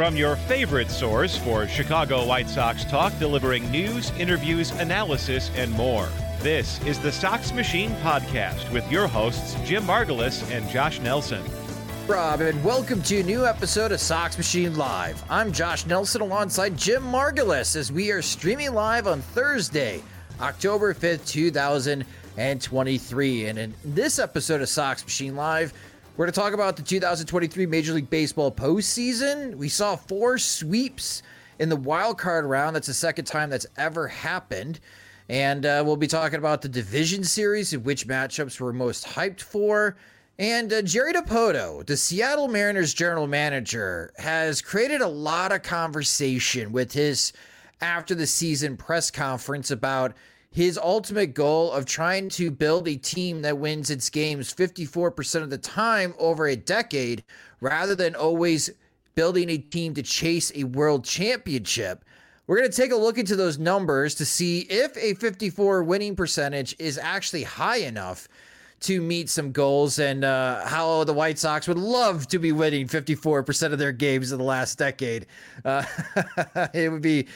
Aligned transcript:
From 0.00 0.16
your 0.16 0.36
favorite 0.36 0.90
source 0.90 1.36
for 1.36 1.68
Chicago 1.68 2.24
White 2.24 2.48
Sox 2.48 2.86
talk, 2.86 3.12
delivering 3.18 3.70
news, 3.70 4.10
interviews, 4.12 4.70
analysis, 4.70 5.50
and 5.56 5.70
more. 5.72 6.08
This 6.38 6.82
is 6.86 6.98
the 6.98 7.12
Sox 7.12 7.52
Machine 7.52 7.90
Podcast 7.96 8.72
with 8.72 8.90
your 8.90 9.06
hosts, 9.06 9.56
Jim 9.62 9.82
Margalus 9.82 10.50
and 10.50 10.66
Josh 10.70 11.00
Nelson. 11.00 11.42
Rob, 12.06 12.40
and 12.40 12.64
welcome 12.64 13.02
to 13.02 13.20
a 13.20 13.22
new 13.22 13.44
episode 13.44 13.92
of 13.92 14.00
Sox 14.00 14.38
Machine 14.38 14.74
Live. 14.74 15.22
I'm 15.28 15.52
Josh 15.52 15.84
Nelson 15.84 16.22
alongside 16.22 16.78
Jim 16.78 17.02
Margalus 17.02 17.76
as 17.76 17.92
we 17.92 18.10
are 18.10 18.22
streaming 18.22 18.72
live 18.72 19.06
on 19.06 19.20
Thursday, 19.20 20.02
October 20.40 20.94
5th, 20.94 21.26
2023. 21.26 23.46
And 23.48 23.58
in 23.58 23.74
this 23.84 24.18
episode 24.18 24.62
of 24.62 24.70
Sox 24.70 25.04
Machine 25.04 25.36
Live, 25.36 25.74
we're 26.16 26.26
going 26.26 26.32
to 26.32 26.40
talk 26.40 26.52
about 26.52 26.76
the 26.76 26.82
2023 26.82 27.66
Major 27.66 27.92
League 27.94 28.10
Baseball 28.10 28.50
postseason. 28.50 29.54
We 29.54 29.68
saw 29.68 29.96
four 29.96 30.38
sweeps 30.38 31.22
in 31.58 31.68
the 31.68 31.76
wild 31.76 32.18
card 32.18 32.44
round. 32.44 32.74
That's 32.74 32.88
the 32.88 32.94
second 32.94 33.26
time 33.26 33.50
that's 33.50 33.66
ever 33.76 34.08
happened. 34.08 34.80
And 35.28 35.64
uh, 35.64 35.82
we'll 35.86 35.96
be 35.96 36.08
talking 36.08 36.38
about 36.38 36.62
the 36.62 36.68
division 36.68 37.22
series 37.22 37.72
and 37.72 37.84
which 37.84 38.08
matchups 38.08 38.60
we're 38.60 38.72
most 38.72 39.06
hyped 39.06 39.40
for. 39.40 39.96
And 40.38 40.72
uh, 40.72 40.82
Jerry 40.82 41.12
Dipoto, 41.12 41.86
the 41.86 41.96
Seattle 41.96 42.48
Mariners 42.48 42.92
general 42.92 43.26
manager, 43.26 44.12
has 44.18 44.60
created 44.60 45.02
a 45.02 45.08
lot 45.08 45.52
of 45.52 45.62
conversation 45.62 46.72
with 46.72 46.92
his 46.92 47.32
after 47.80 48.14
the 48.14 48.26
season 48.26 48.76
press 48.76 49.10
conference 49.10 49.70
about 49.70 50.14
his 50.50 50.76
ultimate 50.78 51.34
goal 51.34 51.70
of 51.70 51.86
trying 51.86 52.28
to 52.28 52.50
build 52.50 52.88
a 52.88 52.96
team 52.96 53.42
that 53.42 53.58
wins 53.58 53.88
its 53.88 54.10
games 54.10 54.52
54% 54.52 55.42
of 55.42 55.50
the 55.50 55.58
time 55.58 56.14
over 56.18 56.46
a 56.46 56.56
decade 56.56 57.22
rather 57.60 57.94
than 57.94 58.14
always 58.16 58.70
building 59.14 59.48
a 59.50 59.58
team 59.58 59.94
to 59.94 60.02
chase 60.02 60.50
a 60.54 60.64
world 60.64 61.04
championship. 61.04 62.04
We're 62.46 62.58
going 62.58 62.70
to 62.70 62.76
take 62.76 62.90
a 62.90 62.96
look 62.96 63.16
into 63.16 63.36
those 63.36 63.58
numbers 63.58 64.16
to 64.16 64.26
see 64.26 64.60
if 64.62 64.96
a 64.96 65.14
54 65.14 65.84
winning 65.84 66.16
percentage 66.16 66.74
is 66.80 66.98
actually 66.98 67.44
high 67.44 67.78
enough 67.78 68.26
to 68.80 69.00
meet 69.00 69.28
some 69.28 69.52
goals 69.52 69.98
and 69.98 70.24
uh, 70.24 70.66
how 70.66 71.04
the 71.04 71.12
White 71.12 71.38
Sox 71.38 71.68
would 71.68 71.78
love 71.78 72.26
to 72.28 72.38
be 72.38 72.50
winning 72.50 72.88
54% 72.88 73.72
of 73.72 73.78
their 73.78 73.92
games 73.92 74.32
in 74.32 74.38
the 74.38 74.44
last 74.44 74.78
decade. 74.78 75.26
Uh, 75.64 75.84
it 76.74 76.90
would 76.90 77.02
be 77.02 77.28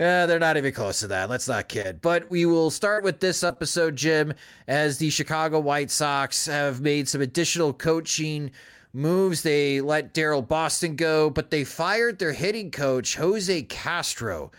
yeah, 0.00 0.24
they're 0.24 0.38
not 0.38 0.56
even 0.56 0.72
close 0.72 1.00
to 1.00 1.08
that. 1.08 1.28
Let's 1.28 1.46
not 1.46 1.68
kid. 1.68 2.00
But 2.00 2.30
we 2.30 2.46
will 2.46 2.70
start 2.70 3.04
with 3.04 3.20
this 3.20 3.44
episode, 3.44 3.96
Jim, 3.96 4.32
as 4.66 4.96
the 4.96 5.10
Chicago 5.10 5.60
White 5.60 5.90
Sox 5.90 6.46
have 6.46 6.80
made 6.80 7.06
some 7.06 7.20
additional 7.20 7.74
coaching 7.74 8.50
moves. 8.94 9.42
They 9.42 9.82
let 9.82 10.14
Daryl 10.14 10.48
Boston 10.48 10.96
go, 10.96 11.28
but 11.28 11.50
they 11.50 11.64
fired 11.64 12.18
their 12.18 12.32
hitting 12.32 12.70
coach, 12.70 13.16
Jose 13.16 13.62
Castro. 13.64 14.50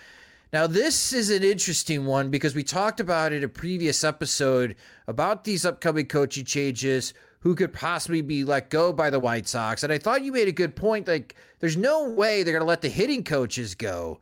Now, 0.54 0.68
this 0.68 1.12
is 1.12 1.32
an 1.32 1.44
interesting 1.44 2.06
one 2.06 2.30
because 2.30 2.54
we 2.54 2.62
talked 2.62 3.00
about 3.00 3.34
it 3.34 3.44
a 3.44 3.50
previous 3.50 4.04
episode 4.04 4.76
about 5.08 5.44
these 5.44 5.66
upcoming 5.66 6.06
coaching 6.06 6.46
changes, 6.46 7.16
who 7.40 7.56
could 7.56 7.74
possibly 7.74 8.22
be 8.22 8.44
let 8.44 8.70
go 8.70 8.94
by 8.94 9.10
the 9.10 9.20
White 9.20 9.48
Sox. 9.48 9.82
And 9.82 9.92
I 9.92 9.98
thought 9.98 10.24
you 10.24 10.32
made 10.32 10.48
a 10.48 10.52
good 10.52 10.76
point. 10.76 11.08
Like, 11.08 11.36
there's 11.60 11.78
no 11.78 12.08
way 12.08 12.44
they're 12.44 12.54
going 12.54 12.62
to 12.62 12.68
let 12.68 12.82
the 12.82 12.90
hitting 12.90 13.24
coaches 13.24 13.74
go 13.74 14.20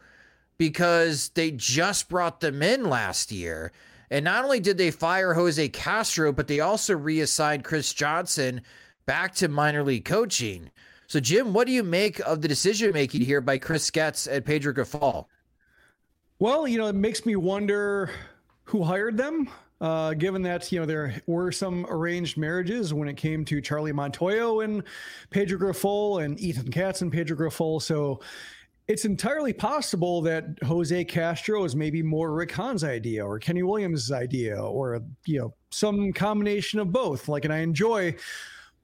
because 0.59 1.29
they 1.29 1.49
just 1.51 2.09
brought 2.09 2.41
them 2.41 2.61
in 2.61 2.87
last 2.87 3.31
year. 3.31 3.71
And 4.11 4.25
not 4.25 4.43
only 4.43 4.59
did 4.59 4.77
they 4.77 4.91
fire 4.91 5.33
Jose 5.33 5.69
Castro, 5.69 6.31
but 6.31 6.47
they 6.47 6.59
also 6.59 6.95
reassigned 6.95 7.63
Chris 7.63 7.93
Johnson 7.93 8.61
back 9.05 9.33
to 9.35 9.47
minor 9.47 9.83
league 9.83 10.05
coaching. 10.05 10.69
So, 11.07 11.19
Jim, 11.19 11.53
what 11.53 11.65
do 11.65 11.73
you 11.73 11.81
make 11.81 12.19
of 12.19 12.41
the 12.41 12.47
decision 12.47 12.91
making 12.91 13.21
here 13.21 13.41
by 13.41 13.57
Chris 13.57 13.89
Getz 13.89 14.27
and 14.27 14.45
Pedro 14.45 14.73
Grifol? 14.73 15.25
Well, 16.39 16.67
you 16.67 16.77
know, 16.77 16.87
it 16.87 16.95
makes 16.95 17.25
me 17.25 17.35
wonder 17.35 18.11
who 18.65 18.83
hired 18.83 19.17
them. 19.17 19.49
Uh, 19.81 20.13
given 20.13 20.41
that 20.41 20.69
you 20.73 20.77
know 20.77 20.85
there 20.85 21.21
were 21.25 21.53
some 21.53 21.85
arranged 21.87 22.35
marriages 22.35 22.93
when 22.93 23.07
it 23.07 23.15
came 23.15 23.45
to 23.45 23.61
Charlie 23.61 23.93
Montoyo 23.93 24.61
and 24.61 24.83
Pedro 25.29 25.57
Grifol 25.57 26.21
and 26.21 26.37
Ethan 26.37 26.69
Katz 26.69 27.01
and 27.01 27.09
Pedro 27.09 27.37
Grifol, 27.37 27.81
so 27.81 28.19
it's 28.89 29.05
entirely 29.05 29.53
possible 29.53 30.19
that 30.23 30.45
Jose 30.63 31.05
Castro 31.05 31.63
is 31.63 31.75
maybe 31.75 32.01
more 32.01 32.33
Rick 32.33 32.51
Hahn's 32.51 32.83
idea 32.83 33.23
or 33.23 33.37
Kenny 33.37 33.61
Williams' 33.61 34.11
idea 34.11 34.59
or 34.59 34.99
you 35.27 35.39
know 35.39 35.53
some 35.69 36.11
combination 36.11 36.79
of 36.79 36.91
both. 36.91 37.29
Like, 37.29 37.45
and 37.45 37.53
I 37.53 37.59
enjoy 37.59 38.15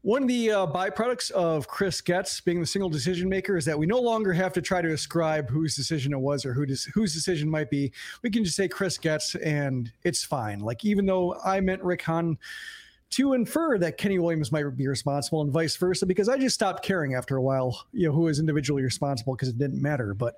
one 0.01 0.21
of 0.21 0.27
the 0.27 0.51
uh, 0.51 0.67
byproducts 0.67 1.31
of 1.31 1.67
Chris 1.67 2.01
Getz 2.01 2.39
being 2.39 2.59
the 2.59 2.67
single 2.67 2.91
decision 2.91 3.27
maker 3.27 3.57
is 3.57 3.65
that 3.65 3.79
we 3.79 3.88
no 3.88 3.99
longer 3.99 4.31
have 4.31 4.53
to 4.53 4.61
try 4.61 4.79
to 4.79 4.94
ascribe 4.94 5.49
whose 5.49 5.75
decision 5.75 6.13
it 6.13 6.19
was 6.19 6.45
or 6.45 6.53
who 6.53 6.67
des- 6.67 6.91
whose 6.94 7.11
decision 7.11 7.49
might 7.49 7.71
be. 7.71 7.91
We 8.21 8.29
can 8.29 8.44
just 8.44 8.55
say 8.55 8.67
Chris 8.67 8.99
Getz 8.99 9.33
and 9.33 9.91
it's 10.03 10.23
fine. 10.23 10.59
Like 10.59 10.85
even 10.85 11.07
though 11.07 11.35
I 11.44 11.61
meant 11.61 11.81
Rick 11.81 12.03
Hahn 12.03 12.38
to 13.15 13.31
infer 13.31 13.77
that 13.77 13.97
Kenny 13.97 14.19
Williams 14.19 14.51
might 14.51 14.75
be 14.75 14.87
responsible 14.87 15.41
and 15.41 15.49
vice 15.49 15.77
versa, 15.77 16.05
because 16.05 16.27
I 16.27 16.37
just 16.37 16.53
stopped 16.53 16.83
caring 16.83 17.13
after 17.13 17.37
a 17.37 17.41
while, 17.41 17.85
you 17.93 18.07
know, 18.07 18.13
who 18.13 18.27
is 18.27 18.39
individually 18.39 18.83
responsible 18.83 19.35
because 19.35 19.47
it 19.47 19.57
didn't 19.57 19.81
matter. 19.81 20.13
But 20.13 20.35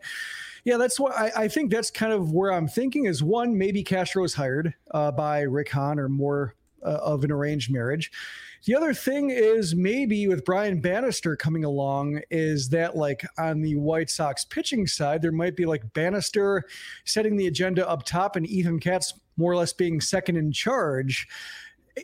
yeah, 0.64 0.78
that's 0.78 1.00
what 1.00 1.18
I, 1.18 1.32
I, 1.36 1.48
think 1.48 1.72
that's 1.72 1.90
kind 1.90 2.14
of 2.14 2.34
where 2.34 2.54
I'm 2.54 2.68
thinking 2.68 3.06
is 3.06 3.24
one, 3.24 3.58
maybe 3.58 3.84
Castro 3.84 4.24
is 4.24 4.36
hired 4.36 4.76
uh, 4.92 5.12
by 5.12 5.42
Rick 5.42 5.72
Hahn 5.72 5.98
or 5.98 6.08
more 6.08 6.54
uh, 6.86 7.00
of 7.02 7.24
an 7.24 7.32
arranged 7.32 7.72
marriage. 7.72 8.12
The 8.66 8.76
other 8.76 8.94
thing 8.94 9.32
is 9.32 9.74
maybe 9.74 10.28
with 10.28 10.46
Brian 10.46 10.80
Bannister 10.80 11.36
coming 11.36 11.64
along, 11.64 12.22
is 12.30 12.70
that 12.70 12.96
like 12.96 13.26
on 13.40 13.62
the 13.62 13.76
White 13.76 14.12
Sox 14.12 14.46
pitching 14.46 14.86
side, 14.86 15.24
there 15.24 15.32
might 15.32 15.56
be 15.56 15.66
like 15.66 15.94
Bannister 15.94 16.64
setting 17.06 17.38
the 17.38 17.48
agenda 17.48 17.90
up 17.90 18.04
top 18.04 18.36
and 18.36 18.46
Ethan 18.46 18.80
Katz 18.80 19.16
more 19.36 19.52
or 19.52 19.56
less 19.56 19.74
being 19.74 20.00
second 20.00 20.36
in 20.36 20.52
charge 20.52 21.28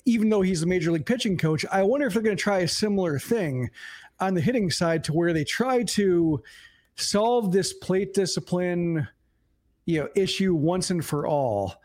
even 0.05 0.29
though 0.29 0.41
he's 0.41 0.63
a 0.63 0.67
major 0.67 0.91
league 0.91 1.05
pitching 1.05 1.37
coach, 1.37 1.65
I 1.71 1.83
wonder 1.83 2.07
if 2.07 2.13
they're 2.13 2.21
going 2.21 2.37
to 2.37 2.41
try 2.41 2.59
a 2.59 2.67
similar 2.67 3.19
thing 3.19 3.69
on 4.19 4.33
the 4.33 4.41
hitting 4.41 4.69
side 4.69 5.03
to 5.05 5.13
where 5.13 5.33
they 5.33 5.43
try 5.43 5.83
to 5.83 6.41
solve 6.95 7.51
this 7.51 7.73
plate 7.73 8.13
discipline, 8.13 9.07
you 9.85 9.99
know, 9.99 10.09
issue 10.15 10.53
once 10.53 10.89
and 10.89 11.03
for 11.03 11.27
all 11.27 11.75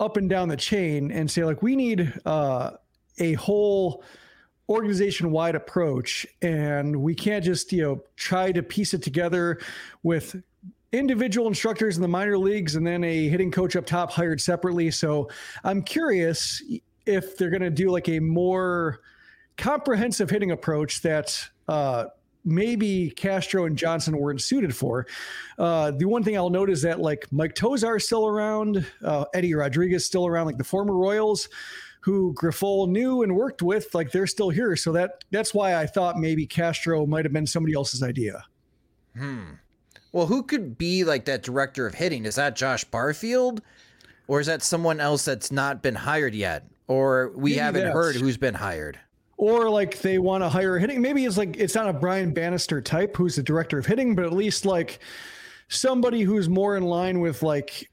up 0.00 0.16
and 0.16 0.28
down 0.28 0.48
the 0.48 0.56
chain 0.56 1.10
and 1.10 1.30
say 1.30 1.44
like 1.44 1.62
we 1.62 1.76
need 1.76 2.12
uh, 2.26 2.72
a 3.18 3.34
whole 3.34 4.02
organization 4.68 5.30
wide 5.30 5.54
approach 5.54 6.26
and 6.42 6.96
we 6.96 7.14
can't 7.14 7.44
just 7.44 7.72
you 7.72 7.82
know 7.82 8.02
try 8.16 8.50
to 8.50 8.62
piece 8.62 8.94
it 8.94 9.02
together 9.02 9.60
with 10.02 10.42
individual 10.92 11.46
instructors 11.46 11.96
in 11.96 12.02
the 12.02 12.08
minor 12.08 12.38
leagues 12.38 12.76
and 12.76 12.86
then 12.86 13.04
a 13.04 13.28
hitting 13.28 13.50
coach 13.50 13.76
up 13.76 13.84
top 13.84 14.10
hired 14.10 14.40
separately. 14.40 14.90
So 14.90 15.28
i'm 15.62 15.82
curious 15.82 16.62
if 17.06 17.36
they're 17.36 17.50
going 17.50 17.62
to 17.62 17.70
do 17.70 17.90
like 17.90 18.08
a 18.08 18.20
more 18.20 19.00
comprehensive 19.56 20.30
hitting 20.30 20.50
approach 20.50 21.02
that 21.02 21.48
uh, 21.68 22.06
maybe 22.44 23.10
Castro 23.10 23.66
and 23.66 23.76
Johnson 23.76 24.18
weren't 24.18 24.40
suited 24.40 24.74
for. 24.74 25.06
Uh, 25.58 25.90
the 25.92 26.04
one 26.04 26.22
thing 26.22 26.36
I'll 26.36 26.50
note 26.50 26.70
is 26.70 26.82
that 26.82 27.00
like 27.00 27.26
Mike 27.32 27.54
Tosar 27.54 28.00
still 28.00 28.26
around, 28.26 28.86
uh, 29.02 29.24
Eddie 29.34 29.54
Rodriguez 29.54 30.04
still 30.04 30.26
around, 30.26 30.46
like 30.46 30.58
the 30.58 30.64
former 30.64 30.96
Royals 30.96 31.48
who 32.00 32.34
Grifol 32.34 32.86
knew 32.88 33.22
and 33.22 33.34
worked 33.34 33.62
with, 33.62 33.94
like 33.94 34.12
they're 34.12 34.26
still 34.26 34.50
here. 34.50 34.76
So 34.76 34.92
that 34.92 35.24
that's 35.30 35.54
why 35.54 35.76
I 35.76 35.86
thought 35.86 36.18
maybe 36.18 36.46
Castro 36.46 37.06
might 37.06 37.24
have 37.24 37.32
been 37.32 37.46
somebody 37.46 37.74
else's 37.74 38.02
idea. 38.02 38.44
Hmm. 39.16 39.52
Well, 40.12 40.26
who 40.26 40.42
could 40.42 40.76
be 40.76 41.02
like 41.02 41.24
that 41.24 41.42
director 41.42 41.86
of 41.86 41.94
hitting? 41.94 42.26
Is 42.26 42.34
that 42.34 42.56
Josh 42.56 42.84
Barfield? 42.84 43.62
Or 44.26 44.40
is 44.40 44.46
that 44.46 44.62
someone 44.62 45.00
else 45.00 45.24
that's 45.24 45.50
not 45.50 45.82
been 45.82 45.94
hired 45.94 46.34
yet? 46.34 46.66
Or 46.86 47.32
we 47.34 47.50
maybe 47.50 47.60
haven't 47.60 47.92
heard 47.92 48.16
who's 48.16 48.36
been 48.36 48.54
hired? 48.54 48.98
Or 49.36 49.68
like 49.68 50.00
they 50.00 50.18
want 50.18 50.44
to 50.44 50.48
hire 50.48 50.78
hitting. 50.78 51.00
Maybe 51.00 51.24
it's 51.24 51.36
like 51.36 51.56
it's 51.56 51.74
not 51.74 51.88
a 51.88 51.92
Brian 51.92 52.32
Bannister 52.32 52.80
type 52.80 53.16
who's 53.16 53.36
the 53.36 53.42
director 53.42 53.78
of 53.78 53.86
hitting, 53.86 54.14
but 54.14 54.24
at 54.24 54.32
least 54.32 54.64
like 54.64 55.00
somebody 55.68 56.22
who's 56.22 56.48
more 56.48 56.76
in 56.76 56.84
line 56.84 57.20
with 57.20 57.42
like 57.42 57.90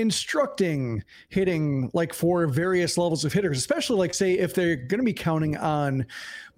instructing 0.00 1.02
hitting 1.28 1.90
like 1.94 2.14
for 2.14 2.46
various 2.46 2.96
levels 2.96 3.24
of 3.24 3.32
hitters, 3.32 3.58
especially 3.58 3.98
like 3.98 4.14
say 4.14 4.34
if 4.34 4.54
they're 4.54 4.76
going 4.76 5.00
to 5.00 5.04
be 5.04 5.12
counting 5.12 5.56
on 5.56 6.06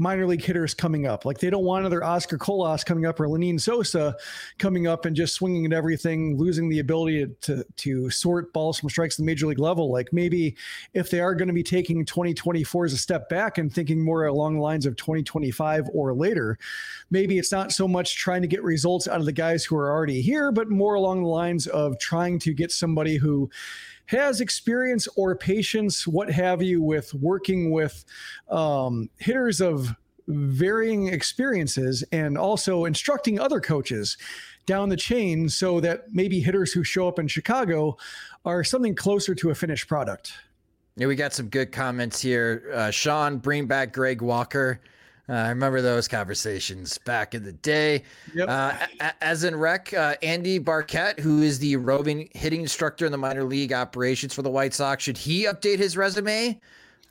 minor 0.00 0.26
league 0.26 0.42
hitters 0.42 0.72
coming 0.72 1.06
up. 1.06 1.26
Like 1.26 1.38
they 1.38 1.50
don't 1.50 1.64
want 1.64 1.80
another 1.80 2.02
Oscar 2.02 2.38
Colas 2.38 2.82
coming 2.82 3.04
up 3.04 3.20
or 3.20 3.26
Lenyn 3.26 3.60
Sosa 3.60 4.16
coming 4.58 4.86
up 4.86 5.04
and 5.04 5.14
just 5.14 5.34
swinging 5.34 5.66
at 5.66 5.74
everything, 5.74 6.38
losing 6.38 6.70
the 6.70 6.78
ability 6.78 7.26
to, 7.42 7.64
to 7.76 8.08
sort 8.08 8.50
balls 8.54 8.80
from 8.80 8.88
strikes 8.88 9.16
at 9.16 9.18
the 9.18 9.24
major 9.24 9.46
league 9.46 9.58
level. 9.58 9.92
Like 9.92 10.10
maybe 10.10 10.56
if 10.94 11.10
they 11.10 11.20
are 11.20 11.34
going 11.34 11.48
to 11.48 11.54
be 11.54 11.62
taking 11.62 12.06
2024 12.06 12.86
as 12.86 12.94
a 12.94 12.96
step 12.96 13.28
back 13.28 13.58
and 13.58 13.72
thinking 13.72 14.02
more 14.02 14.24
along 14.24 14.54
the 14.54 14.62
lines 14.62 14.86
of 14.86 14.96
2025 14.96 15.90
or 15.92 16.14
later, 16.14 16.58
maybe 17.10 17.38
it's 17.38 17.52
not 17.52 17.70
so 17.70 17.86
much 17.86 18.16
trying 18.16 18.40
to 18.40 18.48
get 18.48 18.62
results 18.62 19.06
out 19.06 19.20
of 19.20 19.26
the 19.26 19.32
guys 19.32 19.66
who 19.66 19.76
are 19.76 19.90
already 19.90 20.22
here, 20.22 20.50
but 20.50 20.70
more 20.70 20.94
along 20.94 21.22
the 21.22 21.28
lines 21.28 21.66
of 21.66 21.98
trying 21.98 22.38
to 22.38 22.54
get 22.54 22.72
somebody 22.72 23.16
who 23.16 23.29
has 24.06 24.40
experience 24.40 25.06
or 25.16 25.36
patience, 25.36 26.06
what 26.06 26.30
have 26.30 26.62
you, 26.62 26.82
with 26.82 27.14
working 27.14 27.70
with 27.70 28.04
um, 28.50 29.08
hitters 29.18 29.60
of 29.60 29.94
varying 30.26 31.08
experiences 31.08 32.04
and 32.12 32.36
also 32.36 32.84
instructing 32.84 33.38
other 33.38 33.60
coaches 33.60 34.16
down 34.66 34.88
the 34.88 34.96
chain 34.96 35.48
so 35.48 35.80
that 35.80 36.12
maybe 36.12 36.40
hitters 36.40 36.72
who 36.72 36.84
show 36.84 37.08
up 37.08 37.18
in 37.18 37.26
Chicago 37.28 37.96
are 38.44 38.62
something 38.62 38.94
closer 38.94 39.34
to 39.34 39.50
a 39.50 39.54
finished 39.54 39.88
product. 39.88 40.32
Yeah, 40.96 41.06
we 41.06 41.16
got 41.16 41.32
some 41.32 41.48
good 41.48 41.72
comments 41.72 42.20
here. 42.20 42.70
Uh, 42.74 42.90
Sean, 42.90 43.38
bring 43.38 43.66
back 43.66 43.92
Greg 43.92 44.22
Walker. 44.22 44.80
Uh, 45.30 45.34
I 45.34 45.48
remember 45.50 45.80
those 45.80 46.08
conversations 46.08 46.98
back 46.98 47.36
in 47.36 47.44
the 47.44 47.52
day. 47.52 48.02
Yep. 48.34 48.48
Uh, 48.48 48.74
as 49.20 49.44
in 49.44 49.54
rec, 49.54 49.94
uh, 49.94 50.16
Andy 50.22 50.58
Barkett, 50.58 51.20
who 51.20 51.42
is 51.42 51.60
the 51.60 51.76
roving 51.76 52.28
hitting 52.34 52.62
instructor 52.62 53.06
in 53.06 53.12
the 53.12 53.18
minor 53.18 53.44
league 53.44 53.72
operations 53.72 54.34
for 54.34 54.42
the 54.42 54.50
White 54.50 54.74
Sox, 54.74 55.04
should 55.04 55.16
he 55.16 55.44
update 55.44 55.78
his 55.78 55.96
resume? 55.96 56.60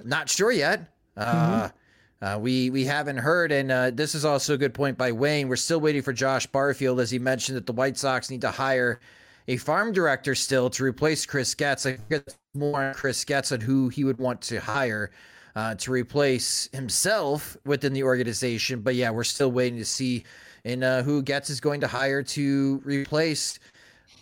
Not 0.04 0.28
sure 0.28 0.52
yet. 0.52 0.92
Uh, 1.16 1.70
mm-hmm. 1.70 1.76
Uh, 2.22 2.38
we 2.38 2.70
we 2.70 2.84
haven't 2.84 3.18
heard, 3.18 3.54
and 3.54 3.72
uh, 3.72 3.92
this 3.92 4.14
is 4.14 4.26
also 4.26 4.56
a 4.56 4.58
good 4.58 4.74
point 4.74 4.98
by 4.98 5.14
Wayne. 5.14 5.48
We're 5.48 5.56
still 5.56 5.80
waiting 5.80 6.02
for 6.02 6.12
Josh 6.12 6.46
Barfield, 6.46 7.00
as 7.00 7.10
he 7.10 7.20
mentioned 7.20 7.56
that 7.56 7.66
the 7.66 7.72
White 7.72 7.98
Sox 7.98 8.30
need 8.30 8.42
to 8.42 8.52
hire 8.52 9.00
a 9.48 9.56
farm 9.56 9.94
director 9.94 10.36
still 10.36 10.70
to 10.72 10.84
replace 10.84 11.26
Chris 11.26 11.56
Getz. 11.56 11.86
I 11.86 11.98
guess 12.10 12.38
more 12.54 12.84
on 12.84 12.94
Chris 12.94 13.24
Getz 13.24 13.54
and 13.54 13.64
who 13.64 13.88
he 13.88 14.04
would 14.04 14.18
want 14.18 14.42
to 14.42 14.60
hire 14.60 15.12
uh, 15.60 15.76
to 15.76 15.92
replace 15.92 16.70
himself 16.72 17.58
within 17.66 17.92
the 17.92 18.02
organization. 18.04 18.80
But 18.80 18.96
yeah, 18.96 19.10
we're 19.10 19.26
still 19.26 19.52
waiting 19.52 19.78
to 19.80 19.84
see 19.86 20.24
in 20.64 20.84
uh, 20.84 21.04
who 21.04 21.22
Getz 21.22 21.50
is 21.50 21.60
going 21.60 21.82
to 21.82 21.88
hire 21.88 22.24
to 22.24 22.82
replace 22.86 23.60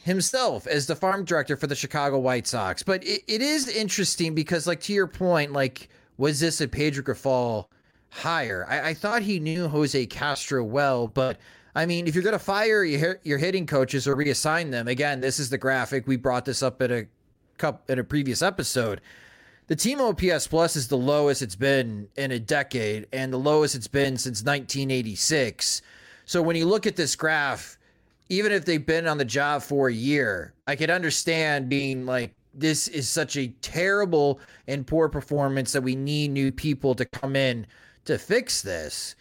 himself 0.03 0.65
as 0.65 0.87
the 0.87 0.95
farm 0.95 1.25
director 1.25 1.55
for 1.55 1.67
the 1.67 1.75
Chicago 1.75 2.17
White 2.17 2.47
Sox. 2.47 2.81
But 2.81 3.03
it, 3.03 3.21
it 3.27 3.43
is 3.43 3.67
interesting 3.67 4.33
because, 4.33 4.65
like 4.65 4.81
to 4.81 4.93
your 4.93 5.05
point, 5.05 5.53
like 5.53 5.89
was 6.17 6.39
this 6.39 6.59
a 6.59 6.67
Pedro 6.67 7.03
Grifol 7.03 7.67
hire? 8.09 8.65
I, 8.67 8.89
I 8.89 8.93
thought 8.95 9.21
he 9.21 9.39
knew 9.39 9.67
Jose 9.67 10.07
Castro 10.07 10.63
well, 10.63 11.07
but. 11.07 11.37
I 11.75 11.85
mean, 11.85 12.07
if 12.07 12.15
you're 12.15 12.23
going 12.23 12.33
to 12.33 12.39
fire 12.39 12.83
your, 12.83 13.19
your 13.21 13.37
hitting 13.37 13.67
coaches 13.67 14.07
or 14.07 14.15
reassign 14.15 14.71
them, 14.71 14.87
again, 14.87 15.21
this 15.21 15.37
is 15.37 15.51
the 15.51 15.59
graphic. 15.59 16.07
We 16.07 16.15
brought 16.15 16.43
this 16.43 16.63
up 16.63 16.81
at 16.81 16.89
a 16.89 17.05
cup 17.59 17.87
in 17.87 17.99
a 17.99 18.03
previous 18.03 18.41
episode. 18.41 18.99
The 19.67 19.75
team 19.75 19.99
OPS 19.99 20.47
plus 20.47 20.77
is 20.77 20.87
the 20.87 20.97
lowest 20.97 21.41
it's 21.41 21.55
been 21.55 22.07
in 22.15 22.31
a 22.31 22.39
decade 22.39 23.07
and 23.11 23.33
the 23.33 23.37
lowest 23.37 23.75
it's 23.75 23.87
been 23.87 24.17
since 24.17 24.41
1986. 24.41 25.81
So 26.25 26.41
when 26.41 26.55
you 26.55 26.65
look 26.65 26.87
at 26.87 26.95
this 26.95 27.17
graph, 27.17 27.77
even 28.29 28.53
if 28.53 28.63
they've 28.63 28.85
been 28.85 29.07
on 29.07 29.17
the 29.17 29.25
job 29.25 29.61
for 29.61 29.89
a 29.89 29.93
year, 29.93 30.53
I 30.67 30.77
could 30.77 30.89
understand 30.89 31.67
being 31.67 32.05
like, 32.05 32.33
this 32.53 32.87
is 32.87 33.09
such 33.09 33.35
a 33.35 33.49
terrible 33.61 34.39
and 34.67 34.87
poor 34.87 35.09
performance 35.09 35.73
that 35.73 35.83
we 35.83 35.95
need 35.95 36.31
new 36.31 36.51
people 36.51 36.95
to 36.95 37.05
come 37.05 37.35
in 37.35 37.67
to 38.05 38.17
fix 38.17 38.61
this. 38.61 39.15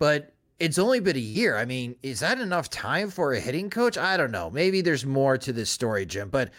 But 0.00 0.34
it's 0.58 0.78
only 0.78 0.98
been 0.98 1.16
a 1.16 1.20
year. 1.20 1.56
I 1.56 1.64
mean, 1.64 1.94
is 2.02 2.20
that 2.20 2.40
enough 2.40 2.68
time 2.68 3.08
for 3.08 3.32
a 3.32 3.40
hitting 3.40 3.70
coach? 3.70 3.96
I 3.96 4.16
don't 4.16 4.32
know. 4.32 4.50
Maybe 4.50 4.80
there's 4.80 5.06
more 5.06 5.38
to 5.38 5.52
this 5.52 5.70
story, 5.70 6.06
Jim. 6.06 6.28
But 6.28 6.50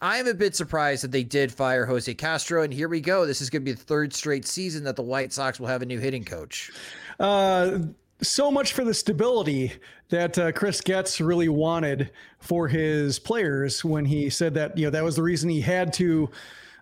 I'm 0.00 0.26
a 0.26 0.34
bit 0.34 0.54
surprised 0.54 1.04
that 1.04 1.10
they 1.10 1.22
did 1.22 1.50
fire 1.50 1.86
Jose 1.86 2.12
Castro, 2.14 2.62
and 2.62 2.72
here 2.72 2.88
we 2.88 3.00
go. 3.00 3.24
This 3.24 3.40
is 3.40 3.48
going 3.48 3.62
to 3.62 3.64
be 3.64 3.72
the 3.72 3.82
third 3.82 4.12
straight 4.12 4.46
season 4.46 4.84
that 4.84 4.96
the 4.96 5.02
White 5.02 5.32
Sox 5.32 5.58
will 5.58 5.68
have 5.68 5.82
a 5.82 5.86
new 5.86 5.98
hitting 5.98 6.24
coach. 6.24 6.70
Uh, 7.18 7.78
so 8.20 8.50
much 8.50 8.72
for 8.72 8.84
the 8.84 8.92
stability 8.92 9.72
that 10.08 10.38
uh, 10.38 10.52
Chris 10.52 10.80
Getz 10.80 11.20
really 11.20 11.48
wanted 11.48 12.10
for 12.40 12.68
his 12.68 13.18
players 13.18 13.84
when 13.84 14.04
he 14.04 14.30
said 14.30 14.54
that 14.54 14.76
you 14.76 14.86
know 14.86 14.90
that 14.90 15.04
was 15.04 15.16
the 15.16 15.22
reason 15.22 15.48
he 15.48 15.60
had 15.60 15.92
to 15.94 16.30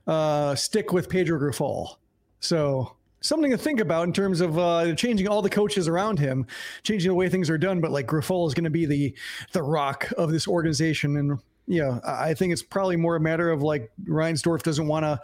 uh, 0.06 0.54
stick 0.54 0.92
with 0.92 1.08
Pedro 1.08 1.38
Grifol. 1.38 1.96
So 2.40 2.96
something 3.20 3.50
to 3.50 3.58
think 3.58 3.80
about 3.80 4.06
in 4.06 4.12
terms 4.12 4.40
of 4.40 4.58
uh, 4.58 4.94
changing 4.94 5.28
all 5.28 5.40
the 5.40 5.50
coaches 5.50 5.88
around 5.88 6.18
him, 6.18 6.46
changing 6.82 7.10
the 7.10 7.14
way 7.14 7.28
things 7.28 7.48
are 7.48 7.58
done. 7.58 7.80
But 7.80 7.90
like 7.90 8.06
Grifol 8.06 8.46
is 8.46 8.54
going 8.54 8.64
to 8.64 8.70
be 8.70 8.86
the 8.86 9.14
the 9.52 9.62
rock 9.62 10.12
of 10.18 10.30
this 10.30 10.46
organization, 10.46 11.16
and 11.16 11.38
yeah, 11.66 11.98
I 12.04 12.34
think 12.34 12.52
it's 12.52 12.62
probably 12.62 12.96
more 12.96 13.16
a 13.16 13.20
matter 13.20 13.50
of 13.50 13.62
like 13.62 13.90
Reinsdorf 14.04 14.62
doesn't 14.62 14.86
want 14.86 15.04
to 15.04 15.20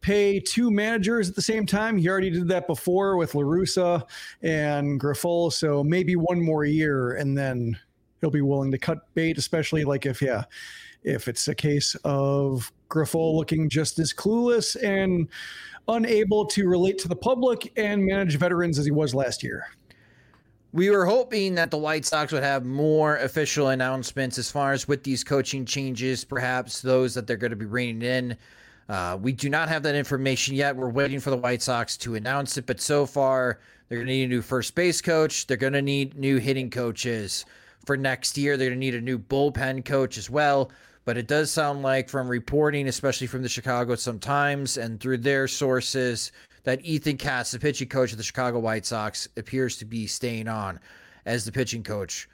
pay 0.00 0.40
two 0.40 0.70
managers 0.70 1.28
at 1.28 1.34
the 1.34 1.42
same 1.42 1.66
time. 1.66 1.98
He 1.98 2.08
already 2.08 2.30
did 2.30 2.48
that 2.48 2.66
before 2.66 3.16
with 3.16 3.34
La 3.34 3.42
Russa 3.42 4.02
and 4.42 5.00
Grifol, 5.00 5.52
so 5.52 5.84
maybe 5.84 6.16
one 6.16 6.40
more 6.40 6.64
year 6.64 7.12
and 7.14 7.36
then 7.36 7.78
he'll 8.20 8.30
be 8.30 8.40
willing 8.40 8.70
to 8.70 8.78
cut 8.78 8.98
bait, 9.14 9.38
especially 9.38 9.84
like 9.84 10.06
if 10.06 10.22
yeah, 10.22 10.44
if 11.02 11.28
it's 11.28 11.48
a 11.48 11.54
case 11.54 11.94
of 12.04 12.72
Grifol 12.88 13.34
looking 13.34 13.68
just 13.68 13.98
as 13.98 14.12
clueless 14.12 14.76
and 14.82 15.28
unable 15.88 16.46
to 16.46 16.68
relate 16.68 16.98
to 16.98 17.08
the 17.08 17.16
public 17.16 17.72
and 17.76 18.04
manage 18.04 18.36
veterans 18.36 18.78
as 18.78 18.84
he 18.84 18.90
was 18.90 19.14
last 19.14 19.42
year. 19.42 19.66
We 20.72 20.90
were 20.90 21.04
hoping 21.04 21.56
that 21.56 21.72
the 21.72 21.78
White 21.78 22.04
Sox 22.04 22.32
would 22.32 22.44
have 22.44 22.64
more 22.64 23.16
official 23.16 23.68
announcements 23.68 24.38
as 24.38 24.52
far 24.52 24.72
as 24.72 24.86
with 24.86 25.02
these 25.02 25.24
coaching 25.24 25.64
changes, 25.64 26.24
perhaps 26.24 26.80
those 26.80 27.12
that 27.14 27.26
they're 27.26 27.36
going 27.36 27.50
to 27.50 27.56
be 27.56 27.66
bringing 27.66 28.02
in. 28.02 28.36
Uh, 28.88 29.18
we 29.20 29.32
do 29.32 29.48
not 29.48 29.68
have 29.68 29.82
that 29.82 29.96
information 29.96 30.54
yet. 30.54 30.76
We're 30.76 30.88
waiting 30.88 31.18
for 31.18 31.30
the 31.30 31.36
White 31.36 31.62
Sox 31.62 31.96
to 31.98 32.14
announce 32.14 32.56
it, 32.56 32.66
but 32.66 32.80
so 32.80 33.04
far 33.04 33.58
they're 33.88 33.98
going 33.98 34.06
to 34.06 34.12
need 34.12 34.24
a 34.24 34.28
new 34.28 34.42
first 34.42 34.76
base 34.76 35.00
coach. 35.00 35.48
They're 35.48 35.56
going 35.56 35.72
to 35.72 35.82
need 35.82 36.16
new 36.16 36.38
hitting 36.38 36.70
coaches 36.70 37.44
for 37.84 37.96
next 37.96 38.38
year. 38.38 38.56
They're 38.56 38.68
going 38.68 38.80
to 38.80 38.86
need 38.86 38.94
a 38.94 39.00
new 39.00 39.18
bullpen 39.18 39.84
coach 39.84 40.18
as 40.18 40.30
well. 40.30 40.70
But 41.04 41.16
it 41.16 41.26
does 41.26 41.50
sound 41.50 41.82
like, 41.82 42.08
from 42.08 42.28
reporting, 42.28 42.86
especially 42.86 43.26
from 43.26 43.42
the 43.42 43.48
Chicago 43.48 43.96
Sun-Times 43.96 44.76
and 44.76 45.00
through 45.00 45.18
their 45.18 45.48
sources, 45.48 46.30
that 46.64 46.84
Ethan 46.84 47.16
Katz, 47.16 47.50
the 47.50 47.58
pitching 47.58 47.88
coach 47.88 48.12
of 48.12 48.18
the 48.18 48.24
Chicago 48.24 48.58
White 48.58 48.86
Sox, 48.86 49.28
appears 49.36 49.76
to 49.78 49.84
be 49.84 50.06
staying 50.06 50.48
on 50.48 50.80
as 51.24 51.44
the 51.44 51.52
pitching 51.52 51.82
coach 51.82 52.28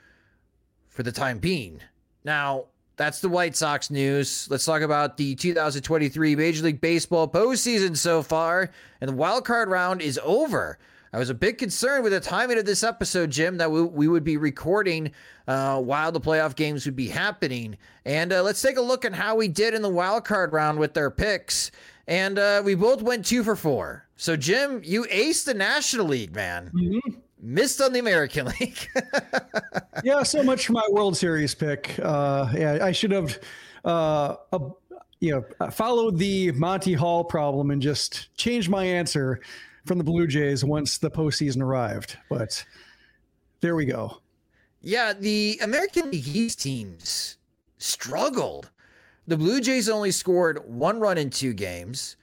for 0.89 1.03
the 1.03 1.11
time 1.11 1.39
being. 1.39 1.81
Now, 2.23 2.65
that's 2.97 3.21
the 3.21 3.29
White 3.29 3.55
Sox 3.55 3.91
news. 3.91 4.47
Let's 4.49 4.65
talk 4.65 4.81
about 4.81 5.17
the 5.17 5.35
2023 5.35 6.35
Major 6.35 6.63
League 6.63 6.81
Baseball 6.81 7.27
postseason 7.27 7.95
so 7.95 8.23
far. 8.23 8.71
And 8.99 9.09
the 9.09 9.15
wild 9.15 9.45
card 9.45 9.69
round 9.69 10.01
is 10.01 10.19
over. 10.23 10.79
I 11.13 11.19
was 11.19 11.29
a 11.29 11.35
bit 11.35 11.57
concerned 11.59 12.03
with 12.03 12.11
the 12.11 12.19
timing 12.19 12.57
of 12.57 12.65
this 12.65 12.83
episode, 12.83 13.29
Jim, 13.29 13.57
that 13.57 13.71
we, 13.71 13.83
we 13.83 14.07
would 14.07 14.23
be 14.23 14.35
recording 14.35 15.11
uh, 15.47 15.79
while 15.79 16.11
the 16.11 16.19
playoff 16.19 16.55
games 16.55 16.85
would 16.85 16.95
be 16.95 17.07
happening. 17.07 17.77
And 18.03 18.33
uh, 18.33 18.41
let's 18.41 18.61
take 18.61 18.77
a 18.77 18.81
look 18.81 19.05
at 19.05 19.13
how 19.13 19.35
we 19.35 19.47
did 19.47 19.75
in 19.75 19.83
the 19.83 19.89
wild 19.89 20.25
card 20.25 20.51
round 20.51 20.79
with 20.79 20.95
their 20.95 21.11
picks. 21.11 21.71
And 22.07 22.39
uh, 22.39 22.63
we 22.65 22.73
both 22.73 23.03
went 23.03 23.25
two 23.25 23.43
for 23.43 23.55
four. 23.55 24.06
So, 24.17 24.35
Jim, 24.35 24.81
you 24.83 25.03
aced 25.05 25.45
the 25.45 25.53
National 25.53 26.07
League, 26.07 26.35
man. 26.35 26.71
Mm-hmm. 26.73 27.19
Missed 27.39 27.81
on 27.81 27.93
the 27.93 27.99
American 27.99 28.47
League. 28.59 28.87
yeah, 30.03 30.23
so 30.23 30.43
much 30.43 30.65
for 30.65 30.73
my 30.73 30.87
World 30.89 31.15
Series 31.15 31.55
pick. 31.55 31.97
Uh, 32.01 32.51
yeah, 32.55 32.79
I 32.81 32.91
should 32.91 33.11
have. 33.11 33.39
Uh, 33.85 34.35
you 35.19 35.31
know, 35.31 35.69
followed 35.71 36.17
the 36.17 36.51
Monty 36.51 36.93
Hall 36.93 37.23
problem 37.23 37.71
and 37.71 37.81
just 37.81 38.35
changed 38.35 38.69
my 38.69 38.83
answer 38.83 39.39
from 39.85 39.97
the 39.97 40.03
Blue 40.03 40.27
Jays 40.27 40.63
once 40.63 40.97
the 40.97 41.09
postseason 41.09 41.61
arrived. 41.61 42.17
But 42.29 42.63
there 43.61 43.75
we 43.75 43.85
go. 43.85 44.21
Yeah, 44.81 45.13
the 45.13 45.59
American 45.63 46.11
League 46.11 46.27
East 46.27 46.61
teams 46.61 47.37
struggled. 47.77 48.69
The 49.25 49.37
Blue 49.37 49.59
Jays 49.59 49.89
only 49.89 50.11
scored 50.11 50.61
one 50.65 50.99
run 50.99 51.17
in 51.17 51.29
two 51.29 51.53
games, 51.53 52.15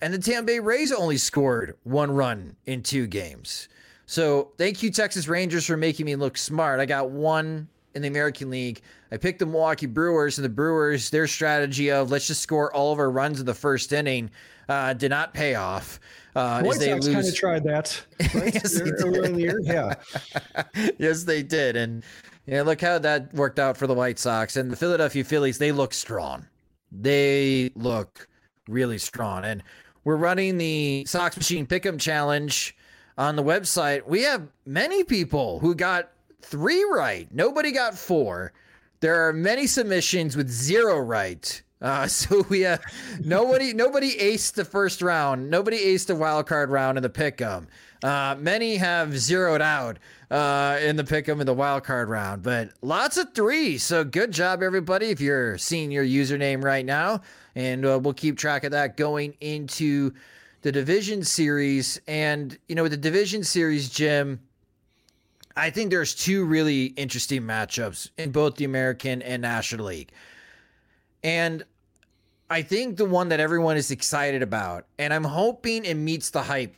and 0.00 0.12
the 0.12 0.18
Tampa 0.18 0.46
Bay 0.46 0.58
Rays 0.58 0.92
only 0.92 1.16
scored 1.16 1.76
one 1.84 2.10
run 2.10 2.56
in 2.66 2.82
two 2.82 3.06
games. 3.06 3.68
So 4.06 4.52
thank 4.56 4.82
you, 4.82 4.90
Texas 4.90 5.26
Rangers, 5.26 5.66
for 5.66 5.76
making 5.76 6.06
me 6.06 6.16
look 6.16 6.36
smart. 6.36 6.78
I 6.80 6.86
got 6.86 7.10
one 7.10 7.68
in 7.94 8.02
the 8.02 8.08
American 8.08 8.50
League. 8.50 8.82
I 9.10 9.16
picked 9.16 9.38
the 9.38 9.46
Milwaukee 9.46 9.86
Brewers, 9.86 10.38
and 10.38 10.44
the 10.44 10.50
Brewers, 10.50 11.10
their 11.10 11.26
strategy 11.26 11.90
of 11.90 12.10
let's 12.10 12.26
just 12.26 12.42
score 12.42 12.72
all 12.72 12.92
of 12.92 12.98
our 12.98 13.10
runs 13.10 13.40
in 13.40 13.46
the 13.46 13.54
first 13.54 13.92
inning 13.92 14.30
uh, 14.68 14.92
did 14.92 15.10
not 15.10 15.34
pay 15.34 15.54
off. 15.54 15.98
Uh, 16.34 16.62
White 16.62 16.78
they 16.78 16.90
Sox 16.90 17.06
kind 17.08 17.26
of 17.26 17.34
tried 17.34 17.64
that 17.64 18.04
right? 18.34 18.54
yes, 18.54 18.78
earlier 18.80 19.24
in 19.24 19.34
the. 19.34 19.58
Yeah, 19.62 20.94
yes, 20.98 21.24
they 21.24 21.42
did, 21.42 21.76
and 21.76 22.04
yeah, 22.46 22.62
look 22.62 22.80
how 22.80 22.98
that 22.98 23.32
worked 23.32 23.58
out 23.58 23.76
for 23.76 23.86
the 23.86 23.94
White 23.94 24.18
Sox 24.18 24.56
and 24.56 24.70
the 24.70 24.76
Philadelphia 24.76 25.24
Phillies. 25.24 25.58
They 25.58 25.72
look 25.72 25.94
strong. 25.94 26.46
They 26.92 27.70
look 27.74 28.28
really 28.68 28.98
strong, 28.98 29.44
and 29.44 29.62
we're 30.06 30.14
running 30.14 30.56
the 30.56 31.04
Sox 31.04 31.36
Machine 31.36 31.66
Pick'em 31.66 31.98
Challenge 31.98 32.76
on 33.18 33.34
the 33.34 33.42
website. 33.42 34.06
We 34.06 34.22
have 34.22 34.46
many 34.64 35.02
people 35.02 35.58
who 35.58 35.74
got 35.74 36.12
three 36.42 36.84
right. 36.84 37.26
Nobody 37.34 37.72
got 37.72 37.98
four. 37.98 38.52
There 39.00 39.26
are 39.26 39.32
many 39.32 39.66
submissions 39.66 40.36
with 40.36 40.48
zero 40.48 41.00
right. 41.00 41.60
Uh, 41.82 42.06
so 42.06 42.46
we 42.48 42.60
have 42.60 42.80
nobody 43.18 43.74
nobody 43.74 44.16
aced 44.16 44.52
the 44.52 44.64
first 44.64 45.02
round. 45.02 45.50
Nobody 45.50 45.76
aced 45.76 46.06
the 46.06 46.14
wild 46.14 46.46
card 46.46 46.70
round 46.70 46.96
in 46.96 47.02
the 47.02 47.10
pick'em. 47.10 47.66
Uh, 48.04 48.36
many 48.38 48.76
have 48.76 49.18
zeroed 49.18 49.60
out 49.60 49.98
uh, 50.30 50.78
in 50.82 50.94
the 50.94 51.02
pick'em 51.02 51.40
in 51.40 51.46
the 51.46 51.54
wild 51.54 51.82
card 51.82 52.08
round, 52.08 52.44
but 52.44 52.70
lots 52.80 53.16
of 53.16 53.34
three. 53.34 53.76
So 53.76 54.04
good 54.04 54.30
job, 54.30 54.62
everybody. 54.62 55.06
If 55.06 55.20
you're 55.20 55.58
seeing 55.58 55.90
your 55.90 56.04
username 56.04 56.62
right 56.62 56.86
now, 56.86 57.22
and 57.56 57.84
uh, 57.86 57.98
we'll 58.00 58.14
keep 58.14 58.36
track 58.36 58.62
of 58.62 58.70
that 58.70 58.96
going 58.96 59.34
into 59.40 60.12
the 60.62 60.70
division 60.70 61.24
series. 61.24 62.00
And 62.06 62.56
you 62.68 62.76
know, 62.76 62.84
with 62.84 62.92
the 62.92 62.98
division 62.98 63.42
series, 63.42 63.88
Jim, 63.88 64.40
I 65.56 65.70
think 65.70 65.90
there's 65.90 66.14
two 66.14 66.44
really 66.44 66.84
interesting 66.84 67.42
matchups 67.42 68.10
in 68.18 68.30
both 68.30 68.56
the 68.56 68.66
American 68.66 69.22
and 69.22 69.40
National 69.42 69.86
League. 69.86 70.12
And 71.24 71.64
I 72.50 72.62
think 72.62 72.98
the 72.98 73.06
one 73.06 73.30
that 73.30 73.40
everyone 73.40 73.76
is 73.76 73.90
excited 73.90 74.42
about, 74.42 74.86
and 74.98 75.12
I'm 75.12 75.24
hoping 75.24 75.84
it 75.84 75.94
meets 75.94 76.30
the 76.30 76.42
hype, 76.42 76.76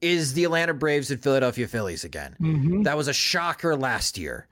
is 0.00 0.34
the 0.34 0.44
Atlanta 0.44 0.74
Braves 0.74 1.10
and 1.10 1.20
Philadelphia 1.20 1.66
Phillies 1.66 2.04
again. 2.04 2.36
Mm-hmm. 2.40 2.82
That 2.82 2.96
was 2.96 3.08
a 3.08 3.12
shocker 3.12 3.74
last 3.74 4.16
year. 4.16 4.46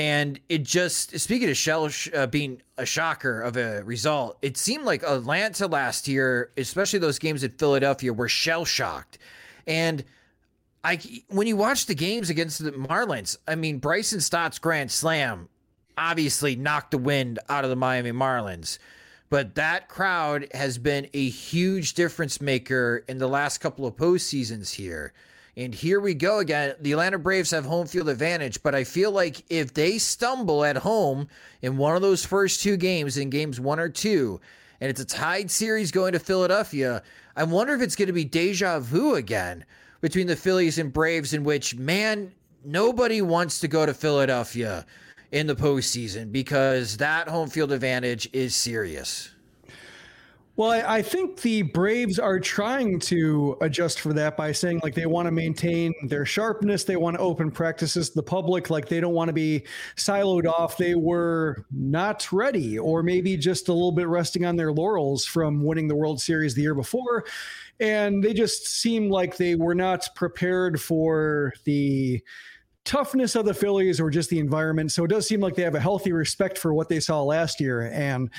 And 0.00 0.40
it 0.48 0.62
just, 0.62 1.20
speaking 1.20 1.50
of 1.50 1.58
shell 1.58 1.90
uh, 2.14 2.26
being 2.26 2.62
a 2.78 2.86
shocker 2.86 3.42
of 3.42 3.58
a 3.58 3.84
result, 3.84 4.38
it 4.40 4.56
seemed 4.56 4.84
like 4.84 5.02
Atlanta 5.02 5.66
last 5.66 6.08
year, 6.08 6.52
especially 6.56 7.00
those 7.00 7.18
games 7.18 7.44
at 7.44 7.58
Philadelphia, 7.58 8.10
were 8.10 8.26
shell 8.26 8.64
shocked. 8.64 9.18
And 9.66 10.02
I 10.82 10.98
when 11.28 11.46
you 11.46 11.54
watch 11.54 11.84
the 11.84 11.94
games 11.94 12.30
against 12.30 12.64
the 12.64 12.72
Marlins, 12.72 13.36
I 13.46 13.56
mean 13.56 13.76
Bryson 13.76 14.22
Stott's 14.22 14.58
grand 14.58 14.90
slam 14.90 15.50
obviously 15.98 16.56
knocked 16.56 16.92
the 16.92 16.98
wind 16.98 17.38
out 17.50 17.64
of 17.64 17.70
the 17.70 17.76
Miami 17.76 18.12
Marlins. 18.12 18.78
But 19.28 19.54
that 19.56 19.90
crowd 19.90 20.46
has 20.54 20.78
been 20.78 21.10
a 21.12 21.28
huge 21.28 21.92
difference 21.92 22.40
maker 22.40 23.04
in 23.06 23.18
the 23.18 23.28
last 23.28 23.58
couple 23.58 23.86
of 23.86 23.96
postseasons 23.96 24.72
here. 24.76 25.12
And 25.60 25.74
here 25.74 26.00
we 26.00 26.14
go 26.14 26.38
again. 26.38 26.74
The 26.80 26.92
Atlanta 26.92 27.18
Braves 27.18 27.50
have 27.50 27.66
home 27.66 27.86
field 27.86 28.08
advantage, 28.08 28.62
but 28.62 28.74
I 28.74 28.82
feel 28.82 29.12
like 29.12 29.44
if 29.50 29.74
they 29.74 29.98
stumble 29.98 30.64
at 30.64 30.78
home 30.78 31.28
in 31.60 31.76
one 31.76 31.94
of 31.94 32.00
those 32.00 32.24
first 32.24 32.62
two 32.62 32.78
games, 32.78 33.18
in 33.18 33.28
games 33.28 33.60
one 33.60 33.78
or 33.78 33.90
two, 33.90 34.40
and 34.80 34.88
it's 34.88 35.02
a 35.02 35.04
tied 35.04 35.50
series 35.50 35.90
going 35.90 36.14
to 36.14 36.18
Philadelphia, 36.18 37.02
I 37.36 37.44
wonder 37.44 37.74
if 37.74 37.82
it's 37.82 37.94
going 37.94 38.06
to 38.06 38.14
be 38.14 38.24
deja 38.24 38.80
vu 38.80 39.16
again 39.16 39.66
between 40.00 40.28
the 40.28 40.34
Phillies 40.34 40.78
and 40.78 40.94
Braves, 40.94 41.34
in 41.34 41.44
which, 41.44 41.76
man, 41.76 42.32
nobody 42.64 43.20
wants 43.20 43.60
to 43.60 43.68
go 43.68 43.84
to 43.84 43.92
Philadelphia 43.92 44.86
in 45.30 45.46
the 45.46 45.54
postseason 45.54 46.32
because 46.32 46.96
that 46.96 47.28
home 47.28 47.50
field 47.50 47.70
advantage 47.70 48.30
is 48.32 48.54
serious. 48.54 49.30
Well, 50.56 50.70
I, 50.70 51.00
think 51.00 51.40
the 51.40 51.62
Braves 51.62 52.18
are 52.18 52.38
trying 52.38 52.98
to 53.00 53.56
adjust 53.62 54.00
for 54.00 54.12
that 54.12 54.36
by 54.36 54.52
saying 54.52 54.80
like 54.82 54.94
they 54.94 55.06
want 55.06 55.26
to 55.26 55.32
maintain 55.32 55.94
their 56.06 56.26
sharpness. 56.26 56.84
They 56.84 56.96
want 56.96 57.16
to 57.16 57.22
open 57.22 57.50
practices 57.50 58.10
to 58.10 58.16
the 58.16 58.22
public. 58.22 58.68
Like 58.68 58.86
they 58.86 59.00
don't 59.00 59.14
want 59.14 59.28
to 59.28 59.32
be 59.32 59.64
siloed 59.96 60.46
off. 60.46 60.76
They 60.76 60.94
were 60.94 61.64
not 61.70 62.30
ready, 62.30 62.78
or 62.78 63.02
maybe 63.02 63.38
just 63.38 63.68
a 63.68 63.72
little 63.72 63.92
bit 63.92 64.06
resting 64.06 64.44
on 64.44 64.56
their 64.56 64.72
laurels 64.72 65.24
from 65.24 65.64
winning 65.64 65.88
the 65.88 65.96
World 65.96 66.20
Series 66.20 66.54
the 66.54 66.62
year 66.62 66.74
before 66.74 67.24
and 67.80 68.22
they 68.22 68.34
just 68.34 68.66
seemed 68.66 69.10
like 69.10 69.36
they 69.36 69.54
were 69.54 69.74
not 69.74 70.06
prepared 70.14 70.80
for 70.80 71.54
the 71.64 72.22
toughness 72.84 73.34
of 73.34 73.46
the 73.46 73.54
Phillies 73.54 74.00
or 74.00 74.10
just 74.10 74.30
the 74.30 74.38
environment. 74.38 74.92
So 74.92 75.04
it 75.04 75.08
does 75.08 75.26
seem 75.26 75.40
like 75.40 75.54
they 75.54 75.62
have 75.62 75.74
a 75.74 75.80
healthy 75.80 76.12
respect 76.12 76.58
for 76.58 76.74
what 76.74 76.88
they 76.88 77.00
saw 77.00 77.22
last 77.22 77.58
year. 77.58 77.90
And 77.90 78.30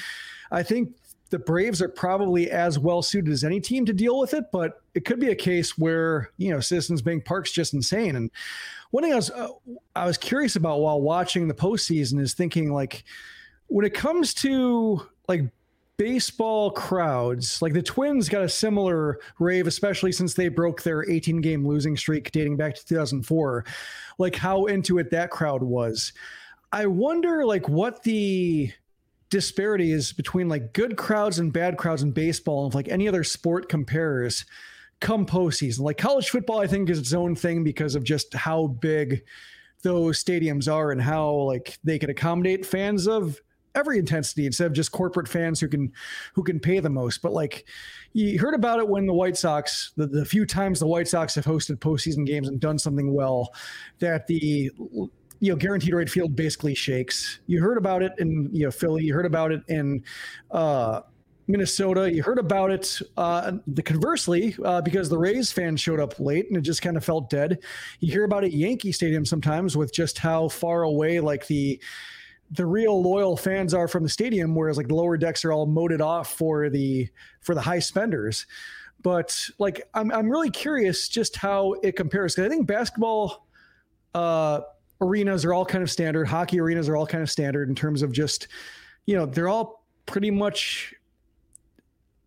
I 0.52 0.64
think 0.64 0.96
the 1.32 1.40
Braves 1.40 1.82
are 1.82 1.90
probably 1.90 2.52
as 2.52 2.78
well 2.78 3.02
suited 3.02 3.32
as 3.32 3.44
any 3.44 3.60
team 3.60 3.86
to 3.86 3.94
deal 3.94 4.20
with 4.20 4.34
it, 4.34 4.46
but 4.52 4.82
it 4.94 5.06
could 5.06 5.20
be 5.20 5.30
a 5.30 5.36
case 5.36 5.78
where, 5.78 6.30
you 6.38 6.52
know, 6.52 6.60
Citizens 6.60 7.02
Bank 7.02 7.26
Park's 7.26 7.52
just 7.52 7.74
insane. 7.74 8.16
And 8.18 8.30
one 8.92 9.04
thing 9.04 9.14
I 9.14 9.16
was 9.16 9.32
uh, 9.32 9.48
I 9.96 10.06
was 10.06 10.18
curious 10.18 10.58
about 10.58 10.82
while 10.82 11.02
watching 11.02 11.48
the 11.48 11.54
postseason 11.54 12.20
is 12.20 12.34
thinking 12.34 12.74
like 12.74 13.06
when 13.68 13.86
it 13.86 13.94
comes 13.94 14.34
to 14.36 15.08
like 15.30 15.44
baseball 15.96 16.72
crowds, 16.72 17.62
like 17.62 17.74
the 17.74 17.82
Twins 17.82 18.28
got 18.28 18.42
a 18.42 18.50
similar 18.50 19.20
rave, 19.40 19.68
especially 19.68 20.12
since 20.12 20.34
they 20.34 20.50
broke 20.50 20.84
their 20.84 21.10
18 21.10 21.40
game 21.40 21.66
losing 21.66 21.96
streak 21.96 22.32
dating 22.32 22.58
back 22.58 22.76
to 22.76 22.86
2004, 22.86 23.66
like 24.18 24.36
how 24.36 24.66
into 24.66 24.98
it 24.98 25.10
that 25.12 25.32
crowd 25.32 25.64
was. 25.64 26.12
I 26.74 26.88
wonder 26.88 27.46
like 27.46 27.70
what 27.70 28.04
the 28.04 28.72
disparity 29.32 29.92
is 29.92 30.14
between 30.14 30.48
like 30.48 30.74
good 30.74 30.98
crowds 30.98 31.40
and 31.40 31.52
bad 31.52 31.78
crowds 31.78 32.04
in 32.04 32.12
baseball 32.12 32.66
and 32.66 32.76
like 32.76 32.90
any 32.90 33.08
other 33.08 33.24
sport 33.24 33.70
compares 33.70 34.46
come 35.00 35.26
postseason. 35.26 35.80
Like 35.80 35.98
college 35.98 36.30
football, 36.30 36.60
I 36.60 36.68
think 36.68 36.90
is 36.90 37.00
its 37.00 37.14
own 37.14 37.36
thing 37.36 37.64
because 37.64 37.96
of 37.96 38.04
just 38.04 38.34
how 38.36 38.68
big 38.68 39.24
those 39.82 40.24
stadiums 40.24 40.72
are 40.72 40.92
and 40.92 41.02
how 41.02 41.32
like 41.32 41.80
they 41.84 41.98
can 41.98 42.12
accommodate 42.12 42.66
fans 42.66 43.08
of 43.08 43.42
every 43.74 43.98
intensity 43.98 44.46
instead 44.46 44.68
of 44.68 44.74
just 44.74 44.92
corporate 44.92 45.30
fans 45.30 45.60
who 45.62 45.68
can 45.68 45.94
who 46.34 46.44
can 46.44 46.60
pay 46.60 46.80
the 46.80 46.90
most. 46.90 47.22
But 47.22 47.32
like 47.32 47.66
you 48.12 48.38
heard 48.38 48.54
about 48.54 48.80
it 48.80 48.88
when 48.88 49.06
the 49.06 49.14
White 49.14 49.38
Sox, 49.38 49.94
the, 49.96 50.08
the 50.08 50.26
few 50.26 50.46
times 50.46 50.80
the 50.80 50.88
White 50.88 51.08
Sox 51.08 51.36
have 51.36 51.46
hosted 51.46 51.78
postseason 51.78 52.26
games 52.26 52.50
and 52.50 52.60
done 52.60 52.78
something 52.78 53.14
well, 53.14 53.54
that 54.00 54.28
the 54.28 54.72
you 55.42 55.52
know 55.52 55.58
guaranteed 55.58 55.94
rate 55.94 56.10
field 56.10 56.36
basically 56.36 56.76
shakes. 56.76 57.40
You 57.48 57.62
heard 57.62 57.78
about 57.78 58.04
it 58.04 58.14
in 58.20 58.50
you 58.54 58.66
know 58.66 58.72
Philly. 58.72 59.04
You 59.04 59.14
heard 59.14 59.26
about 59.26 59.52
it 59.52 59.62
in 59.68 60.04
uh, 60.52 61.02
Minnesota. 61.48 62.14
You 62.14 62.22
heard 62.22 62.38
about 62.38 62.70
it 62.70 63.00
uh, 63.18 63.54
the 63.66 63.82
conversely 63.82 64.56
uh, 64.64 64.82
because 64.82 65.10
the 65.10 65.18
Rays 65.18 65.52
fans 65.52 65.82
showed 65.82 66.00
up 66.00 66.20
late 66.20 66.48
and 66.48 66.58
it 66.58 66.62
just 66.62 66.84
kind 66.84 66.96
of 66.96 67.04
felt 67.04 67.30
dead. 67.32 67.58
You 68.00 68.12
hear 68.12 68.24
about 68.24 68.44
it 68.44 68.54
Yankee 68.54 68.92
Stadium 68.92 69.26
sometimes 69.26 69.76
with 69.76 69.92
just 69.92 70.20
how 70.20 70.48
far 70.48 70.84
away 70.84 71.20
like 71.20 71.48
the 71.48 71.82
the 72.52 72.66
real 72.66 73.02
loyal 73.02 73.36
fans 73.36 73.74
are 73.74 73.88
from 73.88 74.04
the 74.04 74.10
stadium, 74.10 74.54
whereas 74.54 74.78
like 74.78 74.90
the 74.90 74.96
lower 74.96 75.18
decks 75.18 75.44
are 75.44 75.52
all 75.52 75.66
moated 75.66 76.02
off 76.02 76.38
for 76.38 76.70
the 76.70 77.10
for 77.42 77.56
the 77.56 77.62
high 77.62 77.80
spenders. 77.80 78.46
But 79.02 79.50
like 79.58 79.90
I'm 79.96 80.12
I'm 80.12 80.30
really 80.30 80.52
curious 80.52 81.10
just 81.10 81.36
how 81.36 81.74
it 81.82 81.96
compares 81.96 82.36
because 82.36 82.46
I 82.46 82.50
think 82.50 82.68
basketball 82.68 83.48
uh, 84.14 84.62
arenas 85.02 85.44
are 85.46 85.54
all 85.54 85.66
kind 85.66 85.84
of 85.84 85.92
standard, 85.92 86.28
hockey 86.28 86.60
arenas 86.60 86.88
are 86.88 86.96
all 86.96 87.08
kind 87.08 87.22
of 87.22 87.30
standard 87.30 87.70
in 87.70 87.76
terms 87.76 88.02
of 88.02 88.12
just 88.12 88.48
you 89.06 89.16
know 89.16 89.26
they're 89.26 89.50
all 89.50 89.84
pretty 90.06 90.32
much 90.32 90.94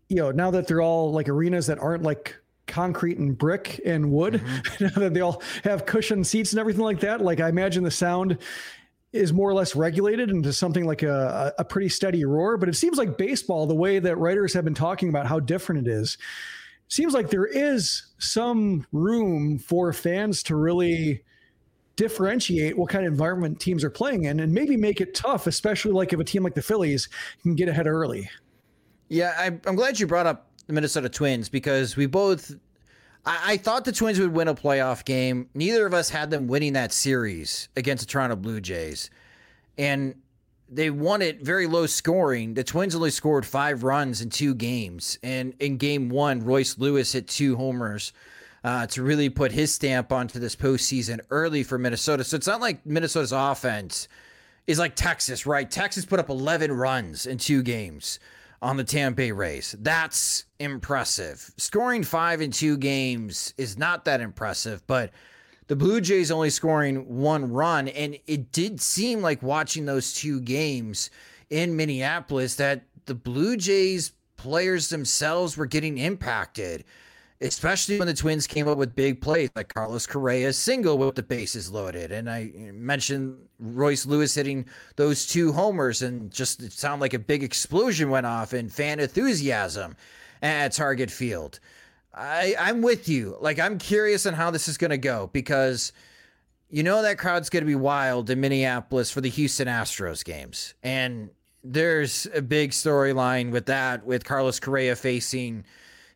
you 0.08 0.16
know 0.16 0.30
now 0.30 0.50
that 0.50 0.66
they're 0.66 0.82
all 0.82 1.12
like 1.12 1.28
arenas 1.28 1.66
that 1.66 1.78
aren't 1.78 2.02
like 2.02 2.36
concrete 2.66 3.18
and 3.18 3.36
brick 3.36 3.80
and 3.84 4.10
wood 4.10 4.34
mm-hmm. 4.34 4.84
now 4.84 4.90
that 4.96 5.14
they 5.14 5.20
all 5.20 5.42
have 5.62 5.86
cushioned 5.86 6.26
seats 6.26 6.52
and 6.52 6.58
everything 6.58 6.82
like 6.82 6.98
that 7.00 7.20
like 7.20 7.40
i 7.40 7.48
imagine 7.48 7.84
the 7.84 7.90
sound 7.90 8.38
is 9.14 9.32
more 9.32 9.48
or 9.48 9.54
less 9.54 9.76
regulated 9.76 10.28
into 10.28 10.52
something 10.52 10.84
like 10.84 11.04
a, 11.04 11.54
a 11.56 11.64
pretty 11.64 11.88
steady 11.88 12.24
roar. 12.24 12.56
But 12.56 12.68
it 12.68 12.74
seems 12.74 12.98
like 12.98 13.16
baseball, 13.16 13.64
the 13.64 13.74
way 13.74 14.00
that 14.00 14.16
writers 14.16 14.52
have 14.54 14.64
been 14.64 14.74
talking 14.74 15.08
about 15.08 15.24
how 15.24 15.38
different 15.38 15.86
it 15.86 15.90
is, 15.90 16.18
seems 16.88 17.14
like 17.14 17.30
there 17.30 17.46
is 17.46 18.06
some 18.18 18.84
room 18.90 19.56
for 19.56 19.92
fans 19.92 20.42
to 20.44 20.56
really 20.56 21.22
differentiate 21.96 22.76
what 22.76 22.88
kind 22.88 23.06
of 23.06 23.12
environment 23.12 23.60
teams 23.60 23.84
are 23.84 23.90
playing 23.90 24.24
in 24.24 24.40
and 24.40 24.52
maybe 24.52 24.76
make 24.76 25.00
it 25.00 25.14
tough, 25.14 25.46
especially 25.46 25.92
like 25.92 26.12
if 26.12 26.20
a 26.20 26.24
team 26.24 26.42
like 26.42 26.54
the 26.54 26.62
Phillies 26.62 27.08
can 27.42 27.54
get 27.54 27.68
ahead 27.68 27.86
early. 27.86 28.28
Yeah, 29.08 29.34
I, 29.38 29.46
I'm 29.66 29.76
glad 29.76 30.00
you 30.00 30.06
brought 30.06 30.26
up 30.26 30.50
the 30.66 30.72
Minnesota 30.72 31.08
Twins 31.08 31.48
because 31.48 31.96
we 31.96 32.06
both. 32.06 32.52
I, 33.26 33.52
I 33.52 33.56
thought 33.56 33.84
the 33.84 33.92
Twins 33.92 34.18
would 34.18 34.32
win 34.32 34.48
a 34.48 34.54
playoff 34.54 35.04
game. 35.04 35.48
Neither 35.54 35.86
of 35.86 35.94
us 35.94 36.10
had 36.10 36.30
them 36.30 36.46
winning 36.46 36.72
that 36.72 36.92
series 36.92 37.68
against 37.76 38.06
the 38.06 38.10
Toronto 38.10 38.36
Blue 38.36 38.60
Jays. 38.60 39.10
And 39.76 40.14
they 40.68 40.90
won 40.90 41.22
it 41.22 41.42
very 41.42 41.66
low 41.66 41.86
scoring. 41.86 42.54
The 42.54 42.64
Twins 42.64 42.94
only 42.94 43.10
scored 43.10 43.44
five 43.44 43.84
runs 43.84 44.20
in 44.20 44.30
two 44.30 44.54
games. 44.54 45.18
And 45.22 45.54
in 45.60 45.76
game 45.76 46.08
one, 46.08 46.40
Royce 46.44 46.78
Lewis 46.78 47.12
hit 47.12 47.28
two 47.28 47.56
homers 47.56 48.12
uh, 48.64 48.86
to 48.86 49.02
really 49.02 49.28
put 49.28 49.52
his 49.52 49.72
stamp 49.72 50.10
onto 50.10 50.38
this 50.38 50.56
postseason 50.56 51.20
early 51.30 51.62
for 51.62 51.78
Minnesota. 51.78 52.24
So 52.24 52.36
it's 52.36 52.46
not 52.46 52.62
like 52.62 52.84
Minnesota's 52.86 53.32
offense 53.32 54.08
is 54.66 54.78
like 54.78 54.96
Texas, 54.96 55.44
right? 55.46 55.70
Texas 55.70 56.06
put 56.06 56.18
up 56.18 56.30
11 56.30 56.72
runs 56.72 57.26
in 57.26 57.36
two 57.36 57.62
games 57.62 58.18
on 58.62 58.78
the 58.78 58.84
Tampa 58.84 59.16
Bay 59.16 59.32
Rays. 59.32 59.76
That's 59.78 60.46
impressive. 60.58 61.52
Scoring 61.58 62.02
five 62.02 62.40
in 62.40 62.50
two 62.50 62.78
games 62.78 63.52
is 63.58 63.76
not 63.76 64.06
that 64.06 64.22
impressive, 64.22 64.84
but 64.86 65.10
the 65.66 65.76
Blue 65.76 66.00
Jays 66.00 66.30
only 66.30 66.48
scoring 66.48 67.20
one 67.20 67.52
run. 67.52 67.88
And 67.88 68.16
it 68.26 68.50
did 68.52 68.80
seem 68.80 69.20
like 69.20 69.42
watching 69.42 69.84
those 69.84 70.14
two 70.14 70.40
games 70.40 71.10
in 71.50 71.76
Minneapolis 71.76 72.54
that 72.54 72.84
the 73.04 73.14
Blue 73.14 73.58
Jays 73.58 74.12
players 74.38 74.88
themselves 74.88 75.58
were 75.58 75.66
getting 75.66 75.98
impacted 75.98 76.84
especially 77.44 77.98
when 77.98 78.06
the 78.06 78.14
Twins 78.14 78.46
came 78.46 78.66
up 78.66 78.78
with 78.78 78.94
big 78.94 79.20
plays 79.20 79.50
like 79.54 79.72
Carlos 79.72 80.06
Correa's 80.06 80.56
single 80.56 80.96
with 80.98 81.14
the 81.14 81.22
bases 81.22 81.70
loaded. 81.70 82.10
And 82.10 82.28
I 82.28 82.50
mentioned 82.72 83.36
Royce 83.58 84.06
Lewis 84.06 84.34
hitting 84.34 84.66
those 84.96 85.26
two 85.26 85.52
homers, 85.52 86.02
and 86.02 86.30
just 86.30 86.62
it 86.62 86.72
sounded 86.72 87.02
like 87.02 87.14
a 87.14 87.18
big 87.18 87.42
explosion 87.42 88.10
went 88.10 88.26
off 88.26 88.54
in 88.54 88.68
fan 88.68 88.98
enthusiasm 88.98 89.96
at 90.42 90.72
Target 90.72 91.10
Field. 91.10 91.60
I, 92.14 92.54
I'm 92.58 92.80
with 92.80 93.08
you. 93.08 93.36
Like, 93.40 93.58
I'm 93.58 93.78
curious 93.78 94.24
on 94.24 94.34
how 94.34 94.50
this 94.50 94.68
is 94.68 94.78
going 94.78 94.92
to 94.92 94.98
go 94.98 95.28
because 95.32 95.92
you 96.70 96.82
know 96.82 97.02
that 97.02 97.18
crowd's 97.18 97.50
going 97.50 97.62
to 97.62 97.66
be 97.66 97.74
wild 97.74 98.30
in 98.30 98.40
Minneapolis 98.40 99.10
for 99.10 99.20
the 99.20 99.28
Houston 99.30 99.68
Astros 99.68 100.24
games. 100.24 100.74
And 100.82 101.30
there's 101.62 102.26
a 102.34 102.40
big 102.42 102.70
storyline 102.70 103.50
with 103.50 103.66
that, 103.66 104.06
with 104.06 104.24
Carlos 104.24 104.60
Correa 104.60 104.96
facing 104.96 105.64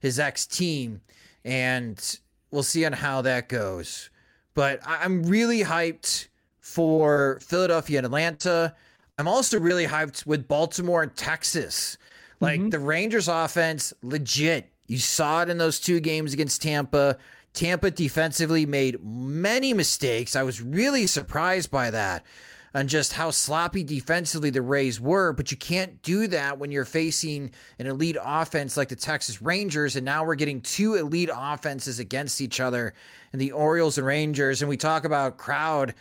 his 0.00 0.18
ex 0.18 0.46
team 0.46 1.00
and 1.48 2.20
we'll 2.50 2.62
see 2.62 2.84
on 2.84 2.92
how 2.92 3.22
that 3.22 3.48
goes. 3.48 4.10
But 4.52 4.80
I'm 4.86 5.22
really 5.22 5.60
hyped 5.60 6.28
for 6.60 7.40
Philadelphia 7.40 7.98
and 7.98 8.04
Atlanta. 8.04 8.74
I'm 9.16 9.26
also 9.26 9.58
really 9.58 9.86
hyped 9.86 10.26
with 10.26 10.46
Baltimore 10.46 11.02
and 11.02 11.16
Texas. 11.16 11.96
Like 12.38 12.60
mm-hmm. 12.60 12.68
the 12.68 12.78
Rangers 12.78 13.28
offense, 13.28 13.94
legit. 14.02 14.70
You 14.88 14.98
saw 14.98 15.42
it 15.42 15.48
in 15.48 15.56
those 15.56 15.80
two 15.80 16.00
games 16.00 16.34
against 16.34 16.60
Tampa. 16.60 17.16
Tampa 17.54 17.90
defensively 17.90 18.66
made 18.66 19.02
many 19.02 19.72
mistakes. 19.72 20.36
I 20.36 20.42
was 20.42 20.60
really 20.60 21.06
surprised 21.06 21.70
by 21.70 21.90
that 21.90 22.26
on 22.74 22.88
just 22.88 23.12
how 23.12 23.30
sloppy 23.30 23.82
defensively 23.82 24.50
the 24.50 24.62
Rays 24.62 25.00
were, 25.00 25.32
but 25.32 25.50
you 25.50 25.56
can't 25.56 26.02
do 26.02 26.26
that 26.28 26.58
when 26.58 26.70
you're 26.70 26.84
facing 26.84 27.50
an 27.78 27.86
elite 27.86 28.16
offense 28.22 28.76
like 28.76 28.88
the 28.88 28.96
Texas 28.96 29.40
Rangers. 29.40 29.96
And 29.96 30.04
now 30.04 30.24
we're 30.24 30.34
getting 30.34 30.60
two 30.60 30.94
elite 30.94 31.30
offenses 31.34 31.98
against 31.98 32.40
each 32.40 32.60
other 32.60 32.94
and 33.32 33.40
the 33.40 33.52
Orioles 33.52 33.98
and 33.98 34.06
Rangers. 34.06 34.62
And 34.62 34.68
we 34.68 34.76
talk 34.76 35.04
about 35.04 35.38
crowd. 35.38 35.94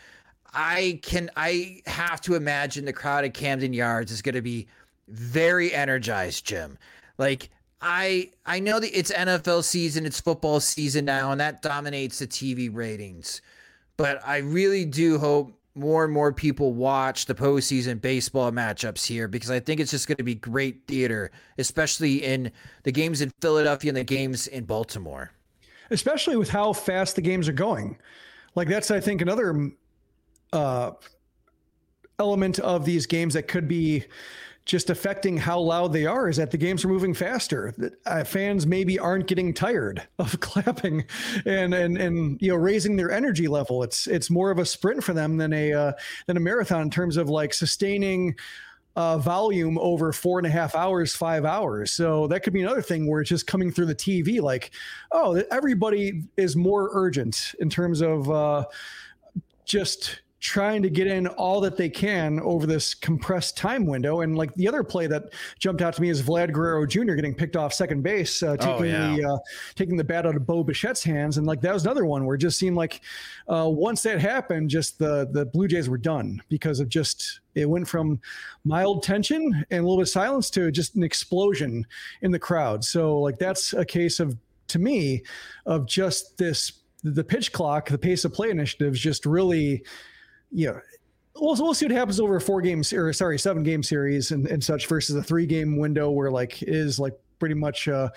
I 0.53 0.99
can 1.03 1.29
I 1.35 1.81
have 1.85 2.21
to 2.21 2.35
imagine 2.35 2.85
the 2.85 2.93
crowd 2.93 3.25
at 3.25 3.33
Camden 3.33 3.73
Yards 3.73 4.11
is 4.11 4.21
going 4.21 4.35
to 4.35 4.41
be 4.41 4.67
very 5.07 5.73
energized, 5.73 6.45
Jim. 6.45 6.77
Like 7.17 7.49
I 7.81 8.31
I 8.45 8.59
know 8.59 8.79
that 8.79 8.97
it's 8.97 9.11
NFL 9.11 9.63
season, 9.63 10.05
it's 10.05 10.19
football 10.19 10.59
season 10.59 11.05
now, 11.05 11.31
and 11.31 11.39
that 11.39 11.61
dominates 11.61 12.19
the 12.19 12.27
TV 12.27 12.73
ratings. 12.73 13.41
But 13.97 14.21
I 14.25 14.37
really 14.37 14.85
do 14.85 15.17
hope 15.17 15.56
more 15.77 16.03
and 16.03 16.13
more 16.13 16.33
people 16.33 16.73
watch 16.73 17.25
the 17.25 17.35
postseason 17.35 18.01
baseball 18.01 18.51
matchups 18.51 19.05
here 19.05 19.27
because 19.27 19.51
I 19.51 19.59
think 19.59 19.79
it's 19.79 19.91
just 19.91 20.07
going 20.07 20.17
to 20.17 20.23
be 20.23 20.35
great 20.35 20.87
theater, 20.87 21.31
especially 21.57 22.23
in 22.23 22.51
the 22.83 22.91
games 22.91 23.21
in 23.21 23.31
Philadelphia 23.41 23.89
and 23.89 23.97
the 23.97 24.03
games 24.03 24.47
in 24.47 24.65
Baltimore. 24.65 25.31
Especially 25.89 26.35
with 26.35 26.49
how 26.49 26.73
fast 26.73 27.15
the 27.15 27.21
games 27.21 27.47
are 27.47 27.53
going. 27.53 27.97
Like, 28.55 28.67
that's, 28.67 28.91
I 28.91 28.99
think, 28.99 29.21
another 29.21 29.71
uh, 30.51 30.91
element 32.19 32.59
of 32.59 32.83
these 32.83 33.05
games 33.05 33.35
that 33.35 33.47
could 33.47 33.67
be 33.67 34.05
just 34.67 34.89
affecting 34.89 35.37
how 35.37 35.57
loud 35.57 35.93
they 35.93 36.05
are 36.05 36.27
is 36.27 36.35
that 36.37 36.51
the 36.51 36.57
games 36.57 36.83
are 36.83 36.89
moving 36.89 37.13
faster. 37.13 37.73
Uh, 38.05 38.23
fans 38.23 38.67
maybe 38.67 38.99
aren't 38.99 39.25
getting 39.25 39.53
tired 39.53 40.05
of 40.19 40.39
clapping 40.41 41.05
and 41.45 41.73
and 41.73 41.97
and 41.97 42.39
you 42.41 42.49
know 42.49 42.57
raising 42.57 42.95
their 42.95 43.09
energy 43.09 43.47
level. 43.47 43.81
It's 43.81 44.05
it's 44.05 44.29
more 44.29 44.51
of 44.51 44.59
a 44.59 44.65
sprint 44.65 45.03
for 45.03 45.13
them 45.13 45.37
than 45.37 45.53
a 45.53 45.73
uh, 45.73 45.91
than 46.27 46.37
a 46.37 46.41
marathon 46.41 46.81
in 46.81 46.89
terms 46.91 47.17
of 47.17 47.29
like 47.29 47.53
sustaining. 47.53 48.35
Uh, 48.95 49.15
volume 49.15 49.77
over 49.77 50.11
four 50.11 50.39
and 50.39 50.47
a 50.47 50.49
half 50.49 50.73
hours, 50.73 51.15
five 51.15 51.45
hours. 51.45 51.91
So 51.91 52.25
that 52.29 52.41
could 52.41 52.51
be 52.51 52.63
another 52.63 52.81
thing 52.81 53.07
where 53.07 53.21
it's 53.21 53.29
just 53.29 53.45
coming 53.45 53.71
through 53.71 53.85
the 53.85 53.93
TV, 53.93 54.41
like, 54.41 54.71
oh, 55.11 55.35
everybody 55.51 56.23
is 56.35 56.55
more 56.55 56.89
urgent 56.93 57.53
in 57.59 57.69
terms 57.69 58.01
of 58.01 58.27
uh, 58.31 58.65
just 59.65 60.21
trying 60.39 60.83
to 60.83 60.89
get 60.89 61.07
in 61.07 61.25
all 61.27 61.59
that 61.59 61.77
they 61.77 61.89
can 61.89 62.39
over 62.41 62.67
this 62.67 62.93
compressed 62.93 63.57
time 63.57 63.87
window. 63.87 64.21
And 64.21 64.37
like 64.37 64.53
the 64.53 64.67
other 64.67 64.83
play 64.83 65.07
that 65.07 65.33
jumped 65.57 65.81
out 65.81 65.95
to 65.95 66.01
me 66.01 66.09
is 66.09 66.21
Vlad 66.21 66.51
Guerrero 66.51 66.85
Jr. 66.85 67.15
getting 67.15 67.33
picked 67.33 67.55
off 67.55 67.73
second 67.73 68.03
base, 68.03 68.43
uh, 68.43 68.49
oh, 68.51 68.55
taking 68.57 68.71
oh, 68.71 68.83
yeah. 68.83 69.15
the 69.15 69.33
uh, 69.33 69.37
taking 69.75 69.97
the 69.97 70.03
bat 70.03 70.27
out 70.27 70.35
of 70.35 70.45
Bo 70.45 70.63
Bichette's 70.63 71.03
hands, 71.03 71.37
and 71.37 71.47
like 71.47 71.61
that 71.61 71.73
was 71.73 71.85
another 71.85 72.05
one 72.05 72.25
where 72.25 72.35
it 72.35 72.39
just 72.39 72.59
seemed 72.59 72.77
like 72.77 73.01
uh, 73.47 73.67
once 73.67 74.03
that 74.03 74.19
happened, 74.19 74.69
just 74.69 74.99
the 74.99 75.27
the 75.31 75.45
Blue 75.45 75.67
Jays 75.67 75.89
were 75.89 75.97
done 75.97 76.41
because 76.49 76.79
of 76.79 76.87
just 76.87 77.39
it 77.55 77.67
went 77.67 77.87
from 77.87 78.19
mild 78.63 79.01
tension 79.01 79.65
and 79.71 79.79
a 79.79 79.81
little 79.81 79.97
bit 79.97 80.03
of 80.03 80.09
silence 80.09 80.51
to 80.51 80.71
just 80.71 80.95
an 80.95 81.03
explosion 81.03 81.85
in 82.21 82.29
the 82.31 82.39
crowd. 82.39 82.83
So 82.83 83.17
like 83.19 83.39
that's 83.39 83.73
a 83.73 83.83
case 83.83 84.19
of 84.19 84.37
to 84.67 84.77
me 84.77 85.23
of 85.65 85.87
just 85.87 86.37
this 86.37 86.73
the 87.03 87.23
pitch 87.23 87.51
clock, 87.51 87.89
the 87.89 87.97
pace 87.97 88.25
of 88.25 88.33
play 88.33 88.49
initiatives 88.49 88.99
just 88.99 89.25
really 89.25 89.83
you 90.51 90.67
know, 90.67 90.79
we'll, 91.35 91.55
we'll 91.55 91.73
see 91.73 91.85
what 91.85 91.91
happens 91.91 92.19
over 92.19 92.35
a 92.35 92.41
four 92.41 92.61
games 92.61 92.91
or 92.93 93.11
sorry, 93.13 93.39
seven 93.39 93.63
game 93.63 93.83
series 93.83 94.31
and, 94.31 94.47
and 94.47 94.63
such 94.63 94.87
versus 94.87 95.15
a 95.15 95.23
three 95.23 95.45
game 95.45 95.77
window 95.77 96.09
where 96.11 96.31
like 96.31 96.63
is 96.63 96.99
like 96.99 97.13
pretty 97.39 97.53
much 97.53 97.87
uh 97.87 98.09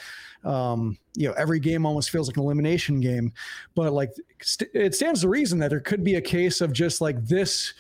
um 0.44 0.96
you 1.14 1.28
know 1.28 1.34
every 1.34 1.60
game 1.60 1.84
almost 1.84 2.08
feels 2.08 2.26
like 2.26 2.38
an 2.38 2.42
elimination 2.42 3.00
game 3.00 3.30
but 3.74 3.92
like 3.92 4.10
st- 4.40 4.70
it 4.72 4.94
stands 4.94 5.20
to 5.20 5.28
reason 5.28 5.58
that 5.58 5.68
there 5.68 5.80
could 5.80 6.02
be 6.02 6.14
a 6.14 6.20
case 6.22 6.62
of 6.62 6.72
just 6.72 7.02
like 7.02 7.22
this 7.26 7.74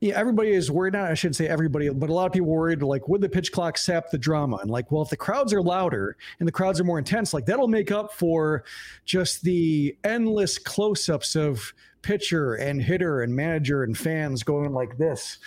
yeah, 0.00 0.14
everybody 0.14 0.50
is 0.50 0.70
worried. 0.70 0.92
Not 0.92 1.10
I 1.10 1.14
shouldn't 1.14 1.36
say 1.36 1.48
everybody, 1.48 1.88
but 1.88 2.08
a 2.08 2.12
lot 2.12 2.26
of 2.26 2.32
people 2.32 2.48
worried. 2.48 2.82
Like, 2.82 3.08
would 3.08 3.20
the 3.20 3.28
pitch 3.28 3.50
clock 3.50 3.76
sap 3.76 4.10
the 4.10 4.18
drama? 4.18 4.58
And 4.58 4.70
like, 4.70 4.92
well, 4.92 5.02
if 5.02 5.10
the 5.10 5.16
crowds 5.16 5.52
are 5.52 5.60
louder 5.60 6.16
and 6.38 6.46
the 6.46 6.52
crowds 6.52 6.78
are 6.78 6.84
more 6.84 6.98
intense, 6.98 7.34
like 7.34 7.46
that'll 7.46 7.68
make 7.68 7.90
up 7.90 8.12
for 8.12 8.64
just 9.04 9.42
the 9.42 9.96
endless 10.04 10.56
close-ups 10.56 11.34
of 11.34 11.72
pitcher 12.02 12.54
and 12.54 12.82
hitter 12.82 13.22
and 13.22 13.34
manager 13.34 13.82
and 13.82 13.96
fans 13.96 14.42
going 14.42 14.72
like 14.72 14.96
this. 14.98 15.38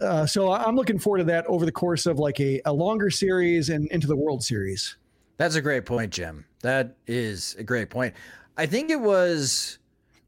Uh, 0.00 0.26
so 0.26 0.52
I'm 0.52 0.76
looking 0.76 0.98
forward 0.98 1.18
to 1.18 1.24
that 1.24 1.46
over 1.46 1.64
the 1.64 1.72
course 1.72 2.06
of 2.06 2.18
like 2.18 2.40
a, 2.40 2.60
a 2.64 2.72
longer 2.72 3.10
series 3.10 3.68
and 3.68 3.88
into 3.88 4.06
the 4.06 4.16
World 4.16 4.42
Series. 4.42 4.96
That's 5.36 5.56
a 5.56 5.62
great 5.62 5.84
point, 5.84 6.12
Jim. 6.12 6.44
That 6.62 6.96
is 7.06 7.54
a 7.58 7.64
great 7.64 7.90
point. 7.90 8.14
I 8.56 8.66
think 8.66 8.90
it 8.90 9.00
was 9.00 9.78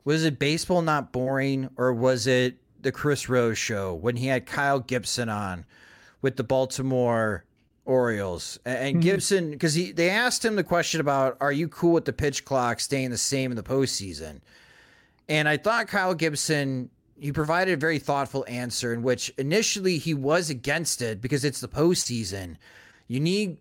was 0.04 0.24
it 0.24 0.38
baseball 0.38 0.82
not 0.82 1.12
boring 1.12 1.68
or 1.76 1.92
was 1.92 2.26
it 2.26 2.56
the 2.80 2.92
Chris 2.92 3.28
Rose 3.28 3.58
show 3.58 3.94
when 3.94 4.16
he 4.16 4.26
had 4.26 4.46
Kyle 4.46 4.80
Gibson 4.80 5.28
on 5.28 5.64
with 6.22 6.36
the 6.36 6.44
Baltimore 6.44 7.44
Orioles 7.84 8.58
and 8.64 8.96
mm-hmm. 8.96 9.00
Gibson 9.00 9.50
because 9.50 9.74
he 9.74 9.92
they 9.92 10.10
asked 10.10 10.44
him 10.44 10.56
the 10.56 10.64
question 10.64 11.00
about 11.00 11.36
are 11.40 11.52
you 11.52 11.68
cool 11.68 11.92
with 11.92 12.04
the 12.04 12.12
pitch 12.12 12.44
clock 12.44 12.80
staying 12.80 13.10
the 13.10 13.18
same 13.18 13.52
in 13.52 13.56
the 13.56 13.62
postseason 13.62 14.40
and 15.28 15.48
I 15.48 15.56
thought 15.56 15.88
Kyle 15.88 16.14
Gibson, 16.14 16.90
he 17.18 17.32
provided 17.32 17.74
a 17.74 17.76
very 17.76 17.98
thoughtful 17.98 18.44
answer 18.48 18.92
in 18.92 19.02
which 19.02 19.32
initially 19.38 19.98
he 19.98 20.14
was 20.14 20.50
against 20.50 21.02
it 21.02 21.20
because 21.20 21.44
it's 21.44 21.60
the 21.60 21.68
postseason. 21.68 22.56
You 23.08 23.20
need 23.20 23.58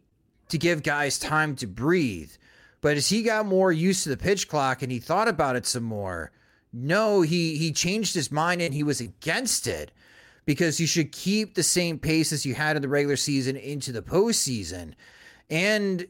to 0.49 0.57
give 0.57 0.83
guys 0.83 1.17
time 1.17 1.55
to 1.57 1.67
breathe. 1.67 2.31
But 2.81 2.97
as 2.97 3.09
he 3.09 3.23
got 3.23 3.45
more 3.47 3.71
used 3.71 4.03
to 4.03 4.09
the 4.09 4.17
pitch 4.17 4.47
clock 4.47 4.83
and 4.83 4.91
he 4.91 4.99
thought 4.99 5.27
about 5.27 5.55
it 5.55 5.65
some 5.65 5.83
more, 5.83 6.31
no, 6.71 7.21
he 7.21 7.57
he 7.57 7.71
changed 7.71 8.13
his 8.13 8.31
mind 8.31 8.61
and 8.61 8.73
he 8.73 8.83
was 8.83 8.99
against 8.99 9.65
it 9.65 9.91
because 10.45 10.79
you 10.79 10.85
should 10.85 11.11
keep 11.11 11.55
the 11.55 11.63
same 11.63 11.97
pace 11.97 12.31
as 12.31 12.45
you 12.45 12.53
had 12.53 12.75
in 12.75 12.81
the 12.81 12.89
regular 12.89 13.15
season 13.15 13.55
into 13.55 13.91
the 13.91 14.01
postseason. 14.01 14.93
And 15.49 16.05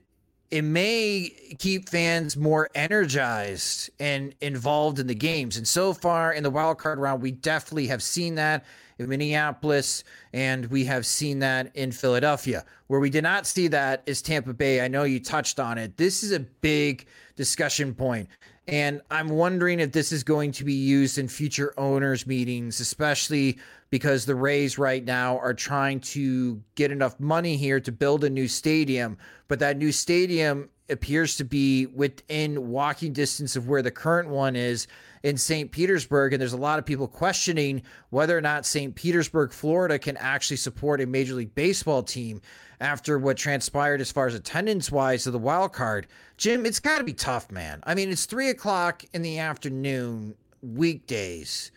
it 0.51 0.61
may 0.61 1.29
keep 1.57 1.89
fans 1.89 2.37
more 2.37 2.69
energized 2.75 3.89
and 3.99 4.33
involved 4.41 4.99
in 4.99 5.07
the 5.07 5.15
games. 5.15 5.57
And 5.57 5.67
so 5.67 5.93
far 5.93 6.33
in 6.33 6.43
the 6.43 6.49
wild 6.49 6.77
card 6.77 6.99
round, 6.99 7.21
we 7.21 7.31
definitely 7.31 7.87
have 7.87 8.03
seen 8.03 8.35
that 8.35 8.63
in 8.97 9.09
Minneapolis, 9.09 10.03
and 10.31 10.67
we 10.67 10.85
have 10.85 11.05
seen 11.05 11.39
that 11.39 11.75
in 11.75 11.91
Philadelphia. 11.91 12.63
Where 12.87 12.99
we 12.99 13.09
did 13.09 13.23
not 13.23 13.45
see 13.45 13.67
that 13.69 14.03
is 14.05 14.21
Tampa 14.21 14.53
Bay. 14.53 14.81
I 14.81 14.87
know 14.87 15.03
you 15.03 15.19
touched 15.19 15.59
on 15.59 15.77
it. 15.77 15.97
This 15.97 16.23
is 16.23 16.31
a 16.31 16.39
big 16.39 17.05
discussion 17.35 17.93
point. 17.93 18.29
And 18.67 19.01
I'm 19.11 19.29
wondering 19.29 19.79
if 19.79 19.91
this 19.91 20.11
is 20.11 20.23
going 20.23 20.51
to 20.53 20.63
be 20.63 20.73
used 20.73 21.17
in 21.17 21.27
future 21.27 21.73
owners' 21.77 22.25
meetings, 22.25 22.79
especially 22.79 23.59
because 23.91 24.25
the 24.25 24.35
Rays 24.35 24.79
right 24.79 25.05
now 25.05 25.37
are 25.37 25.53
trying 25.53 25.99
to 26.01 26.61
get 26.73 26.91
enough 26.91 27.19
money 27.19 27.57
here 27.57 27.79
to 27.79 27.91
build 27.91 28.23
a 28.23 28.29
new 28.29 28.47
stadium. 28.47 29.17
But 29.47 29.59
that 29.59 29.77
new 29.77 29.91
stadium 29.91 30.69
appears 30.89 31.37
to 31.37 31.43
be 31.43 31.87
within 31.87 32.69
walking 32.69 33.13
distance 33.13 33.55
of 33.55 33.67
where 33.67 33.81
the 33.81 33.91
current 33.91 34.29
one 34.29 34.55
is 34.55 34.87
in 35.23 35.37
St. 35.37 35.71
Petersburg. 35.71 36.33
And 36.33 36.41
there's 36.41 36.53
a 36.53 36.57
lot 36.57 36.77
of 36.77 36.85
people 36.85 37.07
questioning 37.07 37.81
whether 38.11 38.37
or 38.37 38.41
not 38.41 38.65
St. 38.65 38.93
Petersburg, 38.93 39.51
Florida 39.51 39.97
can 39.97 40.17
actually 40.17 40.57
support 40.57 41.01
a 41.01 41.05
Major 41.05 41.33
League 41.33 41.55
Baseball 41.55 42.03
team 42.03 42.41
after 42.79 43.17
what 43.17 43.37
transpired 43.37 44.01
as 44.01 44.11
far 44.11 44.27
as 44.27 44.35
attendance 44.35 44.91
wise 44.91 45.25
of 45.25 45.33
the 45.33 45.39
wild 45.39 45.73
card. 45.73 46.07
Jim, 46.37 46.65
it's 46.65 46.79
got 46.79 46.99
to 46.99 47.03
be 47.03 47.13
tough, 47.13 47.51
man. 47.51 47.81
I 47.85 47.95
mean, 47.95 48.09
it's 48.09 48.25
three 48.25 48.49
o'clock 48.49 49.03
in 49.13 49.21
the 49.21 49.39
afternoon, 49.39 50.35
weekdays. 50.61 51.71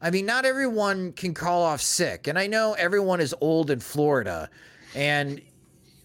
I 0.00 0.10
mean, 0.10 0.26
not 0.26 0.44
everyone 0.44 1.12
can 1.12 1.32
call 1.34 1.62
off 1.62 1.80
sick. 1.80 2.26
And 2.26 2.38
I 2.38 2.46
know 2.46 2.74
everyone 2.74 3.20
is 3.20 3.34
old 3.40 3.70
in 3.70 3.80
Florida. 3.80 4.50
And 4.94 5.40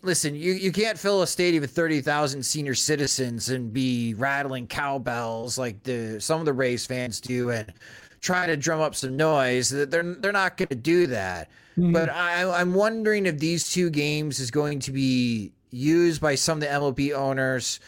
listen, 0.01 0.35
you, 0.35 0.53
you 0.53 0.71
can't 0.71 0.97
fill 0.97 1.21
a 1.21 1.27
stadium 1.27 1.61
with 1.61 1.71
30,000 1.71 2.43
senior 2.43 2.75
citizens 2.75 3.49
and 3.49 3.73
be 3.73 4.13
rattling 4.13 4.67
cowbells 4.67 5.57
like 5.57 5.83
the 5.83 6.19
some 6.19 6.39
of 6.39 6.45
the 6.45 6.53
Rays 6.53 6.85
fans 6.85 7.19
do 7.19 7.49
and 7.49 7.71
try 8.21 8.45
to 8.47 8.57
drum 8.57 8.81
up 8.81 8.95
some 8.95 9.15
noise. 9.15 9.69
They're, 9.69 9.85
they're 9.85 10.31
not 10.31 10.57
going 10.57 10.69
to 10.69 10.75
do 10.75 11.07
that. 11.07 11.49
Mm-hmm. 11.77 11.93
But 11.93 12.09
I, 12.09 12.49
I'm 12.59 12.73
wondering 12.73 13.25
if 13.25 13.39
these 13.39 13.71
two 13.71 13.89
games 13.89 14.39
is 14.39 14.51
going 14.51 14.79
to 14.81 14.91
be 14.91 15.53
used 15.71 16.21
by 16.21 16.35
some 16.35 16.57
of 16.57 16.61
the 16.61 16.67
MLB 16.67 17.13
owners 17.13 17.79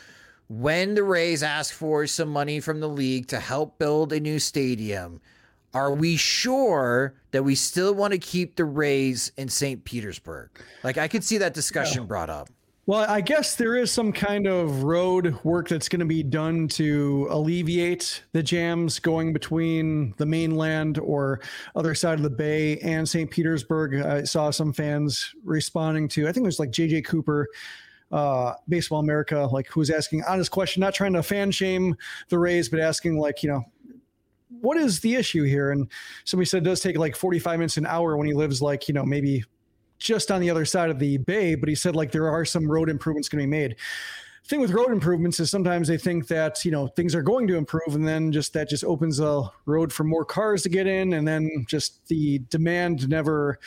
when 0.48 0.96
the 0.96 1.04
Rays 1.04 1.44
ask 1.44 1.74
for 1.74 2.06
some 2.08 2.30
money 2.30 2.60
from 2.60 2.80
the 2.80 2.90
league 2.90 3.28
to 3.28 3.40
help 3.40 3.80
build 3.80 4.14
a 4.14 4.20
new 4.20 4.38
stadium 4.40 5.22
are 5.74 5.94
we 5.94 6.18
sure 6.18 7.16
that 7.32 7.44
we 7.44 7.56
still 7.56 7.94
want 7.94 8.14
to 8.14 8.20
keep 8.20 8.56
the 8.56 8.66
Rays 8.66 9.32
in 9.38 9.50
St. 9.50 9.84
Petersburg? 9.84 10.50
Like 10.84 10.98
I 10.98 11.08
could 11.08 11.24
see 11.24 11.38
that 11.40 11.54
discussion 11.54 12.04
yeah. 12.04 12.08
brought 12.08 12.30
up. 12.30 12.50
Well, 12.88 13.06
I 13.08 13.22
guess 13.22 13.56
there 13.56 13.76
is 13.76 13.92
some 13.92 14.12
kind 14.12 14.48
of 14.48 14.84
road 14.84 15.38
work 15.44 15.70
that's 15.70 15.88
going 15.88 16.00
to 16.00 16.06
be 16.06 16.24
done 16.24 16.68
to 16.70 17.28
alleviate 17.30 18.24
the 18.34 18.42
jams 18.42 18.98
going 18.98 19.34
between 19.34 20.16
the 20.18 20.26
mainland 20.26 20.98
or 20.98 21.42
other 21.76 21.94
side 21.94 22.16
of 22.16 22.24
the 22.24 22.30
bay 22.30 22.80
and 22.80 23.08
St. 23.08 23.30
Petersburg. 23.30 24.02
I 24.02 24.24
saw 24.24 24.50
some 24.50 24.74
fans 24.74 25.34
responding 25.44 26.08
to, 26.10 26.28
I 26.28 26.32
think 26.32 26.44
it 26.44 26.48
was 26.48 26.60
like 26.60 26.72
JJ 26.72 27.06
Cooper 27.06 27.48
uh, 28.12 28.54
Baseball 28.68 29.00
America, 29.00 29.48
like 29.52 29.68
who 29.68 29.80
was 29.80 29.90
asking 29.90 30.24
honest 30.28 30.52
question, 30.52 30.82
not 30.82 30.96
trying 30.96 31.14
to 31.14 31.24
fan 31.24 31.52
shame 31.52 31.96
the 32.30 32.40
Rays, 32.40 32.68
but 32.68 32.80
asking 32.80 33.18
like, 33.20 33.44
you 33.44 33.50
know, 33.50 33.64
what 34.62 34.78
is 34.78 35.00
the 35.00 35.16
issue 35.16 35.44
here? 35.44 35.72
And 35.72 35.90
somebody 36.24 36.46
said 36.46 36.64
it 36.64 36.66
does 36.66 36.80
take 36.80 36.98
like 36.98 37.16
45 37.16 37.60
minutes 37.60 37.78
an 37.78 37.86
hour 37.86 38.18
when 38.18 38.28
he 38.28 38.34
lives 38.34 38.62
like, 38.62 38.88
you 38.88 38.94
know, 38.94 39.06
maybe 39.06 39.44
just 40.00 40.32
on 40.32 40.42
the 40.42 40.50
other 40.50 40.66
side 40.66 40.90
of 40.90 41.00
the 41.00 41.18
bay, 41.18 41.56
but 41.56 41.70
he 41.70 41.76
said 41.76 41.96
like 41.96 42.12
there 42.12 42.30
are 42.30 42.46
some 42.46 42.70
road 42.70 42.90
improvements 42.90 43.30
going 43.30 43.40
to 43.40 43.44
be 43.44 43.50
made. 43.50 43.76
Thing 44.46 44.60
with 44.60 44.72
road 44.72 44.92
improvements 44.92 45.40
is 45.40 45.52
sometimes 45.52 45.88
they 45.88 45.98
think 45.98 46.28
that, 46.28 46.66
you 46.66 46.72
know, 46.72 46.88
things 46.88 47.14
are 47.14 47.22
going 47.22 47.48
to 47.48 47.56
improve 47.56 47.96
and 47.96 48.08
then 48.08 48.32
just 48.32 48.54
that 48.54 48.68
just 48.68 48.84
opens 48.84 49.20
a 49.20 49.44
road 49.66 49.94
for 49.94 50.04
more 50.04 50.26
cars 50.26 50.64
to 50.64 50.70
get 50.70 50.88
in 50.88 51.14
and 51.14 51.28
then 51.28 51.50
just 51.68 52.06
the 52.08 52.40
demand 52.50 53.08
never 53.08 53.60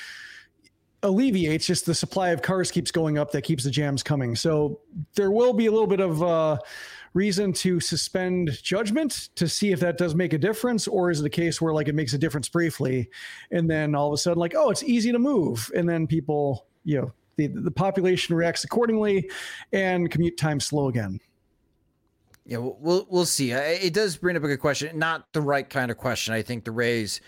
alleviates 1.04 1.66
just 1.66 1.87
the 1.87 1.94
supply 1.94 2.30
of 2.30 2.42
cars 2.42 2.70
keeps 2.70 2.90
going 2.90 3.18
up 3.18 3.30
that 3.30 3.42
keeps 3.42 3.62
the 3.62 3.70
jams 3.70 4.02
coming 4.02 4.35
so 4.35 4.80
there 5.14 5.30
will 5.30 5.52
be 5.52 5.66
a 5.66 5.70
little 5.70 5.87
bit 5.87 6.00
of 6.00 6.22
uh, 6.22 6.57
reason 7.14 7.53
to 7.53 7.81
suspend 7.81 8.62
judgment 8.62 9.31
to 9.37 9.48
see 9.48 9.72
if 9.72 9.81
that 9.81 9.96
does 9.96 10.14
make 10.14 10.33
a 10.33 10.38
difference, 10.38 10.87
or 10.87 11.11
is 11.11 11.20
it 11.20 11.27
a 11.27 11.31
case 11.31 11.61
where 11.61 11.72
like 11.72 11.88
it 11.88 11.94
makes 11.94 12.12
a 12.12 12.18
difference 12.18 12.48
briefly, 12.48 13.09
and 13.50 13.70
then 13.70 13.94
all 13.94 14.09
of 14.09 14.12
a 14.12 14.18
sudden 14.18 14.38
like 14.38 14.55
oh 14.57 14.70
it's 14.70 14.83
easy 14.83 15.12
to 15.12 15.18
move, 15.18 15.70
and 15.74 15.88
then 15.88 16.07
people 16.07 16.66
you 16.85 17.00
know 17.00 17.12
the 17.37 17.46
the 17.46 17.70
population 17.70 18.35
reacts 18.35 18.64
accordingly, 18.64 19.31
and 19.72 20.11
commute 20.11 20.37
time 20.37 20.61
slow 20.61 20.88
again. 20.88 21.18
Yeah, 22.46 22.59
we'll 22.59 23.07
we'll 23.09 23.24
see. 23.24 23.53
It 23.53 23.94
does 23.94 24.16
bring 24.16 24.37
up 24.37 24.44
a 24.44 24.48
good 24.48 24.61
question, 24.61 24.98
not 24.98 25.33
the 25.33 25.40
right 25.40 25.68
kind 25.68 25.90
of 25.90 25.96
question. 25.96 26.35
I 26.35 26.42
think 26.42 26.64
the 26.64 26.72
Rays 26.72 27.20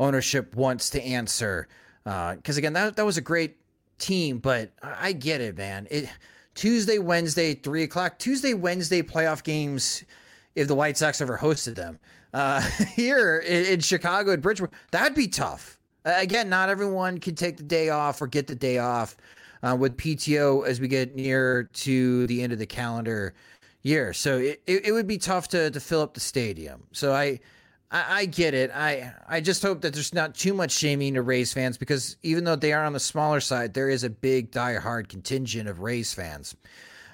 ownership 0.00 0.56
wants 0.56 0.90
to 0.90 1.02
answer 1.02 1.68
because 2.02 2.56
uh, 2.56 2.58
again, 2.58 2.72
that 2.72 2.96
that 2.96 3.06
was 3.06 3.16
a 3.16 3.22
great 3.22 3.56
team, 3.98 4.38
but 4.38 4.72
I 4.82 5.12
get 5.12 5.40
it, 5.40 5.56
man. 5.56 5.86
It 5.90 6.08
Tuesday, 6.54 6.98
Wednesday, 6.98 7.54
three 7.54 7.82
o'clock. 7.82 8.18
Tuesday, 8.18 8.54
Wednesday 8.54 9.02
playoff 9.02 9.42
games. 9.42 10.04
If 10.54 10.68
the 10.68 10.74
White 10.74 10.96
Sox 10.96 11.20
ever 11.20 11.36
hosted 11.36 11.74
them 11.74 11.98
uh, 12.32 12.60
here 12.94 13.38
in, 13.38 13.66
in, 13.66 13.80
Chicago 13.80 14.32
at 14.32 14.40
Bridgeport, 14.40 14.72
that'd 14.92 15.16
be 15.16 15.26
tough. 15.26 15.78
Again, 16.04 16.48
not 16.48 16.68
everyone 16.68 17.18
can 17.18 17.34
take 17.34 17.56
the 17.56 17.64
day 17.64 17.88
off 17.88 18.22
or 18.22 18.28
get 18.28 18.46
the 18.46 18.54
day 18.54 18.78
off 18.78 19.16
uh, 19.64 19.74
with 19.76 19.96
PTO 19.96 20.64
as 20.66 20.80
we 20.80 20.86
get 20.86 21.16
near 21.16 21.64
to 21.72 22.26
the 22.28 22.42
end 22.42 22.52
of 22.52 22.58
the 22.58 22.66
calendar 22.66 23.34
year. 23.82 24.12
So 24.12 24.38
it, 24.38 24.62
it, 24.66 24.86
it 24.86 24.92
would 24.92 25.06
be 25.06 25.18
tough 25.18 25.48
to 25.48 25.70
to 25.70 25.80
fill 25.80 26.02
up 26.02 26.14
the 26.14 26.20
stadium. 26.20 26.84
So 26.92 27.14
I 27.14 27.40
I, 27.94 28.04
I, 28.08 28.24
get 28.26 28.54
it. 28.54 28.72
I 28.74 29.12
I 29.28 29.40
just 29.40 29.62
hope 29.62 29.80
that 29.82 29.94
there's 29.94 30.12
not 30.12 30.34
too 30.34 30.52
much 30.52 30.72
shaming 30.72 31.14
to 31.14 31.22
Rays 31.22 31.52
fans 31.52 31.78
because 31.78 32.16
even 32.24 32.42
though 32.42 32.56
they 32.56 32.72
are 32.72 32.84
on 32.84 32.92
the 32.92 33.00
smaller 33.00 33.40
side, 33.40 33.72
there 33.72 33.88
is 33.88 34.02
a 34.02 34.10
big 34.10 34.50
die-hard 34.50 35.08
contingent 35.08 35.68
of 35.68 35.78
Rays 35.78 36.12
fans. 36.12 36.56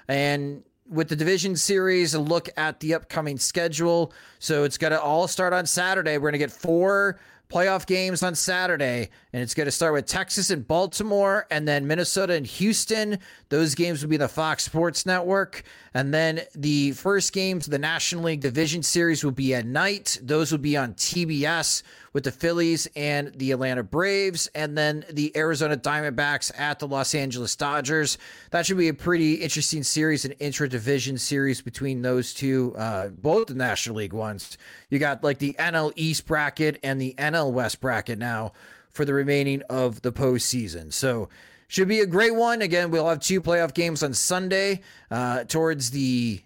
And 0.07 0.63
with 0.89 1.07
the 1.07 1.15
division 1.15 1.55
series, 1.55 2.15
a 2.15 2.19
look 2.19 2.49
at 2.57 2.79
the 2.79 2.95
upcoming 2.95 3.37
schedule. 3.37 4.11
So 4.39 4.63
it's 4.63 4.79
got 4.79 4.89
to 4.89 4.99
all 4.99 5.27
start 5.27 5.53
on 5.53 5.67
Saturday. 5.67 6.17
We're 6.17 6.31
going 6.31 6.33
to 6.33 6.39
get 6.39 6.51
four 6.51 7.19
playoff 7.51 7.85
games 7.85 8.23
on 8.23 8.33
Saturday, 8.33 9.09
and 9.33 9.43
it's 9.43 9.53
going 9.53 9.65
to 9.65 9.71
start 9.71 9.93
with 9.93 10.05
Texas 10.05 10.49
and 10.49 10.65
Baltimore, 10.65 11.47
and 11.51 11.67
then 11.67 11.85
Minnesota 11.85 12.33
and 12.33 12.47
Houston. 12.47 13.19
Those 13.49 13.75
games 13.75 14.01
will 14.01 14.09
be 14.09 14.17
the 14.17 14.29
Fox 14.29 14.63
Sports 14.63 15.05
Network. 15.05 15.63
And 15.93 16.13
then 16.13 16.41
the 16.55 16.91
first 16.93 17.33
games 17.33 17.67
of 17.67 17.71
the 17.71 17.79
National 17.79 18.23
League 18.23 18.39
Division 18.39 18.81
Series 18.81 19.23
will 19.23 19.31
be 19.31 19.53
at 19.53 19.65
night. 19.65 20.17
Those 20.21 20.51
will 20.51 20.59
be 20.59 20.77
on 20.77 20.93
TBS 20.93 21.83
with 22.13 22.23
the 22.23 22.31
Phillies 22.31 22.87
and 22.95 23.33
the 23.35 23.51
Atlanta 23.51 23.83
Braves, 23.83 24.47
and 24.53 24.77
then 24.77 25.05
the 25.09 25.35
Arizona 25.35 25.77
Diamondbacks 25.77 26.51
at 26.59 26.79
the 26.79 26.87
Los 26.87 27.15
Angeles 27.15 27.55
Dodgers. 27.55 28.17
That 28.51 28.65
should 28.65 28.77
be 28.77 28.89
a 28.89 28.93
pretty 28.93 29.35
interesting 29.35 29.83
series, 29.83 30.25
an 30.25 30.33
intra 30.33 30.67
division 30.67 31.17
series 31.17 31.61
between 31.61 32.01
those 32.01 32.33
two, 32.33 32.75
uh, 32.77 33.09
both 33.09 33.47
the 33.47 33.55
National 33.55 33.97
League 33.97 34.13
ones. 34.13 34.57
You 34.89 34.99
got 34.99 35.23
like 35.23 35.39
the 35.39 35.53
NL 35.57 35.93
East 35.95 36.25
bracket 36.25 36.79
and 36.83 36.99
the 36.99 37.13
NL 37.17 37.51
West 37.51 37.79
bracket 37.79 38.19
now 38.19 38.53
for 38.91 39.05
the 39.05 39.13
remaining 39.13 39.61
of 39.69 40.01
the 40.01 40.11
postseason. 40.11 40.91
So, 40.91 41.29
should 41.69 41.87
be 41.87 42.01
a 42.01 42.05
great 42.05 42.35
one. 42.35 42.61
Again, 42.61 42.91
we'll 42.91 43.07
have 43.07 43.21
two 43.21 43.39
playoff 43.39 43.73
games 43.73 44.03
on 44.03 44.13
Sunday 44.13 44.81
uh, 45.09 45.45
towards 45.45 45.91
the 45.91 46.41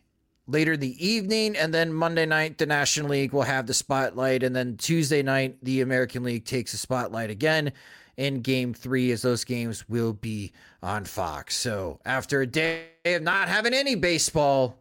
later 0.47 0.77
the 0.77 1.05
evening. 1.05 1.55
And 1.55 1.73
then 1.73 1.93
Monday 1.93 2.25
night, 2.25 2.57
the 2.57 2.65
National 2.65 3.09
League 3.09 3.33
will 3.33 3.43
have 3.43 3.67
the 3.67 3.73
spotlight. 3.73 4.43
And 4.43 4.55
then 4.55 4.77
Tuesday 4.77 5.23
night, 5.23 5.57
the 5.63 5.81
American 5.81 6.23
League 6.23 6.45
takes 6.45 6.71
the 6.71 6.77
spotlight 6.77 7.29
again 7.29 7.71
in 8.17 8.41
game 8.41 8.73
three, 8.73 9.11
as 9.11 9.21
those 9.21 9.43
games 9.43 9.87
will 9.89 10.13
be 10.13 10.53
on 10.81 11.05
Fox. 11.05 11.55
So 11.55 11.99
after 12.05 12.41
a 12.41 12.47
day 12.47 12.85
of 13.05 13.23
not 13.23 13.49
having 13.49 13.73
any 13.73 13.95
baseball, 13.95 14.79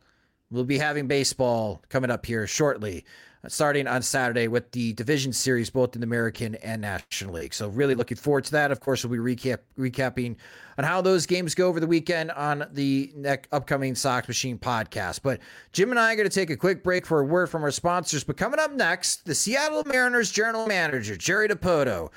we'll 0.50 0.64
be 0.64 0.78
having 0.78 1.08
baseball 1.08 1.82
coming 1.88 2.10
up 2.10 2.26
here 2.26 2.46
shortly 2.46 3.04
starting 3.48 3.86
on 3.86 4.02
Saturday 4.02 4.48
with 4.48 4.70
the 4.72 4.92
division 4.94 5.32
series, 5.32 5.70
both 5.70 5.94
in 5.94 6.00
the 6.00 6.06
American 6.06 6.54
and 6.56 6.82
National 6.82 7.34
League. 7.34 7.54
So 7.54 7.68
really 7.68 7.94
looking 7.94 8.16
forward 8.16 8.44
to 8.44 8.52
that. 8.52 8.70
Of 8.70 8.80
course, 8.80 9.04
we'll 9.04 9.24
be 9.24 9.36
recap 9.36 9.58
recapping 9.78 10.36
on 10.78 10.84
how 10.84 11.00
those 11.00 11.26
games 11.26 11.54
go 11.54 11.68
over 11.68 11.80
the 11.80 11.86
weekend 11.86 12.30
on 12.32 12.66
the 12.72 13.12
next 13.14 13.48
upcoming 13.52 13.94
Sox 13.94 14.26
Machine 14.28 14.58
podcast. 14.58 15.20
But 15.22 15.40
Jim 15.72 15.90
and 15.90 16.00
I 16.00 16.12
are 16.12 16.16
going 16.16 16.28
to 16.28 16.34
take 16.34 16.50
a 16.50 16.56
quick 16.56 16.82
break 16.82 17.06
for 17.06 17.20
a 17.20 17.24
word 17.24 17.48
from 17.48 17.62
our 17.62 17.70
sponsors. 17.70 18.24
But 18.24 18.36
coming 18.36 18.60
up 18.60 18.72
next, 18.72 19.24
the 19.24 19.34
Seattle 19.34 19.84
Mariners 19.84 20.30
general 20.30 20.66
manager 20.66 21.16
Jerry 21.16 21.48
Dipoto 21.48 22.10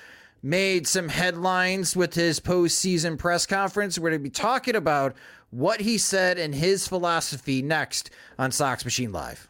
made 0.43 0.87
some 0.87 1.09
headlines 1.09 1.95
with 1.95 2.13
his 2.13 2.39
postseason 2.39 3.17
press 3.17 3.45
conference. 3.45 3.97
We're 3.97 4.09
going 4.09 4.21
to 4.21 4.23
be 4.23 4.29
talking 4.29 4.75
about 4.75 5.15
what 5.49 5.81
he 5.81 5.97
said 5.97 6.37
and 6.37 6.53
his 6.53 6.87
philosophy 6.87 7.61
next 7.61 8.09
on 8.37 8.51
Sox 8.51 8.85
Machine 8.85 9.11
Live. 9.11 9.49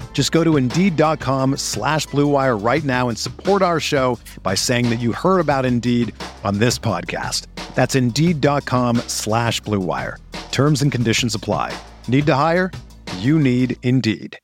Just 0.13 0.31
go 0.31 0.43
to 0.43 0.57
Indeed.com 0.57 1.57
slash 1.57 2.05
BlueWire 2.07 2.63
right 2.63 2.83
now 2.83 3.09
and 3.09 3.17
support 3.17 3.63
our 3.63 3.79
show 3.79 4.19
by 4.43 4.53
saying 4.53 4.91
that 4.91 4.99
you 4.99 5.13
heard 5.13 5.39
about 5.39 5.65
Indeed 5.65 6.13
on 6.43 6.59
this 6.59 6.77
podcast. 6.77 7.47
That's 7.73 7.95
Indeed.com 7.95 8.97
slash 9.07 9.61
BlueWire. 9.63 10.17
Terms 10.51 10.83
and 10.83 10.91
conditions 10.91 11.33
apply. 11.33 11.75
Need 12.07 12.27
to 12.27 12.35
hire? 12.35 12.69
You 13.17 13.39
need 13.39 13.77
Indeed. 13.81 14.37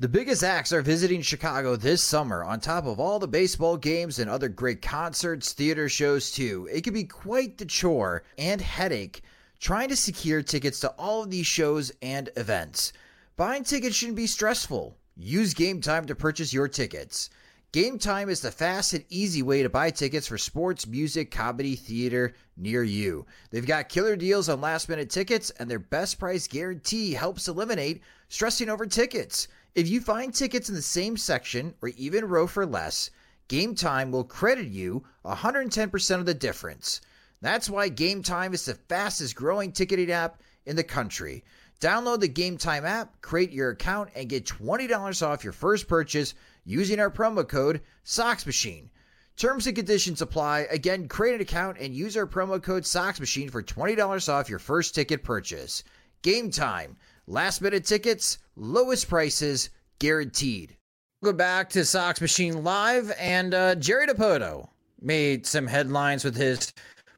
The 0.00 0.08
biggest 0.08 0.42
acts 0.42 0.72
are 0.72 0.80
visiting 0.80 1.20
Chicago 1.20 1.76
this 1.76 2.02
summer, 2.02 2.42
on 2.42 2.58
top 2.58 2.86
of 2.86 2.98
all 2.98 3.18
the 3.18 3.28
baseball 3.28 3.76
games 3.76 4.18
and 4.18 4.30
other 4.30 4.48
great 4.48 4.80
concerts, 4.80 5.52
theater 5.52 5.90
shows, 5.90 6.30
too. 6.30 6.66
It 6.72 6.84
can 6.84 6.94
be 6.94 7.04
quite 7.04 7.58
the 7.58 7.66
chore 7.66 8.22
and 8.38 8.62
headache 8.62 9.20
trying 9.60 9.90
to 9.90 9.96
secure 9.96 10.42
tickets 10.42 10.80
to 10.80 10.88
all 10.92 11.22
of 11.22 11.30
these 11.30 11.46
shows 11.46 11.92
and 12.00 12.30
events. 12.36 12.94
Buying 13.36 13.62
tickets 13.62 13.94
shouldn't 13.94 14.16
be 14.16 14.26
stressful. 14.26 14.96
Use 15.18 15.52
Game 15.52 15.82
Time 15.82 16.06
to 16.06 16.14
purchase 16.14 16.52
your 16.52 16.66
tickets. 16.66 17.28
Game 17.72 17.98
Time 17.98 18.30
is 18.30 18.40
the 18.40 18.50
fast 18.50 18.94
and 18.94 19.04
easy 19.10 19.42
way 19.42 19.62
to 19.62 19.68
buy 19.68 19.90
tickets 19.90 20.26
for 20.26 20.38
sports, 20.38 20.86
music, 20.86 21.30
comedy, 21.30 21.76
theater 21.76 22.34
near 22.56 22.82
you. 22.82 23.26
They've 23.50 23.66
got 23.66 23.90
killer 23.90 24.16
deals 24.16 24.48
on 24.48 24.62
last 24.62 24.88
minute 24.88 25.10
tickets, 25.10 25.50
and 25.50 25.70
their 25.70 25.78
best 25.78 26.18
price 26.18 26.48
guarantee 26.48 27.12
helps 27.12 27.46
eliminate 27.46 28.02
stressing 28.28 28.70
over 28.70 28.86
tickets. 28.86 29.46
If 29.74 29.88
you 29.88 30.00
find 30.00 30.34
tickets 30.34 30.70
in 30.70 30.74
the 30.74 30.82
same 30.82 31.18
section 31.18 31.74
or 31.82 31.90
even 31.90 32.24
row 32.24 32.46
for 32.46 32.64
less, 32.64 33.10
Game 33.46 33.74
Time 33.74 34.10
will 34.10 34.24
credit 34.24 34.68
you 34.68 35.04
110% 35.24 36.18
of 36.18 36.26
the 36.26 36.34
difference. 36.34 37.02
That's 37.40 37.70
why 37.70 37.88
Game 37.88 38.22
Time 38.22 38.52
is 38.52 38.66
the 38.66 38.74
fastest 38.74 39.34
growing 39.34 39.72
ticketing 39.72 40.10
app 40.10 40.42
in 40.66 40.76
the 40.76 40.84
country. 40.84 41.44
Download 41.80 42.20
the 42.20 42.28
Game 42.28 42.58
Time 42.58 42.84
app, 42.84 43.20
create 43.22 43.52
your 43.52 43.70
account, 43.70 44.10
and 44.14 44.28
get 44.28 44.44
$20 44.44 45.26
off 45.26 45.44
your 45.44 45.52
first 45.54 45.88
purchase 45.88 46.34
using 46.64 47.00
our 47.00 47.10
promo 47.10 47.48
code 47.48 47.80
SOXMachine. 48.04 48.90
Terms 49.36 49.66
and 49.66 49.74
conditions 49.74 50.20
apply. 50.20 50.66
Again, 50.70 51.08
create 51.08 51.36
an 51.36 51.40
account 51.40 51.78
and 51.80 51.94
use 51.94 52.16
our 52.16 52.26
promo 52.26 52.62
code 52.62 52.82
SOXMachine 52.82 53.50
for 53.50 53.62
$20 53.62 54.28
off 54.28 54.50
your 54.50 54.58
first 54.58 54.94
ticket 54.94 55.24
purchase. 55.24 55.82
Game 56.20 56.50
Time. 56.50 56.96
Last 57.26 57.62
minute 57.62 57.86
tickets, 57.86 58.38
lowest 58.56 59.08
prices 59.08 59.70
guaranteed. 59.98 60.76
Go 61.22 61.32
back 61.32 61.70
to 61.70 61.84
Sox 61.84 62.20
Machine 62.20 62.64
Live, 62.64 63.12
and 63.18 63.54
uh, 63.54 63.74
Jerry 63.76 64.06
Dipoto 64.06 64.68
made 65.00 65.46
some 65.46 65.66
headlines 65.66 66.24
with 66.24 66.34
his 66.34 66.72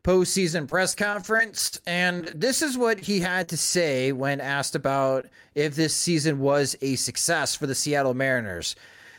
postseason 0.04 0.68
press 0.68 0.94
conference. 0.94 1.80
And 1.86 2.26
this 2.34 2.62
is 2.62 2.76
what 2.76 3.00
he 3.00 3.20
had 3.20 3.48
to 3.50 3.56
say 3.56 4.12
when 4.12 4.40
asked 4.40 4.74
about 4.74 5.26
if 5.54 5.74
this 5.74 5.94
season 5.94 6.40
was 6.40 6.76
a 6.80 6.96
success 6.96 7.54
for 7.54 7.66
the 7.66 7.74
Seattle 7.74 8.14
Mariners. 8.14 8.74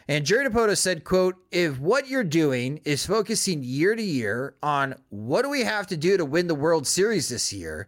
And 0.08 0.26
Jerry 0.26 0.50
Dipoto 0.50 0.78
said, 0.78 1.06
quote, 1.06 1.36
if 1.52 1.80
what 1.80 2.10
you're 2.10 2.26
doing 2.26 2.82
is 2.84 3.06
focusing 3.06 3.64
year 3.64 3.96
to 3.96 4.04
year 4.04 4.56
on 4.62 4.96
what 5.10 5.44
do 5.44 5.50
we 5.50 5.62
have 5.62 5.88
to 5.88 5.98
do 5.98 6.18
to 6.18 6.26
win 6.26 6.48
the 6.48 6.56
World 6.56 6.86
Series 6.86 7.30
this 7.30 7.54
year, 7.54 7.88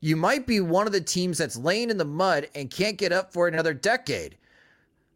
you 0.00 0.16
might 0.16 0.46
be 0.46 0.60
one 0.60 0.86
of 0.86 0.92
the 0.92 1.00
teams 1.00 1.38
that's 1.38 1.56
laying 1.56 1.90
in 1.90 1.98
the 1.98 2.04
mud 2.04 2.48
and 2.54 2.70
can't 2.70 2.96
get 2.96 3.12
up 3.12 3.32
for 3.32 3.46
another 3.46 3.74
decade. 3.74 4.36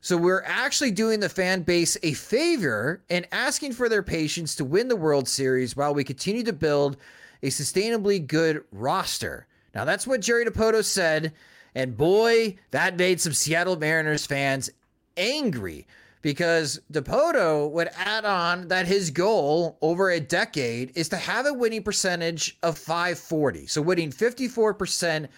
So 0.00 0.16
we're 0.16 0.44
actually 0.44 0.92
doing 0.92 1.20
the 1.20 1.28
fan 1.28 1.62
base 1.62 1.96
a 2.02 2.12
favor 2.12 3.02
and 3.10 3.26
asking 3.32 3.72
for 3.72 3.88
their 3.88 4.02
patience 4.02 4.54
to 4.56 4.64
win 4.64 4.88
the 4.88 4.96
World 4.96 5.28
Series 5.28 5.76
while 5.76 5.94
we 5.94 6.04
continue 6.04 6.44
to 6.44 6.52
build 6.52 6.96
a 7.42 7.48
sustainably 7.48 8.24
good 8.24 8.62
roster. 8.70 9.46
Now 9.74 9.84
that's 9.84 10.06
what 10.06 10.20
Jerry 10.20 10.44
Dipoto 10.44 10.84
said, 10.84 11.32
and 11.74 11.96
boy, 11.96 12.56
that 12.70 12.96
made 12.96 13.20
some 13.20 13.32
Seattle 13.32 13.76
Mariners 13.76 14.26
fans 14.26 14.70
angry 15.16 15.86
because 16.22 16.80
Dipoto 16.92 17.70
would 17.70 17.88
add 17.96 18.24
on 18.24 18.68
that 18.68 18.86
his 18.86 19.10
goal 19.10 19.78
over 19.80 20.10
a 20.10 20.18
decade 20.18 20.92
is 20.96 21.08
to 21.10 21.16
have 21.16 21.46
a 21.46 21.52
winning 21.52 21.82
percentage 21.82 22.58
of 22.62 22.78
540. 22.78 23.66
So 23.66 23.82
winning 23.82 24.10
54% 24.10 25.28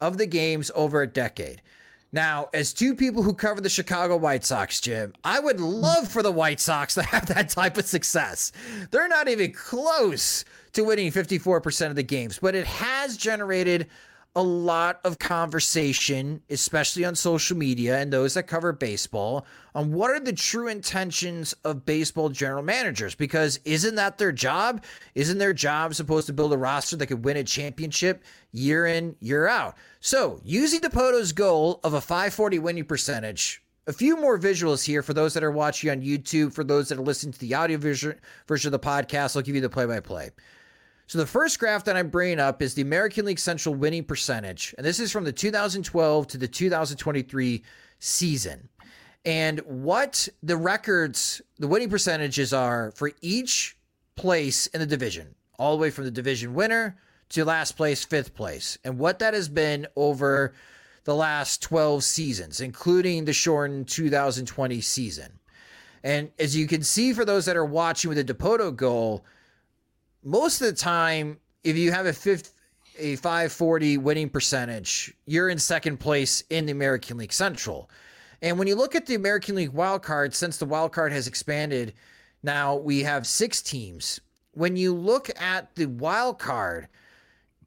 of 0.00 0.16
the 0.16 0.26
games 0.26 0.70
over 0.74 1.02
a 1.02 1.06
decade. 1.06 1.60
Now, 2.10 2.48
as 2.54 2.72
two 2.72 2.94
people 2.94 3.22
who 3.22 3.34
cover 3.34 3.60
the 3.60 3.68
Chicago 3.68 4.16
White 4.16 4.44
Sox, 4.44 4.80
Jim, 4.80 5.12
I 5.24 5.40
would 5.40 5.60
love 5.60 6.08
for 6.08 6.22
the 6.22 6.32
White 6.32 6.58
Sox 6.58 6.94
to 6.94 7.02
have 7.04 7.26
that 7.26 7.50
type 7.50 7.76
of 7.76 7.86
success. 7.86 8.52
They're 8.90 9.08
not 9.08 9.28
even 9.28 9.52
close 9.52 10.44
to 10.72 10.84
winning 10.84 11.12
54% 11.12 11.90
of 11.90 11.96
the 11.96 12.02
games, 12.02 12.38
but 12.40 12.54
it 12.54 12.66
has 12.66 13.16
generated 13.16 13.88
a 14.36 14.42
lot 14.42 15.00
of 15.04 15.18
conversation, 15.18 16.42
especially 16.48 17.04
on 17.04 17.14
social 17.14 17.56
media 17.56 17.98
and 17.98 18.12
those 18.12 18.34
that 18.34 18.44
cover 18.44 18.72
baseball, 18.72 19.46
on 19.74 19.92
what 19.92 20.10
are 20.10 20.20
the 20.20 20.32
true 20.32 20.68
intentions 20.68 21.54
of 21.64 21.84
baseball 21.84 22.28
general 22.28 22.62
managers. 22.62 23.14
Because 23.14 23.58
isn't 23.64 23.96
that 23.96 24.18
their 24.18 24.32
job? 24.32 24.84
Isn't 25.14 25.38
their 25.38 25.52
job 25.52 25.94
supposed 25.94 26.26
to 26.26 26.32
build 26.32 26.52
a 26.52 26.58
roster 26.58 26.96
that 26.96 27.06
could 27.06 27.24
win 27.24 27.36
a 27.36 27.44
championship 27.44 28.22
year 28.52 28.86
in, 28.86 29.16
year 29.20 29.48
out? 29.48 29.76
So, 30.00 30.40
using 30.44 30.80
Dipoto's 30.80 31.32
goal 31.32 31.80
of 31.82 31.94
a 31.94 32.00
540 32.00 32.58
winning 32.58 32.84
percentage, 32.84 33.62
a 33.88 33.92
few 33.92 34.20
more 34.20 34.38
visuals 34.38 34.84
here 34.84 35.02
for 35.02 35.14
those 35.14 35.34
that 35.34 35.42
are 35.42 35.50
watching 35.50 35.90
on 35.90 36.02
YouTube, 36.02 36.52
for 36.52 36.62
those 36.62 36.90
that 36.90 36.98
are 36.98 37.02
listening 37.02 37.32
to 37.32 37.38
the 37.40 37.54
audio 37.54 37.78
version 37.78 38.18
of 38.48 38.72
the 38.72 38.78
podcast. 38.78 39.34
I'll 39.34 39.42
give 39.42 39.54
you 39.54 39.62
the 39.62 39.70
play 39.70 39.86
by 39.86 40.00
play. 40.00 40.30
So 41.08 41.16
the 41.16 41.26
first 41.26 41.58
graph 41.58 41.84
that 41.84 41.96
I'm 41.96 42.10
bringing 42.10 42.38
up 42.38 42.60
is 42.60 42.74
the 42.74 42.82
American 42.82 43.24
League 43.24 43.38
Central 43.38 43.74
winning 43.74 44.04
percentage, 44.04 44.74
and 44.76 44.86
this 44.86 45.00
is 45.00 45.10
from 45.10 45.24
the 45.24 45.32
2012 45.32 46.26
to 46.26 46.36
the 46.36 46.46
2023 46.46 47.64
season. 47.98 48.68
And 49.24 49.60
what 49.60 50.28
the 50.42 50.58
records, 50.58 51.40
the 51.58 51.66
winning 51.66 51.88
percentages 51.88 52.52
are 52.52 52.92
for 52.94 53.10
each 53.22 53.78
place 54.16 54.66
in 54.66 54.80
the 54.80 54.86
division, 54.86 55.34
all 55.58 55.74
the 55.74 55.80
way 55.80 55.88
from 55.88 56.04
the 56.04 56.10
division 56.10 56.52
winner 56.52 56.98
to 57.30 57.42
last 57.42 57.72
place, 57.72 58.04
fifth 58.04 58.34
place, 58.34 58.76
and 58.84 58.98
what 58.98 59.18
that 59.20 59.32
has 59.32 59.48
been 59.48 59.86
over 59.96 60.52
the 61.04 61.14
last 61.14 61.62
12 61.62 62.04
seasons, 62.04 62.60
including 62.60 63.24
the 63.24 63.32
shortened 63.32 63.88
2020 63.88 64.82
season. 64.82 65.38
And 66.04 66.32
as 66.38 66.54
you 66.54 66.66
can 66.66 66.82
see, 66.82 67.14
for 67.14 67.24
those 67.24 67.46
that 67.46 67.56
are 67.56 67.64
watching 67.64 68.10
with 68.10 68.18
the 68.18 68.34
Dipoto 68.34 68.76
goal, 68.76 69.24
most 70.24 70.60
of 70.60 70.66
the 70.66 70.72
time, 70.72 71.38
if 71.64 71.76
you 71.76 71.92
have 71.92 72.06
a 72.06 72.12
fifth, 72.12 72.54
a 72.98 73.16
540 73.16 73.98
winning 73.98 74.28
percentage, 74.28 75.14
you're 75.26 75.48
in 75.48 75.58
second 75.58 75.98
place 75.98 76.42
in 76.50 76.66
the 76.66 76.72
American 76.72 77.16
League 77.16 77.32
Central. 77.32 77.90
And 78.42 78.58
when 78.58 78.68
you 78.68 78.76
look 78.76 78.94
at 78.94 79.06
the 79.06 79.14
American 79.14 79.56
League 79.56 79.70
wild 79.70 80.02
card, 80.02 80.34
since 80.34 80.56
the 80.56 80.66
wild 80.66 80.92
card 80.92 81.12
has 81.12 81.26
expanded, 81.26 81.94
now 82.42 82.76
we 82.76 83.02
have 83.02 83.26
six 83.26 83.62
teams. 83.62 84.20
When 84.52 84.76
you 84.76 84.94
look 84.94 85.30
at 85.40 85.74
the 85.74 85.86
wild 85.86 86.38
card, 86.38 86.88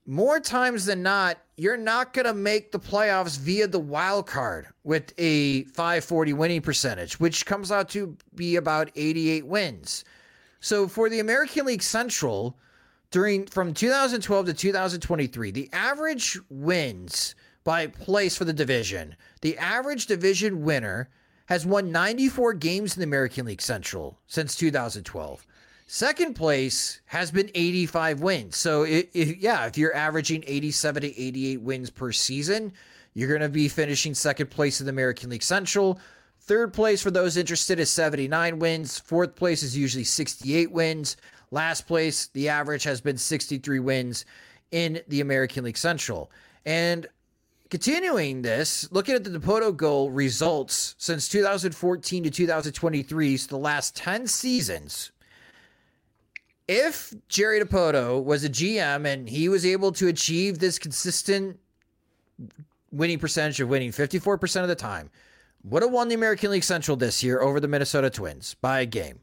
more 0.06 0.40
times 0.40 0.86
than 0.86 1.04
not, 1.04 1.38
you're 1.58 1.78
not 1.78 2.14
going 2.14 2.26
to 2.26 2.34
make 2.34 2.72
the 2.72 2.80
playoffs 2.80 3.38
via 3.38 3.68
the 3.68 3.80
wild 3.80 4.28
card 4.28 4.68
with 4.84 5.14
a 5.18 5.64
540 5.66 6.34
winning 6.34 6.62
percentage, 6.62 7.20
which 7.20 7.46
comes 7.46 7.72
out 7.72 7.90
to 7.90 8.18
be 8.36 8.56
about 8.56 8.90
88 8.96 9.46
wins. 9.46 10.04
So 10.62 10.88
for 10.88 11.10
the 11.10 11.20
American 11.20 11.66
League 11.66 11.82
Central, 11.82 12.56
during 13.10 13.48
from 13.48 13.74
2012 13.74 14.46
to 14.46 14.54
2023, 14.54 15.52
the 15.52 15.70
average 15.74 16.40
wins 16.50 17.36
by 17.64 17.88
place 17.88 18.38
for 18.38 18.46
the 18.46 18.54
division, 18.54 19.16
the 19.42 19.58
average 19.58 20.06
division 20.06 20.64
winner 20.64 21.10
has 21.48 21.66
won 21.66 21.92
94 21.92 22.54
games 22.54 22.96
in 22.96 23.02
the 23.02 23.06
American 23.06 23.46
League 23.46 23.62
Central 23.62 24.20
since 24.28 24.56
2012. 24.56 25.46
Second 25.88 26.36
place 26.36 27.02
has 27.08 27.32
been 27.32 27.52
85 27.54 28.22
wins. 28.22 28.56
So, 28.56 28.84
it, 28.84 29.10
it, 29.14 29.40
yeah, 29.40 29.66
if 29.66 29.78
you're 29.78 29.94
averaging 29.94 30.44
87 30.48 31.02
to 31.02 31.22
88 31.22 31.62
wins 31.62 31.90
per 31.90 32.14
season, 32.14 32.72
you're 33.14 33.28
going 33.28 33.42
to 33.42 33.50
be 33.50 33.68
finishing 33.68 34.14
second 34.14 34.50
place 34.52 34.80
in 34.80 34.86
the 34.86 34.92
American 34.92 35.30
League 35.32 35.44
Central. 35.44 36.00
Third 36.44 36.74
place 36.74 37.04
for 37.04 37.12
those 37.12 37.38
interested 37.38 37.80
is 37.80 37.92
79 37.92 38.58
wins. 38.58 38.98
Fourth 38.98 39.36
place 39.36 39.62
is 39.62 39.78
usually 39.78 40.04
68 40.04 40.72
wins. 40.72 41.16
Last 41.52 41.86
place, 41.86 42.28
the 42.28 42.50
average 42.50 42.84
has 42.84 43.00
been 43.00 43.18
63 43.18 43.80
wins 43.80 44.26
in 44.72 45.02
the 45.08 45.22
American 45.22 45.64
League 45.64 45.78
Central. 45.78 46.32
And 46.66 47.06
continuing 47.70 48.42
this, 48.42 48.92
looking 48.92 49.14
at 49.14 49.24
the 49.24 49.30
Dipoto 49.30 49.76
goal 49.76 50.10
results 50.10 50.96
since 50.98 51.28
2014 51.28 52.24
to 52.24 52.32
2023, 52.32 53.38
so 53.38 53.48
the 53.48 53.58
last 53.58 53.96
10 53.96 54.26
seasons, 54.26 55.12
if 56.68 57.14
Jerry 57.28 57.62
Dipoto 57.62 58.24
was 58.24 58.44
a 58.44 58.50
GM 58.50 59.06
and 59.06 59.30
he 59.30 59.48
was 59.48 59.64
able 59.64 59.92
to 59.92 60.08
achieve 60.08 60.58
this 60.58 60.80
consistent 60.80 61.60
winning 62.92 63.20
percentage 63.20 63.60
of 63.62 63.70
winning 63.70 63.92
54% 63.92 64.64
of 64.64 64.68
the 64.68 64.76
time, 64.76 65.12
would 65.64 65.84
have 65.84 65.92
won 65.92 66.08
the 66.08 66.16
American 66.16 66.52
League 66.52 66.64
Central 66.64 66.98
this 66.98 67.24
year 67.24 67.42
over 67.42 67.60
the 67.60 67.68
Minnesota 67.68 68.10
Twins 68.10 68.56
by 68.62 68.80
a 68.80 68.86
game 68.86 69.20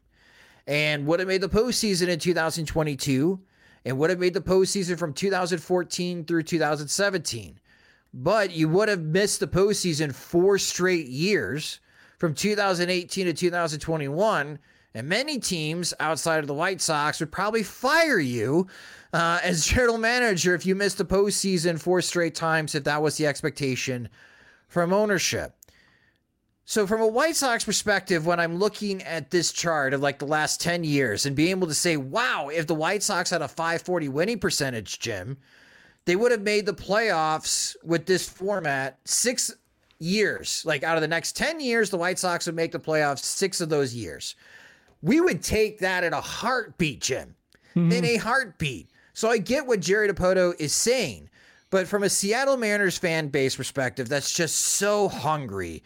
and 0.67 1.05
would 1.07 1.19
have 1.19 1.27
made 1.27 1.41
the 1.41 1.49
postseason 1.49 2.07
in 2.07 2.19
2022 2.19 3.39
and 3.85 3.97
would 3.97 4.09
have 4.09 4.19
made 4.19 4.33
the 4.33 4.41
postseason 4.41 4.97
from 4.97 5.13
2014 5.13 6.25
through 6.25 6.43
2017. 6.43 7.59
But 8.13 8.51
you 8.51 8.69
would 8.69 8.89
have 8.89 9.01
missed 9.01 9.39
the 9.39 9.47
postseason 9.47 10.13
four 10.13 10.57
straight 10.57 11.07
years 11.07 11.79
from 12.17 12.33
2018 12.33 13.25
to 13.25 13.33
2021. 13.33 14.59
And 14.95 15.07
many 15.07 15.39
teams 15.39 15.93
outside 15.99 16.39
of 16.39 16.47
the 16.47 16.53
White 16.53 16.81
Sox 16.81 17.19
would 17.19 17.31
probably 17.31 17.63
fire 17.63 18.19
you 18.19 18.67
uh, 19.13 19.39
as 19.43 19.65
general 19.65 19.97
manager 19.97 20.55
if 20.55 20.65
you 20.65 20.75
missed 20.75 20.97
the 20.97 21.05
postseason 21.05 21.79
four 21.79 22.01
straight 22.01 22.35
times, 22.35 22.75
if 22.75 22.83
that 22.85 23.01
was 23.01 23.17
the 23.17 23.27
expectation 23.27 24.09
from 24.67 24.93
ownership. 24.93 25.55
So, 26.69 26.85
from 26.85 27.01
a 27.01 27.07
White 27.07 27.35
Sox 27.35 27.63
perspective, 27.63 28.27
when 28.27 28.39
I'm 28.39 28.59
looking 28.59 29.01
at 29.01 29.31
this 29.31 29.51
chart 29.51 29.91
of 29.91 30.01
like 30.01 30.19
the 30.19 30.27
last 30.27 30.61
10 30.61 30.83
years 30.83 31.25
and 31.25 31.35
being 31.35 31.49
able 31.49 31.65
to 31.65 31.73
say, 31.73 31.97
wow, 31.97 32.49
if 32.49 32.67
the 32.67 32.75
White 32.75 33.01
Sox 33.01 33.31
had 33.31 33.41
a 33.41 33.47
540 33.47 34.07
winning 34.09 34.37
percentage, 34.37 34.99
Jim, 34.99 35.35
they 36.05 36.15
would 36.15 36.31
have 36.31 36.43
made 36.43 36.67
the 36.67 36.73
playoffs 36.75 37.75
with 37.83 38.05
this 38.05 38.29
format 38.29 38.99
six 39.03 39.51
years. 39.97 40.61
Like 40.63 40.83
out 40.83 40.95
of 40.95 41.01
the 41.01 41.07
next 41.07 41.35
10 41.35 41.59
years, 41.59 41.89
the 41.89 41.97
White 41.97 42.19
Sox 42.19 42.45
would 42.45 42.53
make 42.53 42.71
the 42.71 42.79
playoffs 42.79 43.23
six 43.23 43.61
of 43.61 43.69
those 43.69 43.95
years. 43.95 44.35
We 45.01 45.21
would 45.21 45.41
take 45.41 45.79
that 45.79 46.03
in 46.03 46.13
a 46.13 46.21
heartbeat, 46.21 47.01
Jim, 47.01 47.33
mm-hmm. 47.75 47.91
in 47.91 48.05
a 48.05 48.17
heartbeat. 48.17 48.91
So, 49.13 49.31
I 49.31 49.39
get 49.39 49.65
what 49.65 49.79
Jerry 49.79 50.07
Dipoto 50.07 50.53
is 50.59 50.75
saying. 50.75 51.31
But 51.71 51.87
from 51.87 52.03
a 52.03 52.09
Seattle 52.09 52.57
Mariners 52.57 52.99
fan 52.99 53.29
base 53.29 53.55
perspective, 53.55 54.07
that's 54.07 54.31
just 54.31 54.55
so 54.55 55.07
hungry 55.07 55.81